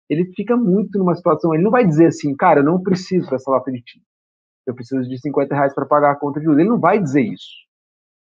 ele 0.10 0.26
fica 0.36 0.56
muito 0.56 0.98
numa 0.98 1.16
situação, 1.16 1.54
ele 1.54 1.64
não 1.64 1.72
vai 1.72 1.86
dizer 1.86 2.08
assim, 2.08 2.36
cara, 2.36 2.60
eu 2.60 2.64
não 2.64 2.82
preciso 2.82 3.30
dessa 3.30 3.50
lata 3.52 3.72
de 3.72 3.82
tinta. 3.82 4.06
Eu 4.66 4.76
preciso 4.76 5.08
de 5.08 5.20
50 5.20 5.56
reais 5.56 5.74
para 5.74 5.86
pagar 5.86 6.12
a 6.12 6.16
conta 6.16 6.40
de 6.40 6.48
luz. 6.48 6.60
Ele 6.60 6.70
não 6.70 6.80
vai 6.80 7.00
dizer 7.00 7.22
isso. 7.22 7.68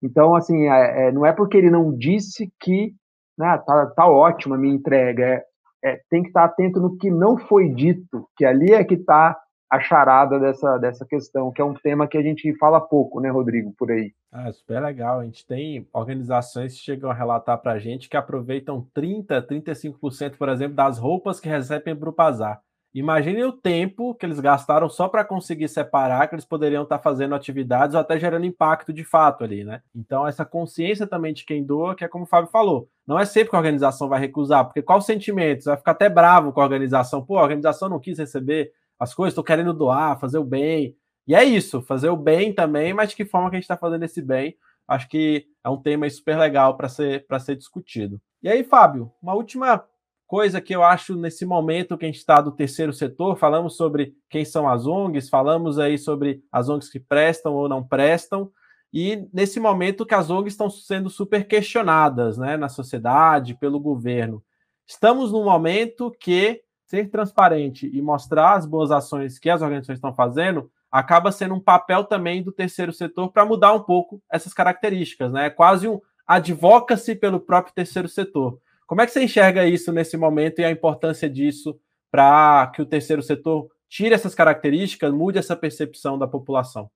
Então, 0.03 0.35
assim, 0.35 0.69
é, 0.69 1.07
é, 1.07 1.13
não 1.13 1.25
é 1.25 1.33
porque 1.33 1.57
ele 1.57 1.71
não 1.71 1.97
disse 1.97 2.53
que 2.61 2.93
né, 3.39 3.59
tá, 3.67 3.87
tá 3.97 4.07
ótima 4.07 4.57
a 4.57 4.59
minha 4.59 4.75
entrega. 4.75 5.25
É, 5.25 5.45
é, 5.85 6.01
tem 6.11 6.23
que 6.23 6.29
estar 6.29 6.45
atento 6.45 6.81
no 6.81 6.97
que 6.97 7.11
não 7.11 7.39
foi 7.39 7.69
dito, 7.69 8.29
que 8.37 8.45
ali 8.45 8.73
é 8.73 8.85
que 8.85 8.95
está 8.95 9.39
a 9.75 9.81
charada 9.81 10.39
dessa, 10.39 10.79
dessa 10.79 11.05
questão, 11.05 11.51
que 11.51 11.61
é 11.61 11.65
um 11.65 11.75
tema 11.75 12.07
que 12.07 12.17
a 12.17 12.23
gente 12.23 12.53
fala 12.57 12.81
pouco, 12.81 13.21
né, 13.21 13.29
Rodrigo, 13.29 13.75
por 13.77 13.91
aí. 13.91 14.13
Ah, 14.33 14.53
super 14.53 14.81
legal. 14.81 15.21
A 15.21 15.25
gente 15.25 15.47
tem 15.47 15.87
organizações 15.93 16.75
que 16.75 16.81
chegam 16.81 17.11
a 17.11 17.15
relatar 17.15 17.59
para 17.59 17.73
a 17.73 17.79
gente 17.79 18.09
que 18.09 18.17
aproveitam 18.17 18.87
30%, 18.97 19.47
35%, 19.47 20.37
por 20.37 20.49
exemplo, 20.49 20.77
das 20.77 20.99
roupas 20.99 21.41
que 21.41 21.49
recebem 21.49 21.97
para 21.97 22.09
o 22.09 22.13
bazar. 22.13 22.61
Imagine 22.95 23.43
o 23.45 23.53
tempo 23.53 24.15
que 24.15 24.25
eles 24.25 24.39
gastaram 24.39 24.89
só 24.89 25.09
para 25.09 25.25
conseguir 25.25 25.67
separar, 25.67 26.29
que 26.29 26.35
eles 26.37 26.45
poderiam 26.45 26.85
estar 26.85 26.99
tá 26.99 27.03
fazendo 27.03 27.35
atividades 27.35 27.95
ou 27.95 28.01
até 28.01 28.17
gerando 28.21 28.47
impacto 28.47 28.93
de 28.93 29.03
fato 29.03 29.43
ali, 29.43 29.65
né? 29.65 29.83
Então, 29.93 30.29
essa 30.29 30.45
consciência 30.45 31.05
também 31.05 31.35
de 31.35 31.45
quem 31.45 31.65
doa, 31.65 31.97
que 31.97 32.05
é 32.05 32.09
como 32.09 32.23
o 32.23 32.29
Fábio 32.29 32.53
falou, 32.53 32.89
não 33.05 33.19
é 33.19 33.25
sempre 33.25 33.51
que 33.51 33.57
a 33.57 33.59
organização 33.59 34.09
vai 34.09 34.21
recusar, 34.21 34.65
porque 34.65 34.81
qual 34.81 34.99
o 34.99 35.03
sentimento? 35.03 35.65
Você 35.65 35.71
vai 35.71 35.77
ficar 35.77 35.91
até 35.91 36.09
bravo 36.09 36.53
com 36.53 36.61
a 36.61 36.65
organização. 36.65 37.25
Pô, 37.25 37.37
a 37.37 37.43
organização 37.43 37.89
não 37.89 37.99
quis 37.99 38.17
receber 38.17 38.71
as 38.99 39.15
coisas, 39.15 39.33
estou 39.33 39.45
querendo 39.45 39.73
doar, 39.73 40.19
fazer 40.19 40.39
o 40.39 40.45
bem. 40.45 40.97
E 41.27 41.35
é 41.35 41.43
isso, 41.43 41.83
fazer 41.83 42.09
o 42.09 42.17
bem 42.17 42.53
também, 42.53 42.93
mas 42.93 43.11
de 43.11 43.17
que 43.17 43.25
forma 43.25 43.49
que 43.51 43.57
a 43.57 43.59
gente 43.59 43.65
está 43.65 43.77
fazendo 43.77 44.05
esse 44.05 44.21
bem? 44.21 44.57
acho 44.87 45.09
que 45.09 45.47
é 45.63 45.69
um 45.69 45.81
tema 45.81 46.09
super 46.09 46.39
legal 46.39 46.77
para 46.77 46.89
ser, 46.89 47.27
ser 47.41 47.57
discutido. 47.57 48.21
E 48.43 48.49
aí, 48.49 48.63
Fábio, 48.63 49.13
uma 49.23 49.35
última 49.35 49.85
coisa 50.27 50.61
que 50.61 50.75
eu 50.75 50.83
acho 50.83 51.17
nesse 51.17 51.45
momento 51.45 51.97
que 51.97 52.05
a 52.05 52.09
gente 52.09 52.19
está 52.19 52.41
do 52.41 52.53
terceiro 52.53 52.93
setor, 52.93 53.37
falamos 53.37 53.77
sobre 53.77 54.15
quem 54.29 54.45
são 54.45 54.69
as 54.69 54.87
ONGs, 54.87 55.29
falamos 55.29 55.79
aí 55.79 55.99
sobre 55.99 56.43
as 56.51 56.69
ONGs 56.69 56.91
que 56.91 57.01
prestam 57.01 57.55
ou 57.55 57.69
não 57.69 57.83
prestam, 57.83 58.51
e 58.93 59.27
nesse 59.33 59.59
momento 59.59 60.07
que 60.07 60.15
as 60.15 60.31
ONGs 60.31 60.53
estão 60.53 60.71
sendo 60.71 61.11
super 61.11 61.47
questionadas 61.47 62.39
né, 62.39 62.57
na 62.57 62.69
sociedade, 62.69 63.55
pelo 63.55 63.81
governo. 63.81 64.43
Estamos 64.87 65.33
num 65.33 65.45
momento 65.45 66.15
que 66.21 66.63
ser 66.87 67.11
transparente 67.11 67.91
e 67.93 68.01
mostrar 68.03 68.55
as 68.55 68.67
boas 68.67 68.91
ações 68.91 69.39
que 69.39 69.51
as 69.51 69.63
organizações 69.63 69.99
estão 69.99 70.15
fazendo 70.15 70.71
acaba 70.91 71.33
sendo 71.33 71.55
um 71.55 71.61
papel 71.61 72.05
também 72.05 72.41
do 72.41 72.53
terceiro 72.53 72.93
setor 72.93 73.33
para 73.33 73.45
mudar 73.45 73.73
um 73.73 73.81
pouco 73.81 74.23
essas 74.31 74.55
características, 74.55 75.33
né? 75.33 75.47
É 75.47 75.51
quase 75.51 75.89
um 75.89 76.01
advocacy 76.25 77.17
pelo 77.17 77.41
próprio 77.41 77.75
terceiro 77.75 78.09
setor. 78.09 78.61
Como 78.87 79.01
é 79.01 79.07
que 79.07 79.11
você 79.11 79.25
enxerga 79.25 79.67
isso 79.67 79.91
nesse 79.91 80.17
momento 80.17 80.61
e 80.61 80.65
a 80.65 80.71
importância 80.71 81.29
disso 81.29 81.77
para 82.13 82.71
que 82.73 82.81
o 82.81 82.87
terceiro 82.87 83.23
setor 83.25 83.69
tire 83.89 84.15
essas 84.15 84.37
características, 84.37 85.13
mude 85.13 85.37
essa 85.37 85.57
percepção 85.57 86.17
da 86.17 86.29
população? 86.29 86.89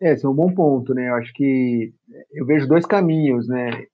É, 0.00 0.12
esse 0.12 0.24
é 0.24 0.28
um 0.28 0.34
bom 0.34 0.54
ponto, 0.54 0.94
né? 0.94 1.08
Eu 1.08 1.16
acho 1.16 1.32
que 1.32 1.92
eu 2.32 2.46
vejo 2.46 2.68
dois 2.68 2.86
caminhos, 2.86 3.48
né? 3.48 3.84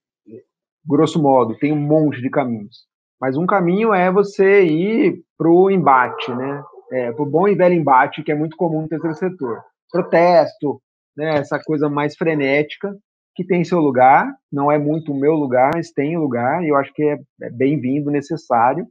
Grosso 0.85 1.19
modo, 1.19 1.57
tem 1.57 1.73
um 1.73 1.81
monte 1.81 2.21
de 2.21 2.29
caminhos. 2.29 2.85
Mas 3.19 3.35
um 3.35 3.45
caminho 3.45 3.93
é 3.93 4.11
você 4.11 4.63
ir 4.63 5.23
para 5.37 5.49
o 5.49 5.71
embate, 5.71 6.33
né? 6.33 6.63
É, 6.91 7.11
para 7.11 7.23
o 7.23 7.29
bom 7.29 7.47
e 7.47 7.55
velho 7.55 7.73
embate, 7.73 8.23
que 8.23 8.31
é 8.31 8.35
muito 8.35 8.55
comum 8.55 8.81
no 8.81 8.87
terceiro 8.87 9.15
setor. 9.15 9.61
Protesto, 9.91 10.81
né? 11.15 11.37
essa 11.37 11.59
coisa 11.59 11.89
mais 11.89 12.15
frenética, 12.15 12.95
que 13.35 13.43
tem 13.43 13.63
seu 13.63 13.79
lugar, 13.79 14.33
não 14.51 14.71
é 14.71 14.77
muito 14.77 15.11
o 15.11 15.19
meu 15.19 15.33
lugar, 15.33 15.71
mas 15.75 15.91
tem 15.91 16.17
lugar, 16.17 16.63
e 16.63 16.69
eu 16.69 16.75
acho 16.75 16.93
que 16.93 17.03
é, 17.03 17.19
é 17.41 17.49
bem-vindo, 17.49 18.09
necessário. 18.09 18.87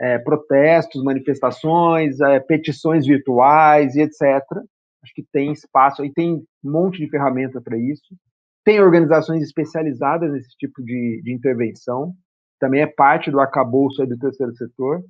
É, 0.00 0.18
protestos, 0.18 1.04
manifestações, 1.04 2.20
é, 2.20 2.40
petições 2.40 3.06
virtuais 3.06 3.94
e 3.94 4.00
etc. 4.00 4.42
Acho 5.02 5.14
que 5.14 5.24
tem 5.32 5.52
espaço, 5.52 6.04
e 6.04 6.12
tem 6.12 6.34
um 6.34 6.70
monte 6.70 6.98
de 6.98 7.08
ferramenta 7.08 7.60
para 7.60 7.76
isso. 7.76 8.16
Tem 8.64 8.80
organizações 8.80 9.42
especializadas 9.42 10.32
nesse 10.32 10.56
tipo 10.56 10.82
de, 10.82 11.20
de 11.22 11.32
intervenção 11.32 12.14
também 12.64 12.80
é 12.80 12.86
parte 12.86 13.30
do 13.30 13.38
arcabouço 13.38 14.06
do 14.06 14.18
terceiro 14.18 14.54
setor. 14.56 15.02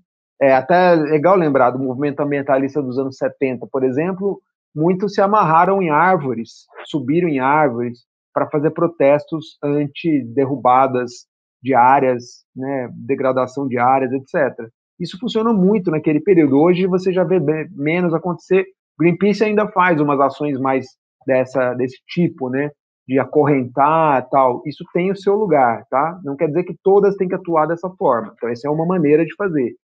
É 0.43 0.53
até 0.53 0.97
legal 0.97 1.37
lembrar 1.37 1.71
do 1.71 1.79
movimento 1.79 2.19
ambientalista 2.19 2.83
dos 2.83 2.99
anos 2.99 3.17
70, 3.17 3.69
por 3.71 3.85
exemplo, 3.85 4.41
muitos 4.75 5.15
se 5.15 5.21
amarraram 5.21 5.81
em 5.81 5.89
árvores, 5.89 6.67
subiram 6.87 7.29
em 7.29 7.39
árvores 7.39 8.01
para 8.33 8.51
fazer 8.51 8.73
protestos 8.73 9.57
anti-derrubadas 9.63 11.29
de 11.63 11.75
áreas, 11.75 12.45
né, 12.57 12.91
degradação 12.93 13.69
de 13.69 13.79
áreas, 13.79 14.11
etc. 14.11 14.69
Isso 14.99 15.17
funcionou 15.21 15.55
muito 15.55 15.93
naquele 15.93 16.21
período. 16.21 16.59
Hoje 16.59 16.89
você 16.89 17.13
já 17.13 17.23
vê 17.23 17.39
menos 17.71 18.13
acontecer. 18.13 18.65
Greenpeace 18.99 19.45
ainda 19.45 19.69
faz 19.69 20.01
umas 20.01 20.19
ações 20.19 20.59
mais 20.59 20.87
dessa, 21.25 21.73
desse 21.75 21.99
tipo, 22.09 22.51
né? 22.51 22.71
De 23.07 23.19
acorrentar 23.19 24.29
tal, 24.31 24.63
isso 24.65 24.85
tem 24.93 25.11
o 25.11 25.17
seu 25.17 25.35
lugar, 25.35 25.85
tá? 25.91 26.19
Não 26.25 26.37
quer 26.37 26.49
dizer 26.49 26.65
que 26.65 26.77
todas 26.83 27.17
têm 27.17 27.29
que 27.29 27.35
atuar 27.35 27.67
dessa 27.67 27.91
forma. 27.91 28.33
Então, 28.35 28.49
essa 28.49 28.67
é 28.67 28.71
uma 28.71 28.87
maneira 28.87 29.25
de 29.25 29.35
fazer. 29.35 29.75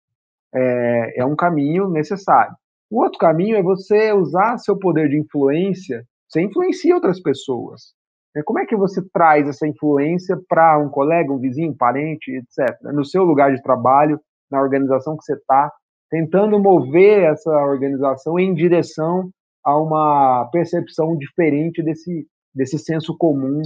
É, 0.54 1.20
é 1.20 1.24
um 1.24 1.37
caminho 1.37 1.88
necessário. 1.88 2.54
O 2.90 3.02
outro 3.02 3.18
caminho 3.18 3.56
é 3.56 3.62
você 3.62 4.12
usar 4.12 4.59
seu 4.59 4.76
poder 4.78 5.09
de 5.09 5.18
influência, 5.18 6.04
você 6.28 6.40
influencia 6.40 6.94
outras 6.94 7.20
pessoas. 7.20 7.94
É, 8.37 8.42
como 8.42 8.59
é 8.59 8.66
que 8.66 8.76
você 8.76 9.02
traz 9.12 9.48
essa 9.48 9.66
influência 9.66 10.37
para 10.48 10.78
um 10.78 10.88
colega, 10.88 11.33
um 11.33 11.38
vizinho, 11.38 11.72
um 11.72 11.76
parente, 11.76 12.30
etc., 12.30 12.76
no 12.92 13.04
seu 13.04 13.24
lugar 13.24 13.54
de 13.54 13.62
trabalho, 13.62 14.20
na 14.50 14.61
organização 14.61 15.16
que 15.16 15.24
você 15.24 15.35
está, 15.35 15.70
tentando 16.11 16.59
mover 16.59 17.24
essa 17.24 17.50
organização 17.50 18.38
em 18.38 18.52
direção 18.54 19.30
a 19.64 19.78
uma 19.78 20.48
percepção 20.50 21.16
diferente 21.16 21.83
desse, 21.83 22.26
desse 22.54 22.78
senso 22.78 23.16
comum 23.16 23.62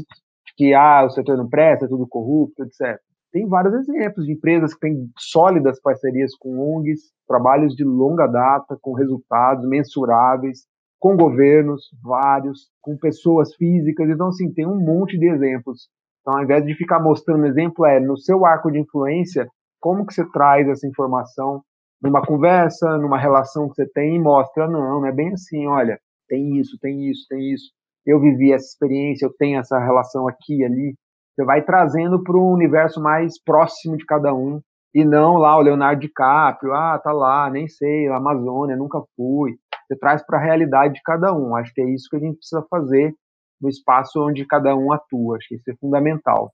que 0.57 0.75
ah, 0.75 1.05
o 1.05 1.11
setor 1.11 1.37
não 1.37 1.49
presta, 1.49 1.87
é 1.87 1.88
tudo 1.88 2.07
corrupto, 2.07 2.62
etc. 2.62 2.99
Tem 3.33 3.49
vários 3.49 3.75
exemplos 3.75 4.27
de 4.27 4.33
empresas 4.33 4.75
que 4.75 4.81
têm 4.81 5.11
sólidas 5.18 5.81
parcerias 5.81 6.37
com 6.37 6.77
ONGs, 6.77 7.12
trabalhos 7.27 7.75
de 7.75 7.83
longa 7.83 8.27
data, 8.27 8.79
com 8.81 8.92
resultados 8.92 9.66
mensuráveis, 9.66 10.61
com 11.01 11.16
governos, 11.16 11.88
vários, 12.03 12.70
com 12.81 12.97
pessoas 12.97 13.55
físicas. 13.57 14.09
Então, 14.09 14.29
assim, 14.29 14.53
tem 14.53 14.66
um 14.66 14.79
monte 14.79 15.18
de 15.18 15.29
exemplos. 15.29 15.88
Então, 16.20 16.38
ao 16.38 16.44
invés 16.44 16.64
de 16.64 16.75
ficar 16.77 17.01
mostrando 17.01 17.47
exemplo, 17.47 17.85
é 17.85 17.99
no 17.99 18.16
seu 18.16 18.47
arco 18.47 18.70
de 18.70 18.79
influência, 18.79 19.49
como 19.81 20.07
que 20.07 20.14
você 20.14 20.25
traz 20.31 20.68
essa 20.68 20.87
informação 20.87 21.61
numa 22.01 22.25
conversa, 22.25 22.97
numa 22.99 23.18
relação 23.18 23.68
que 23.68 23.75
você 23.75 23.87
tem 23.87 24.14
e 24.14 24.18
mostra, 24.18 24.68
não, 24.68 25.01
não 25.01 25.07
é 25.07 25.12
bem 25.12 25.33
assim, 25.33 25.66
olha, 25.66 25.99
tem 26.29 26.59
isso, 26.59 26.79
tem 26.81 27.11
isso, 27.11 27.27
tem 27.29 27.53
isso 27.53 27.73
eu 28.07 28.21
vivi 28.21 28.53
essa 28.53 28.67
experiência, 28.67 29.27
eu 29.27 29.33
tenho 29.38 29.59
essa 29.59 29.79
relação 29.79 30.29
aqui 30.29 30.59
e 30.59 30.64
ali. 30.64 30.95
Você 31.35 31.45
vai 31.45 31.62
trazendo 31.62 32.23
para 32.23 32.37
um 32.37 32.53
universo 32.53 33.01
mais 33.03 33.43
próximo 33.43 33.97
de 33.97 34.05
cada 34.05 34.33
um 34.33 34.61
e 34.95 35.05
não 35.05 35.37
lá 35.37 35.57
o 35.57 35.61
Leonardo 35.61 36.01
DiCaprio, 36.01 36.73
ah, 36.73 36.99
tá 37.03 37.11
lá, 37.11 37.51
nem 37.51 37.67
sei, 37.67 38.07
Amazônia, 38.09 38.77
nunca 38.77 39.03
fui. 39.17 39.57
Você 39.87 39.99
traz 39.99 40.25
para 40.25 40.38
a 40.38 40.43
realidade 40.43 40.95
de 40.95 41.03
cada 41.03 41.35
um. 41.35 41.57
Acho 41.57 41.75
que 41.75 41.81
é 41.81 41.90
isso 41.90 42.09
que 42.09 42.17
a 42.17 42.21
gente 42.21 42.37
precisa 42.37 42.64
fazer 42.71 43.12
no 43.61 43.69
espaço 43.69 44.25
onde 44.25 44.47
cada 44.47 44.77
um 44.77 44.93
atua. 44.93 45.37
Acho 45.37 45.49
que 45.49 45.55
isso 45.57 45.71
é 45.71 45.75
fundamental. 45.81 46.53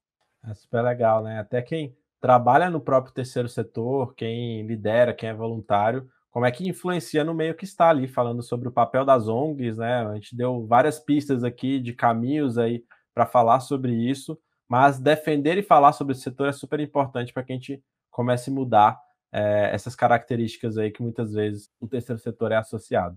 É 0.49 0.55
super 0.55 0.83
legal, 0.83 1.23
né? 1.23 1.39
Até 1.39 1.61
quem 1.61 1.95
trabalha 2.21 2.71
no 2.71 2.81
próprio 2.81 3.13
terceiro 3.13 3.49
setor, 3.49 4.15
quem 4.15 4.67
lidera, 4.67 5.13
quem 5.13 5.29
é 5.29 5.35
voluntário, 5.35 6.09
como 6.31 6.47
é 6.47 6.51
que 6.51 6.69
influencia 6.69 7.25
no 7.25 7.35
meio 7.35 7.55
que 7.55 7.65
está 7.65 7.91
ali, 7.91 8.07
falando 8.07 8.43
sobre 8.43 8.69
o 8.69 8.73
papel 8.73 9.05
das 9.05 9.27
ONGs, 9.27 9.79
né? 9.79 10.07
A 10.07 10.15
gente 10.15 10.37
deu 10.37 10.65
várias 10.67 10.99
pistas 11.01 11.43
aqui 11.43 11.81
de 11.81 11.93
caminhos 11.93 12.57
aí 12.57 12.85
para 13.13 13.27
falar 13.27 13.61
sobre 13.61 13.93
isso, 13.93 14.39
mas 14.69 15.01
defender 15.01 15.59
e 15.59 15.63
falar 15.63 15.93
sobre 15.93 16.13
esse 16.13 16.23
setor 16.23 16.49
é 16.49 16.53
super 16.53 16.79
importante 16.79 17.33
para 17.33 17.43
que 17.43 17.53
a 17.53 17.57
gente 17.57 17.83
comece 18.11 18.49
a 18.49 18.53
mudar 18.53 18.99
é, 19.33 19.71
essas 19.75 19.97
características 19.97 20.79
aí 20.79 20.91
que 20.91 21.03
muitas 21.03 21.33
vezes 21.33 21.69
o 21.81 21.89
terceiro 21.89 22.21
setor 22.21 22.53
é 22.53 22.57
associado. 22.57 23.17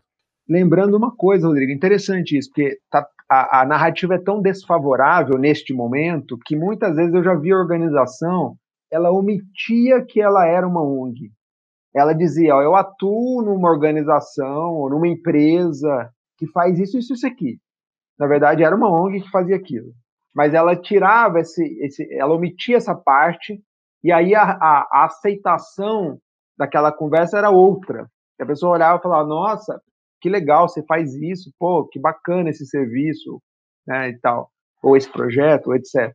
Lembrando 0.49 0.97
uma 0.97 1.15
coisa, 1.15 1.47
Rodrigo, 1.47 1.71
interessante 1.71 2.38
isso, 2.38 2.49
porque 2.49 2.80
tá, 2.89 3.08
a, 3.30 3.62
a 3.62 3.65
narrativa 3.65 4.15
é 4.15 4.19
tão 4.19 4.41
desfavorável 4.41 5.38
neste 5.38 5.73
momento 5.73 6.38
que 6.45 6.56
muitas 6.56 6.95
vezes 6.95 7.13
eu 7.13 7.23
já 7.23 7.36
vi 7.36 7.52
a 7.52 7.58
organização, 7.58 8.58
ela 8.91 9.12
omitia 9.12 10.04
que 10.04 10.19
ela 10.19 10.45
era 10.45 10.67
uma 10.67 10.82
ONG 10.82 11.32
ela 11.95 12.13
dizia: 12.13 12.56
ó, 12.56 12.62
eu 12.62 12.75
atuo 12.75 13.41
numa 13.43 13.69
organização 13.69 14.73
ou 14.75 14.89
numa 14.89 15.08
empresa 15.08 16.10
que 16.38 16.47
faz 16.47 16.79
isso, 16.79 16.97
isso, 16.97 17.13
isso 17.13 17.27
aqui. 17.27 17.60
Na 18.17 18.27
verdade, 18.27 18.63
era 18.63 18.75
uma 18.75 18.89
ONG 18.89 19.21
que 19.21 19.29
fazia 19.29 19.56
aquilo. 19.56 19.93
Mas 20.36 20.53
ela 20.53 20.75
tirava 20.75 21.39
esse, 21.39 21.63
esse 21.84 22.12
ela 22.13 22.34
omitia 22.34 22.77
essa 22.77 22.95
parte, 22.95 23.62
e 24.03 24.12
aí 24.12 24.34
a, 24.34 24.43
a, 24.43 24.88
a 24.91 25.06
aceitação 25.06 26.17
daquela 26.58 26.91
conversa 26.91 27.38
era 27.38 27.49
outra. 27.49 28.08
A 28.39 28.45
pessoa 28.45 28.73
olhava 28.73 28.99
e 28.99 29.01
falava: 29.01 29.27
nossa, 29.27 29.79
que 30.19 30.29
legal, 30.29 30.67
você 30.67 30.84
faz 30.86 31.13
isso, 31.13 31.51
pô, 31.60 31.88
que 31.88 31.99
bacana 31.99 32.49
esse 32.49 32.65
serviço, 32.65 33.41
né, 33.88 34.10
e 34.10 34.19
tal, 34.19 34.49
ou 34.82 34.97
esse 34.97 35.12
projeto, 35.12 35.73
etc. 35.73 36.12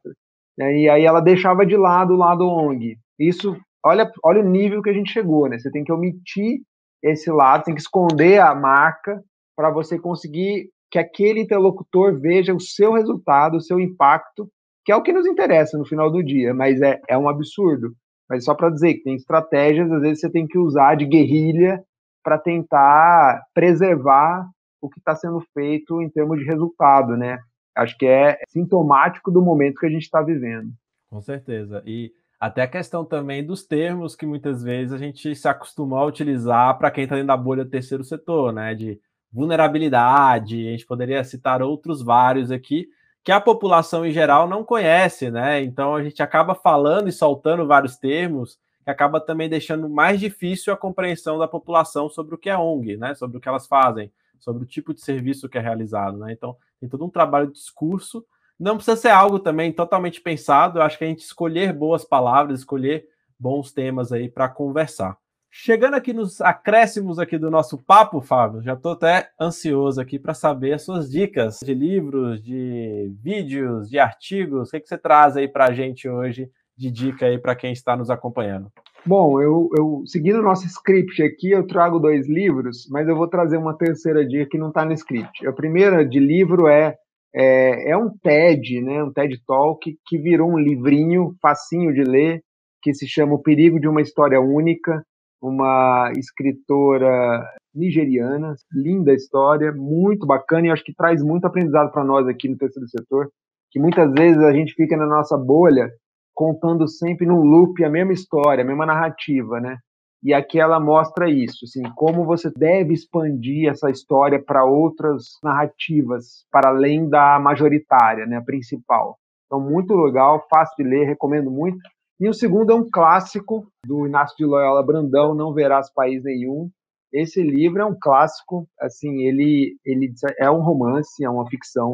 E 0.59 0.89
aí 0.89 1.05
ela 1.05 1.21
deixava 1.21 1.65
de 1.65 1.77
lado 1.77 2.15
o 2.15 2.17
lado 2.17 2.49
ONG. 2.49 2.99
Isso 3.19 3.57
olha, 3.85 4.11
olha 4.25 4.41
o 4.41 4.49
nível 4.49 4.83
que 4.83 4.91
a 4.91 4.93
gente 4.93 5.13
chegou, 5.13 5.49
né? 5.49 5.59
Você 5.59 5.71
tem 5.71 5.85
que 5.85 5.93
omitir 5.93 6.61
esse 7.03 7.31
lado, 7.31 7.65
tem 7.65 7.75
que 7.75 7.81
esconder 7.81 8.41
a 8.41 8.55
marca 8.55 9.23
para 9.57 9.71
você 9.71 9.99
conseguir 9.99 10.71
que 10.91 10.99
aquele 10.99 11.41
interlocutor 11.41 12.19
veja 12.19 12.55
o 12.55 12.61
seu 12.61 12.93
resultado, 12.93 13.57
o 13.57 13.61
seu 13.61 13.79
impacto, 13.79 14.49
que 14.85 14.93
é 14.93 14.97
o 14.97 15.03
que 15.03 15.13
nos 15.13 15.27
interessa 15.27 15.77
no 15.77 15.85
final 15.85 16.11
do 16.11 16.23
dia, 16.23 16.55
mas 16.55 16.81
é, 16.81 17.01
é 17.09 17.19
um 17.19 17.29
absurdo. 17.29 17.93
Mas 18.29 18.45
só 18.45 18.55
para 18.55 18.71
dizer 18.71 18.95
que 18.95 19.05
tem 19.05 19.15
estratégias, 19.15 19.91
às 19.91 20.01
vezes 20.01 20.21
você 20.21 20.31
tem 20.31 20.47
que 20.47 20.59
usar 20.59 20.97
de 20.97 21.07
guerrilha 21.07 21.83
para 22.23 22.39
tentar 22.39 23.43
preservar 23.55 24.47
o 24.81 24.89
que 24.89 24.99
está 24.99 25.15
sendo 25.15 25.41
feito 25.53 26.01
em 26.03 26.09
termos 26.09 26.39
de 26.39 26.45
resultado, 26.45 27.17
né? 27.17 27.39
Acho 27.77 27.97
que 27.97 28.07
é 28.07 28.39
sintomático 28.49 29.31
do 29.31 29.43
momento 29.43 29.79
que 29.79 29.87
a 29.87 29.91
gente 29.91 30.03
está 30.03 30.21
vivendo. 30.21 30.71
Com 31.11 31.21
certeza. 31.21 31.83
E 31.87 32.13
até 32.39 32.63
a 32.63 32.69
questão 32.69 33.05
também 33.05 33.45
dos 33.45 33.65
termos 33.65 34.15
que 34.15 34.25
muitas 34.25 34.63
vezes 34.63 34.93
a 34.93 34.99
gente 34.99 35.35
se 35.35 35.49
acostumou 35.49 35.99
a 35.99 36.07
utilizar 36.07 36.79
para 36.79 36.91
quem 36.91 37.05
está 37.05 37.17
dentro 37.17 37.29
da 37.29 37.37
bolha 37.37 37.65
do 37.65 37.71
terceiro 37.71 38.05
setor, 38.05 38.53
né? 38.53 38.75
De 38.75 39.01
vulnerabilidade, 39.33 40.69
a 40.69 40.71
gente 40.71 40.87
poderia 40.87 41.23
citar 41.25 41.63
outros 41.63 42.03
vários 42.03 42.51
aqui, 42.51 42.89
que 43.25 43.33
a 43.33 43.41
população 43.41 44.07
em 44.07 44.13
geral 44.13 44.49
não 44.49 44.65
conhece, 44.65 45.31
né? 45.31 45.61
Então 45.63 45.97
a 45.97 46.03
gente 46.03 46.23
acaba 46.23 46.55
falando 46.55 47.09
e 47.09 47.13
soltando 47.13 47.67
vários 47.67 47.97
termos 47.97 48.59
que 48.85 48.91
acaba 48.91 49.21
também 49.21 49.49
deixando 49.49 49.89
mais 49.89 50.21
difícil 50.21 50.73
a 50.73 50.77
compreensão 50.77 51.39
da 51.39 51.49
população 51.49 52.09
sobre 52.09 52.35
o 52.37 52.39
que 52.39 52.49
é 52.49 52.57
ONG, 52.57 52.97
né? 52.97 53.15
Sobre 53.15 53.37
o 53.37 53.41
que 53.41 53.49
elas 53.49 53.67
fazem, 53.67 54.13
sobre 54.39 54.63
o 54.63 54.67
tipo 54.67 54.95
de 54.95 55.01
serviço 55.01 55.49
que 55.49 55.59
é 55.59 55.61
realizado, 55.61 56.17
né? 56.17 56.33
Então 56.33 56.57
tem 56.79 56.89
todo 56.89 57.05
um 57.05 57.11
trabalho 57.11 57.49
de 57.49 57.55
discurso 57.55 58.25
Não 58.59 58.77
precisa 58.77 58.97
ser 58.97 59.11
algo 59.11 59.39
também 59.39 59.73
totalmente 59.73 60.21
pensado. 60.21 60.79
Eu 60.79 60.83
acho 60.83 60.99
que 60.99 61.05
a 61.05 61.07
gente 61.07 61.21
escolher 61.21 61.73
boas 61.73 62.05
palavras, 62.05 62.61
escolher 62.61 63.07
bons 63.39 63.73
temas 63.73 64.13
aí 64.13 64.29
para 64.29 64.49
conversar. 64.49 65.17
Chegando 65.51 65.95
aqui 65.95 66.13
nos 66.13 66.41
acréscimos 66.41 67.19
aqui 67.19 67.39
do 67.39 67.51
nosso 67.51 67.79
papo, 67.79 68.21
Fábio, 68.21 68.63
já 68.63 68.75
estou 68.75 68.93
até 68.93 69.31
ansioso 69.41 70.01
aqui 70.01 70.19
para 70.19 70.35
saber 70.35 70.75
as 70.75 70.83
suas 70.83 71.11
dicas 71.11 71.61
de 71.65 71.73
livros, 71.73 72.43
de 72.43 73.11
vídeos, 73.23 73.89
de 73.89 73.99
artigos. 73.99 74.69
O 74.69 74.71
que, 74.71 74.81
que 74.81 74.89
você 74.89 74.99
traz 74.99 75.37
aí 75.37 75.49
para 75.49 75.67
a 75.67 75.73
gente 75.73 76.09
hoje 76.09 76.51
de 76.77 76.91
dica 76.91 77.27
aí 77.27 77.39
para 77.39 77.57
quem 77.57 77.73
está 77.73 77.97
nos 77.97 78.11
acompanhando? 78.11 78.71
Bom, 79.05 79.41
eu, 79.41 79.71
eu 79.77 80.03
seguindo 80.07 80.39
o 80.39 80.43
nosso 80.43 80.67
script 80.67 81.23
aqui, 81.23 81.51
eu 81.51 81.67
trago 81.67 81.99
dois 81.99 82.29
livros, 82.29 82.87
mas 82.91 83.09
eu 83.09 83.17
vou 83.17 83.27
trazer 83.27 83.57
uma 83.57 83.77
terceira 83.77 84.25
dica 84.27 84.51
que 84.51 84.59
não 84.59 84.69
está 84.69 84.85
no 84.85 84.93
script. 84.93 85.47
A 85.47 85.53
primeira 85.53 86.07
de 86.07 86.21
livro 86.21 86.69
é, 86.69 86.97
é, 87.35 87.91
é 87.91 87.97
um 87.97 88.11
TED, 88.23 88.81
né, 88.83 89.03
um 89.03 89.13
TED 89.13 89.41
Talk, 89.47 89.97
que 90.07 90.19
virou 90.19 90.51
um 90.51 90.59
livrinho 90.59 91.35
facinho 91.41 91.93
de 91.93 92.03
ler, 92.03 92.43
que 92.83 92.95
se 92.95 93.07
chama 93.07 93.35
O 93.35 93.43
Perigo 93.43 93.81
de 93.81 93.89
uma 93.89 94.01
História 94.01 94.41
Única, 94.41 95.03
uma 95.41 96.11
escritora 96.17 97.45
nigeriana, 97.75 98.55
linda 98.73 99.13
história, 99.13 99.73
muito 99.73 100.27
bacana 100.27 100.67
e 100.67 100.71
acho 100.71 100.85
que 100.85 100.95
traz 100.95 101.23
muito 101.23 101.47
aprendizado 101.47 101.93
para 101.93 102.05
nós 102.05 102.27
aqui 102.27 102.49
no 102.49 102.57
terceiro 102.57 102.89
setor, 102.89 103.31
que 103.71 103.79
muitas 103.79 104.11
vezes 104.13 104.43
a 104.43 104.53
gente 104.53 104.75
fica 104.75 104.97
na 104.97 105.07
nossa 105.07 105.37
bolha 105.37 105.89
contando 106.35 106.89
sempre 106.89 107.27
num 107.27 107.41
loop 107.41 107.85
a 107.85 107.91
mesma 107.91 108.13
história, 108.13 108.63
a 108.63 108.67
mesma 108.67 108.87
narrativa, 108.87 109.61
né? 109.61 109.77
E 110.23 110.35
aqui 110.35 110.59
ela 110.59 110.81
mostra 110.81 111.31
isso, 111.31 111.65
assim, 111.65 111.83
como 111.95 112.25
você 112.25 112.51
deve 112.51 112.93
expandir 112.93 113.71
essa 113.71 113.89
história 113.89 114.43
para 114.43 114.65
outras 114.65 115.39
narrativas, 115.43 116.45
para 116.51 116.71
além 116.71 117.09
da 117.09 117.39
majoritária, 117.39 118.27
né, 118.27 118.37
a 118.37 118.43
principal. 118.43 119.17
Então, 119.47 119.61
muito 119.61 119.95
legal, 119.95 120.45
fácil 120.51 120.75
de 120.77 120.91
ler, 120.91 121.07
recomendo 121.07 121.51
muito. 121.51 121.79
E 122.21 122.29
o 122.29 122.35
segundo 122.35 122.73
é 122.73 122.75
um 122.75 122.89
clássico 122.91 123.67
do 123.87 124.07
Inácio 124.07 124.37
de 124.37 124.45
Loyola 124.45 124.85
Brandão, 124.85 125.35
Não 125.35 125.55
Verás 125.55 125.91
País 125.93 126.25
Nenhum. 126.25 126.69
Esse 127.13 127.41
livro 127.41 127.81
é 127.81 127.87
um 127.87 127.97
clássico, 127.99 128.67
assim, 128.81 129.23
ele, 129.23 129.77
ele 129.85 130.13
é 130.39 130.51
um 130.51 130.61
romance, 130.61 131.25
é 131.25 131.31
uma 131.31 131.49
ficção, 131.49 131.93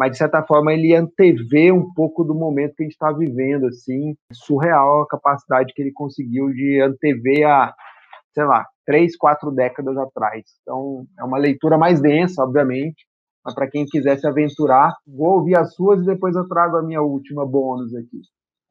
mas 0.00 0.12
de 0.12 0.16
certa 0.16 0.42
forma 0.42 0.72
ele 0.72 0.94
antevê 0.94 1.70
um 1.70 1.92
pouco 1.92 2.24
do 2.24 2.34
momento 2.34 2.74
que 2.74 2.82
a 2.82 2.86
gente 2.86 2.92
está 2.92 3.12
vivendo, 3.12 3.66
assim, 3.66 4.16
surreal 4.32 5.02
a 5.02 5.06
capacidade 5.06 5.74
que 5.74 5.82
ele 5.82 5.92
conseguiu 5.92 6.48
de 6.48 6.80
antever 6.80 7.46
a, 7.46 7.74
sei 8.32 8.44
lá, 8.44 8.66
três, 8.86 9.14
quatro 9.14 9.50
décadas 9.50 9.98
atrás. 9.98 10.42
Então, 10.62 11.04
é 11.18 11.22
uma 11.22 11.36
leitura 11.36 11.76
mais 11.76 12.00
densa, 12.00 12.42
obviamente, 12.42 13.06
mas 13.44 13.54
para 13.54 13.68
quem 13.68 13.84
quiser 13.84 14.18
se 14.18 14.26
aventurar, 14.26 14.96
vou 15.06 15.34
ouvir 15.34 15.58
as 15.58 15.74
suas 15.74 16.00
e 16.00 16.06
depois 16.06 16.34
eu 16.34 16.48
trago 16.48 16.78
a 16.78 16.82
minha 16.82 17.02
última 17.02 17.44
bônus 17.44 17.94
aqui. 17.94 18.22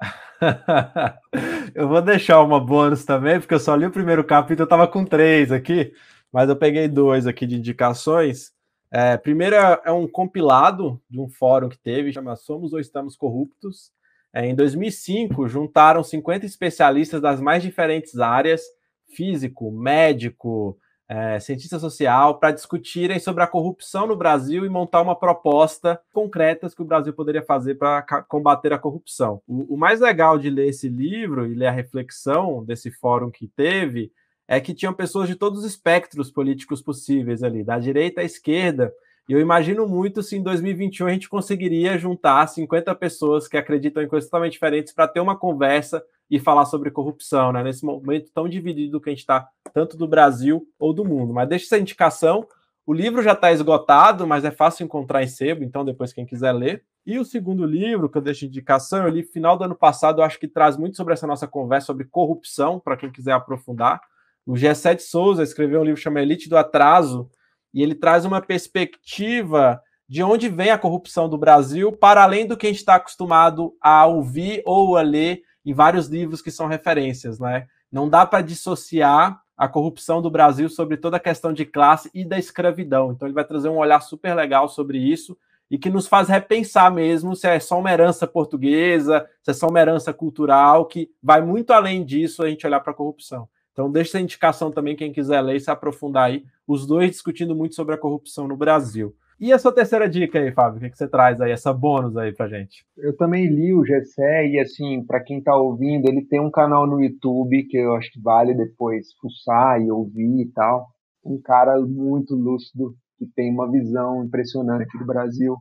eu 1.75 1.87
vou 1.87 2.01
deixar 2.01 2.41
uma 2.41 2.59
bônus 2.59 3.05
também, 3.05 3.39
porque 3.39 3.53
eu 3.53 3.59
só 3.59 3.75
li 3.75 3.85
o 3.85 3.91
primeiro 3.91 4.23
capítulo, 4.23 4.61
eu 4.61 4.63
estava 4.63 4.87
com 4.87 5.05
três 5.05 5.51
aqui, 5.51 5.93
mas 6.33 6.49
eu 6.49 6.55
peguei 6.55 6.87
dois 6.87 7.27
aqui 7.27 7.45
de 7.45 7.55
indicações. 7.55 8.51
É, 8.91 9.17
primeiro 9.17 9.55
é, 9.55 9.81
é 9.85 9.91
um 9.91 10.07
compilado 10.07 11.01
de 11.09 11.19
um 11.19 11.29
fórum 11.29 11.69
que 11.69 11.77
teve, 11.77 12.11
chama 12.11 12.35
Somos 12.35 12.73
ou 12.73 12.79
Estamos 12.79 13.15
Corruptos. 13.15 13.91
É, 14.33 14.45
em 14.45 14.55
2005, 14.55 15.47
juntaram 15.47 16.03
50 16.03 16.45
especialistas 16.45 17.21
das 17.21 17.41
mais 17.41 17.63
diferentes 17.63 18.19
áreas, 18.19 18.61
físico, 19.07 19.71
médico, 19.71 20.77
é, 21.07 21.39
cientista 21.39 21.79
social, 21.79 22.37
para 22.37 22.51
discutirem 22.51 23.19
sobre 23.19 23.41
a 23.43 23.47
corrupção 23.47 24.05
no 24.05 24.15
Brasil 24.15 24.63
e 24.63 24.69
montar 24.69 25.01
uma 25.01 25.15
proposta 25.15 25.99
concreta 26.13 26.69
que 26.69 26.81
o 26.83 26.85
Brasil 26.85 27.11
poderia 27.13 27.41
fazer 27.41 27.75
para 27.75 28.03
combater 28.27 28.71
a 28.71 28.77
corrupção. 28.77 29.41
O, 29.47 29.73
o, 29.73 29.77
mais 29.77 29.99
legal 29.99 30.37
de 30.37 30.51
ler 30.51 30.67
esse 30.67 30.87
livro 30.87 31.47
e 31.47 31.55
ler 31.55 31.65
a 31.65 31.71
reflexão 31.71 32.63
desse 32.63 32.91
fórum 32.91 33.31
que 33.31 33.47
teve 33.47 34.11
é 34.51 34.59
que 34.59 34.73
tinham 34.73 34.91
pessoas 34.91 35.29
de 35.29 35.35
todos 35.35 35.59
os 35.59 35.65
espectros 35.65 36.31
políticos 36.31 36.81
possíveis 36.81 37.43
ali, 37.43 37.63
da 37.63 37.77
direita 37.77 38.21
à 38.21 38.23
esquerda. 38.23 38.91
E 39.29 39.33
eu 39.33 39.39
imagino 39.39 39.87
muito 39.87 40.23
se 40.23 40.35
em 40.35 40.41
2021 40.41 41.05
a 41.05 41.11
gente 41.11 41.29
conseguiria 41.29 41.99
juntar 41.99 42.47
50 42.47 42.95
pessoas 42.95 43.47
que 43.47 43.55
acreditam 43.55 44.01
em 44.01 44.07
coisas 44.07 44.27
totalmente 44.27 44.53
diferentes 44.53 44.91
para 44.91 45.07
ter 45.07 45.19
uma 45.19 45.37
conversa 45.37 46.03
e 46.31 46.39
falar 46.39 46.65
sobre 46.65 46.89
corrupção, 46.89 47.51
né? 47.51 47.61
Nesse 47.61 47.85
momento 47.85 48.31
tão 48.33 48.49
dividido 48.49 48.99
que 48.99 49.09
a 49.09 49.11
gente 49.11 49.19
está, 49.19 49.47
tanto 49.71 49.95
do 49.95 50.07
Brasil 50.07 50.67
ou 50.79 50.93
do 50.93 51.05
mundo. 51.05 51.31
Mas 51.31 51.47
deixa 51.47 51.65
essa 51.65 51.77
indicação. 51.77 52.47
O 52.87 52.93
livro 52.93 53.21
já 53.21 53.33
está 53.33 53.51
esgotado, 53.51 54.25
mas 54.25 54.43
é 54.43 54.49
fácil 54.49 54.83
encontrar 54.83 55.21
em 55.21 55.27
sebo, 55.27 55.63
então 55.63 55.85
depois 55.85 56.11
quem 56.11 56.25
quiser 56.25 56.53
ler. 56.53 56.83
E 57.05 57.19
o 57.19 57.25
segundo 57.25 57.67
livro 57.67 58.09
que 58.09 58.17
eu 58.17 58.21
deixo 58.21 58.41
de 58.41 58.47
indicação, 58.47 59.03
eu 59.03 59.09
li 59.09 59.21
final 59.21 59.55
do 59.55 59.65
ano 59.65 59.75
passado, 59.75 60.21
eu 60.21 60.25
acho 60.25 60.39
que 60.39 60.47
traz 60.47 60.75
muito 60.75 60.97
sobre 60.97 61.13
essa 61.13 61.27
nossa 61.27 61.47
conversa 61.47 61.85
sobre 61.85 62.05
corrupção, 62.05 62.79
para 62.79 62.97
quem 62.97 63.11
quiser 63.11 63.33
aprofundar. 63.33 64.01
O 64.49 64.53
G7 64.53 65.01
Souza 65.01 65.43
escreveu 65.43 65.79
um 65.79 65.83
livro 65.83 66.01
chamado 66.01 66.23
Elite 66.23 66.49
do 66.49 66.57
Atraso, 66.57 67.29
e 67.71 67.83
ele 67.83 67.93
traz 67.93 68.25
uma 68.25 68.41
perspectiva 68.41 69.79
de 70.07 70.23
onde 70.23 70.49
vem 70.49 70.71
a 70.71 70.77
corrupção 70.79 71.29
do 71.29 71.37
Brasil, 71.37 71.91
para 71.91 72.23
além 72.23 72.47
do 72.47 72.57
que 72.57 72.65
a 72.65 72.69
gente 72.71 72.79
está 72.79 72.95
acostumado 72.95 73.75
a 73.79 74.07
ouvir 74.07 74.63
ou 74.65 74.97
a 74.97 75.03
ler 75.03 75.43
em 75.63 75.71
vários 75.71 76.07
livros 76.07 76.41
que 76.41 76.49
são 76.49 76.65
referências, 76.65 77.39
né? 77.39 77.67
Não 77.91 78.09
dá 78.09 78.25
para 78.25 78.41
dissociar 78.41 79.39
a 79.55 79.67
corrupção 79.67 80.19
do 80.19 80.31
Brasil 80.31 80.67
sobre 80.67 80.97
toda 80.97 81.17
a 81.17 81.19
questão 81.19 81.53
de 81.53 81.63
classe 81.63 82.09
e 82.11 82.25
da 82.25 82.39
escravidão. 82.39 83.11
Então 83.11 83.27
ele 83.27 83.35
vai 83.35 83.45
trazer 83.45 83.69
um 83.69 83.77
olhar 83.77 84.01
super 84.01 84.33
legal 84.33 84.67
sobre 84.67 84.97
isso 84.97 85.37
e 85.69 85.77
que 85.77 85.91
nos 85.91 86.07
faz 86.07 86.27
repensar 86.27 86.91
mesmo 86.91 87.35
se 87.35 87.47
é 87.47 87.59
só 87.59 87.77
uma 87.77 87.91
herança 87.91 88.25
portuguesa, 88.25 89.29
se 89.43 89.51
é 89.51 89.53
só 89.53 89.67
uma 89.67 89.79
herança 89.79 90.11
cultural, 90.11 90.87
que 90.87 91.11
vai 91.21 91.39
muito 91.39 91.71
além 91.71 92.03
disso 92.03 92.41
a 92.41 92.49
gente 92.49 92.65
olhar 92.65 92.79
para 92.79 92.93
a 92.93 92.95
corrupção. 92.95 93.47
Então 93.79 93.89
deixa 93.89 94.09
essa 94.09 94.19
indicação 94.19 94.69
também, 94.69 94.93
quem 94.93 95.09
quiser 95.09 95.39
ler 95.39 95.55
e 95.55 95.59
se 95.61 95.71
aprofundar 95.71 96.25
aí, 96.25 96.43
os 96.67 96.85
dois 96.85 97.11
discutindo 97.11 97.55
muito 97.55 97.75
sobre 97.75 97.95
a 97.95 97.97
corrupção 97.97 98.45
no 98.45 98.57
Brasil. 98.57 99.15
E 99.39 99.53
a 99.53 99.57
sua 99.57 99.71
terceira 99.71 100.09
dica 100.09 100.37
aí, 100.37 100.51
Fábio? 100.51 100.79
O 100.79 100.81
que, 100.81 100.89
que 100.89 100.97
você 100.97 101.07
traz 101.07 101.39
aí, 101.39 101.53
essa 101.53 101.71
bônus 101.71 102.17
aí 102.17 102.33
pra 102.33 102.49
gente? 102.49 102.83
Eu 102.97 103.15
também 103.15 103.47
li 103.47 103.73
o 103.73 103.85
Gessé 103.85 104.47
e, 104.47 104.59
assim, 104.59 105.01
para 105.05 105.23
quem 105.23 105.41
tá 105.41 105.55
ouvindo, 105.55 106.09
ele 106.09 106.25
tem 106.25 106.41
um 106.41 106.51
canal 106.51 106.85
no 106.85 107.01
YouTube 107.01 107.67
que 107.69 107.77
eu 107.77 107.95
acho 107.95 108.11
que 108.11 108.21
vale 108.21 108.53
depois 108.53 109.13
fuçar 109.21 109.81
e 109.81 109.89
ouvir 109.89 110.41
e 110.41 110.51
tal. 110.51 110.85
Um 111.23 111.39
cara 111.41 111.79
muito 111.79 112.35
lúcido, 112.35 112.93
que 113.17 113.27
tem 113.33 113.49
uma 113.49 113.71
visão 113.71 114.25
impressionante 114.25 114.97
do 114.97 115.05
Brasil. 115.05 115.55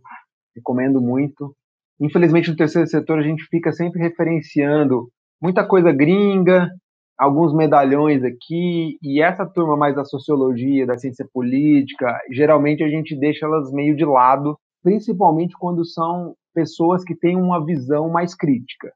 Recomendo 0.57 1.01
muito. 1.01 1.55
Infelizmente, 2.01 2.51
no 2.51 2.57
terceiro 2.57 2.89
setor, 2.89 3.21
a 3.21 3.23
gente 3.23 3.45
fica 3.45 3.71
sempre 3.71 4.03
referenciando 4.03 5.07
muita 5.41 5.65
coisa 5.65 5.93
gringa, 5.93 6.69
alguns 7.19 7.53
medalhões 7.53 8.23
aqui, 8.23 8.97
e 9.03 9.21
essa 9.21 9.45
turma 9.45 9.77
mais 9.77 9.97
da 9.97 10.05
sociologia, 10.05 10.87
da 10.87 10.97
ciência 10.97 11.27
política, 11.33 12.17
geralmente 12.31 12.85
a 12.85 12.89
gente 12.89 13.17
deixa 13.19 13.45
elas 13.45 13.73
meio 13.73 13.97
de 13.97 14.05
lado, 14.05 14.57
principalmente 14.83 15.57
quando 15.59 15.85
são 15.85 16.35
pessoas 16.55 17.03
que 17.03 17.17
têm 17.17 17.37
uma 17.37 17.65
visão 17.65 18.09
mais 18.09 18.35
crítica. 18.35 18.93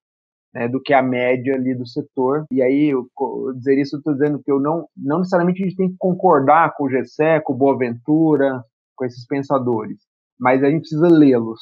Né, 0.55 0.68
do 0.68 0.83
que 0.83 0.93
a 0.93 1.01
média 1.01 1.55
ali 1.55 1.75
do 1.75 1.87
setor. 1.87 2.45
E 2.53 2.61
aí, 2.61 2.91
eu, 2.91 3.09
eu 3.18 3.55
dizer 3.55 3.81
isso, 3.81 3.97
eu 3.97 4.01
estou 4.01 4.12
dizendo 4.12 4.39
que 4.39 4.53
eu 4.53 4.61
não, 4.61 4.87
não 4.95 5.20
necessariamente 5.20 5.62
a 5.62 5.64
gente 5.64 5.79
tem 5.79 5.89
que 5.89 5.97
concordar 5.99 6.75
com 6.77 6.85
o 6.85 6.91
Gessé, 6.91 7.41
com 7.41 7.55
o 7.55 7.57
Boaventura, 7.57 8.62
com 8.95 9.07
esses 9.07 9.27
pensadores, 9.27 9.99
mas 10.39 10.62
a 10.62 10.70
gente 10.70 10.81
precisa 10.81 11.09
lê-los, 11.09 11.59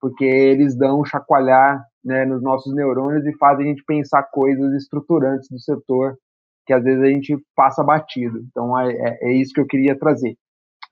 porque 0.00 0.24
eles 0.24 0.76
dão 0.76 1.00
um 1.00 1.04
chacoalhar 1.04 1.84
né, 2.04 2.24
nos 2.24 2.42
nossos 2.42 2.74
neurônios 2.74 3.26
e 3.26 3.36
fazem 3.36 3.66
a 3.66 3.68
gente 3.68 3.84
pensar 3.84 4.22
coisas 4.24 4.72
estruturantes 4.74 5.48
do 5.50 5.58
setor 5.58 6.16
que 6.66 6.72
às 6.72 6.84
vezes 6.84 7.02
a 7.02 7.06
gente 7.06 7.36
passa 7.56 7.82
batido. 7.82 8.40
Então 8.50 8.78
é, 8.78 8.92
é, 8.92 9.18
é 9.28 9.32
isso 9.32 9.54
que 9.54 9.60
eu 9.60 9.66
queria 9.66 9.98
trazer. 9.98 10.36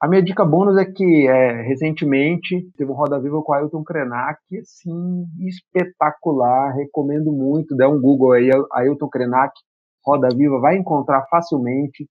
A 0.01 0.07
minha 0.07 0.21
dica 0.21 0.45
bônus 0.45 0.77
é 0.77 0.85
que 0.85 1.27
é, 1.27 1.61
recentemente 1.63 2.69
teve 2.77 2.91
um 2.91 2.95
Roda 2.95 3.19
Viva 3.19 3.41
com 3.41 3.53
Ailton 3.53 3.83
Krenak, 3.83 4.39
assim, 4.59 5.25
espetacular, 5.39 6.75
recomendo 6.75 7.31
muito, 7.31 7.75
dê 7.75 7.85
um 7.85 7.99
Google 7.99 8.33
aí, 8.33 8.49
Ailton 8.73 9.07
Krenak, 9.07 9.53
Roda 10.05 10.29
Viva, 10.35 10.59
vai 10.59 10.77
encontrar 10.77 11.25
facilmente, 11.29 12.07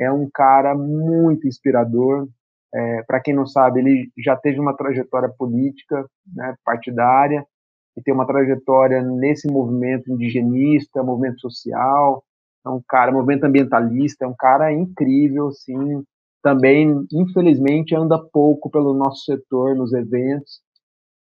é 0.00 0.10
um 0.10 0.28
cara 0.32 0.74
muito 0.74 1.46
inspirador, 1.46 2.26
é, 2.74 3.02
para 3.04 3.20
quem 3.20 3.34
não 3.34 3.46
sabe, 3.46 3.80
ele 3.80 4.10
já 4.18 4.36
teve 4.36 4.60
uma 4.60 4.76
trajetória 4.76 5.28
política, 5.28 6.04
né, 6.34 6.54
partidária, 6.64 7.44
e 7.96 8.02
tem 8.02 8.14
uma 8.14 8.26
trajetória 8.26 9.02
nesse 9.02 9.50
movimento 9.50 10.12
indigenista, 10.12 11.02
movimento 11.02 11.40
social, 11.40 12.22
é 12.64 12.68
um 12.68 12.80
cara, 12.86 13.10
movimento 13.10 13.44
ambientalista, 13.44 14.24
é 14.24 14.28
um 14.28 14.34
cara 14.36 14.72
incrível, 14.72 15.50
sim. 15.50 16.04
Também, 16.42 17.06
infelizmente, 17.12 17.94
anda 17.96 18.18
pouco 18.18 18.70
pelo 18.70 18.94
nosso 18.94 19.24
setor 19.24 19.74
nos 19.74 19.92
eventos. 19.92 20.60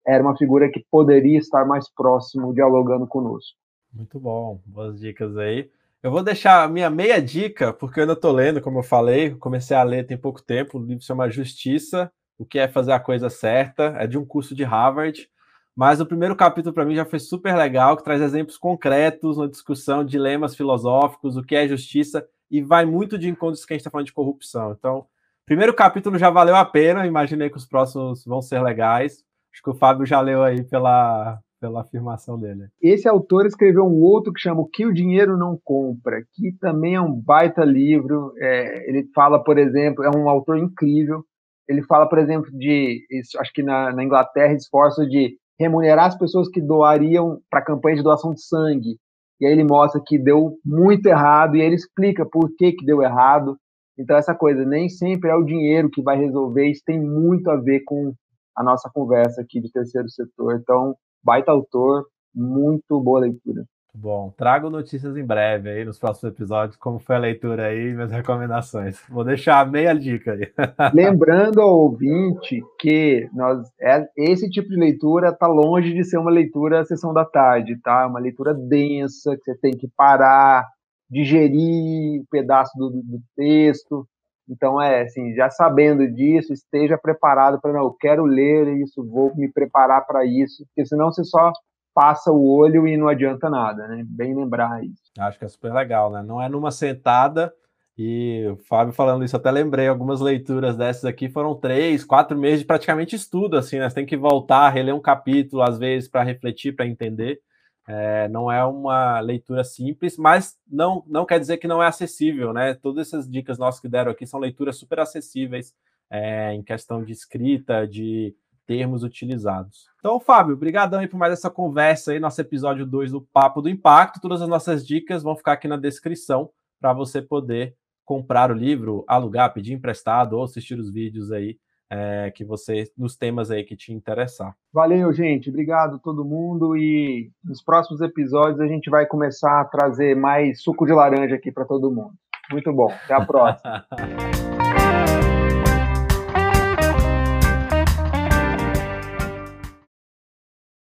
Era 0.07 0.23
uma 0.23 0.37
figura 0.37 0.71
que 0.71 0.85
poderia 0.91 1.39
estar 1.39 1.65
mais 1.65 1.89
próximo, 1.93 2.53
dialogando 2.53 3.07
conosco. 3.07 3.57
Muito 3.93 4.19
bom, 4.19 4.61
boas 4.67 4.99
dicas 4.99 5.37
aí. 5.37 5.71
Eu 6.05 6.11
vou 6.11 6.23
deixar 6.23 6.63
a 6.63 6.69
minha 6.69 6.91
meia 6.91 7.19
dica, 7.19 7.73
porque 7.73 7.99
eu 7.99 8.03
ainda 8.03 8.13
estou 8.13 8.31
lendo, 8.31 8.61
como 8.61 8.81
eu 8.81 8.83
falei, 8.83 9.35
comecei 9.37 9.75
a 9.75 9.83
ler 9.83 10.07
tem 10.07 10.19
pouco 10.19 10.43
tempo, 10.43 10.79
o 10.79 10.83
livro 10.85 11.01
se 11.01 11.07
chama 11.07 11.31
Justiça, 11.31 12.13
o 12.37 12.45
que 12.45 12.59
é 12.59 12.69
fazer 12.69 12.93
a 12.93 13.01
coisa 13.01 13.31
certa, 13.31 13.85
é 13.97 14.07
de 14.07 14.19
um 14.19 14.25
curso 14.27 14.55
de 14.55 14.65
Harvard, 14.65 15.27
Mas 15.75 16.01
o 16.01 16.07
primeiro 16.07 16.37
capítulo 16.37 16.75
para 16.75 16.85
mim 16.85 16.95
já 16.95 17.07
foi 17.07 17.19
super 17.19 17.57
legal, 17.57 17.97
que 17.97 18.05
traz 18.05 18.21
exemplos 18.21 18.59
concretos, 18.59 19.39
uma 19.39 19.49
discussão, 19.49 20.05
dilemas 20.05 20.55
filosóficos, 20.55 21.39
o 21.39 21.43
que 21.43 21.57
é 21.57 21.67
justiça, 21.67 22.29
e 22.51 22.61
vai 22.61 22.85
muito 22.85 23.17
de 23.17 23.31
encontros 23.31 23.65
que 23.65 23.73
a 23.73 23.75
gente 23.75 23.81
está 23.81 23.91
falando 23.91 24.07
de 24.07 24.13
corrupção. 24.13 24.73
Então, 24.79 25.07
primeiro 25.47 25.73
capítulo 25.73 26.19
já 26.19 26.29
valeu 26.29 26.55
a 26.55 26.67
pena, 26.67 27.07
imaginei 27.07 27.49
que 27.49 27.57
os 27.57 27.65
próximos 27.65 28.27
vão 28.27 28.43
ser 28.43 28.61
legais. 28.63 29.25
Acho 29.51 29.63
que 29.63 29.71
o 29.71 29.75
Fábio 29.75 30.05
já 30.05 30.21
leu 30.21 30.43
aí 30.43 30.63
pela, 30.65 31.41
pela 31.65 31.81
afirmação 31.81 32.39
dele. 32.39 32.69
Esse 32.83 33.09
autor 33.09 33.47
escreveu 33.47 33.87
um 33.87 34.03
outro 34.03 34.35
que 34.35 34.41
chama 34.41 34.61
O 34.61 34.67
que 34.67 34.85
o 34.85 34.93
dinheiro 34.93 35.39
não 35.39 35.59
compra, 35.65 36.23
que 36.35 36.53
também 36.61 36.95
é 36.95 37.01
um 37.01 37.11
baita 37.11 37.65
livro. 37.65 38.35
É, 38.39 38.87
ele 38.87 39.09
fala, 39.15 39.43
por 39.43 39.57
exemplo, 39.57 40.05
é 40.05 40.11
um 40.15 40.29
autor 40.29 40.59
incrível. 40.59 41.25
Ele 41.67 41.83
fala, 41.85 42.07
por 42.07 42.19
exemplo, 42.19 42.51
de, 42.53 43.03
acho 43.39 43.53
que 43.55 43.63
na, 43.63 43.91
na 43.95 44.05
Inglaterra, 44.05 44.53
esforço 44.53 45.09
de 45.09 45.39
remunerar 45.59 46.07
as 46.07 46.19
pessoas 46.19 46.51
que 46.51 46.61
doariam 46.61 47.41
para 47.49 47.61
a 47.61 47.65
campanha 47.65 47.97
de 47.97 48.03
doação 48.03 48.35
de 48.35 48.43
sangue. 48.43 48.99
E 49.41 49.47
aí 49.47 49.53
ele 49.53 49.65
mostra 49.65 50.03
que 50.05 50.19
deu 50.19 50.59
muito 50.63 51.07
errado 51.07 51.57
e 51.57 51.63
ele 51.63 51.77
explica 51.77 52.27
por 52.27 52.55
que, 52.59 52.73
que 52.73 52.85
deu 52.85 53.01
errado. 53.01 53.57
Então, 53.99 54.19
essa 54.19 54.35
coisa, 54.35 54.67
nem 54.67 54.91
sempre 54.91 55.31
é 55.31 55.35
o 55.35 55.45
dinheiro 55.45 55.89
que 55.89 56.03
vai 56.03 56.19
resolver, 56.19 56.69
isso 56.69 56.83
tem 56.85 57.01
muito 57.01 57.51
a 57.51 57.57
ver 57.57 57.81
com 57.85 58.13
a 58.55 58.63
nossa 58.63 58.91
conversa 58.93 59.41
aqui 59.41 59.63
de 59.63 59.73
terceiro 59.73 60.11
setor. 60.11 60.57
Então, 60.61 60.95
baita 61.25 61.51
autor, 61.51 62.07
muito 62.35 63.01
boa 63.01 63.21
leitura. 63.21 63.65
Bom, 63.97 64.35
trago 64.37 64.69
notícias 64.69 65.17
em 65.17 65.25
breve 65.25 65.71
aí 65.71 65.85
nos 65.85 66.01
próximos 66.01 66.35
episódios, 66.35 66.77
como 66.77 66.99
foi 66.99 67.15
a 67.15 67.21
leitura 67.21 67.67
aí, 67.67 67.95
minhas 67.95 68.11
recomendações. 68.13 69.01
Vou 69.09 69.23
deixar 69.23 69.71
meia 69.71 69.95
dica 69.95 70.33
aí. 70.33 70.53
Lembrando 70.93 71.61
ao 71.61 71.79
ouvinte 71.79 72.61
que 72.81 73.29
nós, 73.33 73.69
é, 73.81 74.05
esse 74.17 74.51
tipo 74.51 74.69
de 74.69 74.77
leitura 74.77 75.29
está 75.29 75.47
longe 75.47 75.95
de 75.95 76.03
ser 76.03 76.19
uma 76.19 76.31
leitura 76.31 76.85
sessão 76.85 77.15
da 77.15 77.25
tarde, 77.25 77.81
tá? 77.81 78.09
Uma 78.09 78.19
leitura 78.19 78.53
densa, 78.53 79.37
que 79.37 79.45
você 79.45 79.57
tem 79.59 79.77
que 79.77 79.89
parar, 79.97 80.67
digerir 81.09 82.21
um 82.21 82.25
pedaço 82.29 82.77
do, 82.77 82.91
do 82.91 83.21
texto. 83.37 84.05
Então, 84.49 84.81
é 84.81 85.03
assim, 85.03 85.35
já 85.35 85.49
sabendo 85.51 86.07
disso, 86.13 86.53
esteja 86.53 86.99
preparado 86.99 87.61
para, 87.61 87.73
não, 87.73 87.85
eu 87.85 87.93
quero 87.93 88.25
ler 88.25 88.77
isso, 88.79 89.05
vou 89.05 89.35
me 89.35 89.51
preparar 89.51 90.07
para 90.07 90.25
isso, 90.25 90.65
porque 90.67 90.87
senão 90.87 91.11
você 91.11 91.25
só 91.25 91.53
passa 91.95 92.31
o 92.33 92.47
olho 92.47 92.87
e 92.87 92.97
não 92.97 93.09
adianta 93.09 93.49
nada, 93.49 93.87
né? 93.87 94.03
Bem 94.07 94.35
lembrar 94.35 94.85
isso. 94.85 95.03
Acho 95.19 95.39
que 95.39 95.45
é 95.45 95.49
super 95.49 95.73
legal, 95.73 96.11
né? 96.11 96.23
Não 96.23 96.43
é 96.43 96.49
numa 96.49 96.71
sentada. 96.71 97.53
E 97.97 98.45
o 98.49 98.57
Fábio 98.57 98.93
falando 98.93 99.25
isso, 99.25 99.37
até 99.37 99.53
lembrei, 99.53 99.87
algumas 99.87 100.21
leituras 100.21 100.77
dessas 100.77 101.05
aqui 101.05 101.29
foram 101.29 101.55
três, 101.55 102.05
quatro 102.05 102.37
meses 102.37 102.61
de 102.61 102.67
praticamente 102.67 103.15
estudo, 103.15 103.57
assim, 103.57 103.79
né? 103.79 103.89
Você 103.89 103.95
tem 103.95 104.07
que 104.07 104.17
voltar, 104.17 104.69
reler 104.71 104.95
um 104.95 105.01
capítulo, 105.01 105.63
às 105.63 105.79
vezes, 105.79 106.09
para 106.09 106.25
refletir, 106.25 106.75
para 106.75 106.89
entender. 106.89 107.39
É, 107.87 108.29
não 108.29 108.51
é 108.51 108.65
uma 108.65 109.21
leitura 109.21 109.63
simples, 109.63 110.17
mas 110.17 110.57
não, 110.67 111.05
não 111.07 111.27
quer 111.27 111.39
dizer 111.39 111.59
que 111.59 111.69
não 111.69 111.83
é 111.83 111.87
acessível, 111.87 112.53
né? 112.53 112.75
Todas 112.75 113.09
essas 113.09 113.29
dicas 113.31 113.59
nossas 113.59 113.81
que 113.81 113.89
deram 113.89 114.11
aqui 114.11 114.27
são 114.27 114.41
leituras 114.41 114.77
super 114.77 115.01
acessíveis 115.01 115.75
é, 116.11 116.55
em 116.55 116.63
questão 116.63 117.05
de 117.05 117.13
escrita, 117.13 117.87
de 117.87 118.35
termos 118.67 119.03
utilizados. 119.03 119.87
Então, 119.99 120.19
Fábio, 120.19 120.55
obrigadão 120.55 121.01
aí 121.01 121.09
por 121.09 121.19
mais 121.19 121.33
essa 121.33 121.51
conversa 121.51 122.13
aí, 122.13 122.19
nosso 122.19 122.41
episódio 122.41 122.87
2 122.87 123.13
do 123.13 123.21
Papo 123.21 123.61
do 123.61 123.69
Impacto. 123.69 124.21
Todas 124.21 124.41
as 124.41 124.49
nossas 124.49 124.87
dicas 124.87 125.23
vão 125.23 125.37
ficar 125.37 125.53
aqui 125.53 125.69
na 125.69 125.77
descrição 125.77 126.51
para 126.81 126.93
você 126.93 127.21
poder 127.21 127.77
comprar 128.05 128.51
o 128.51 128.55
livro, 128.55 129.05
alugar, 129.07 129.53
pedir 129.53 129.73
emprestado 129.73 130.35
ou 130.35 130.45
assistir 130.45 130.79
os 130.79 130.91
vídeos 130.91 131.31
aí 131.31 131.59
é, 131.95 132.31
que 132.33 132.45
você 132.45 132.85
nos 132.99 133.17
temas 133.17 133.51
aí 133.51 133.63
que 133.63 133.77
te 133.77 133.93
interessar. 133.93 134.55
Valeu, 134.73 135.13
gente. 135.13 135.49
Obrigado 135.49 135.97
a 135.97 135.99
todo 135.99 136.25
mundo 136.25 136.77
e 136.77 137.31
nos 137.45 137.63
próximos 137.63 138.01
episódios 138.01 138.61
a 138.61 138.67
gente 138.67 138.91
vai 138.91 139.07
começar 139.07 139.61
a 139.61 139.65
trazer 139.65 140.17
mais 140.17 140.61
suco 140.61 140.85
de 140.85 140.93
laranja 140.93 141.37
aqui 141.37 141.53
para 141.53 141.65
todo 141.65 141.93
mundo. 141.93 142.15
Muito 142.51 142.73
bom. 142.73 142.91
Até 143.05 143.15
a 143.15 143.25
próxima. 143.25 143.87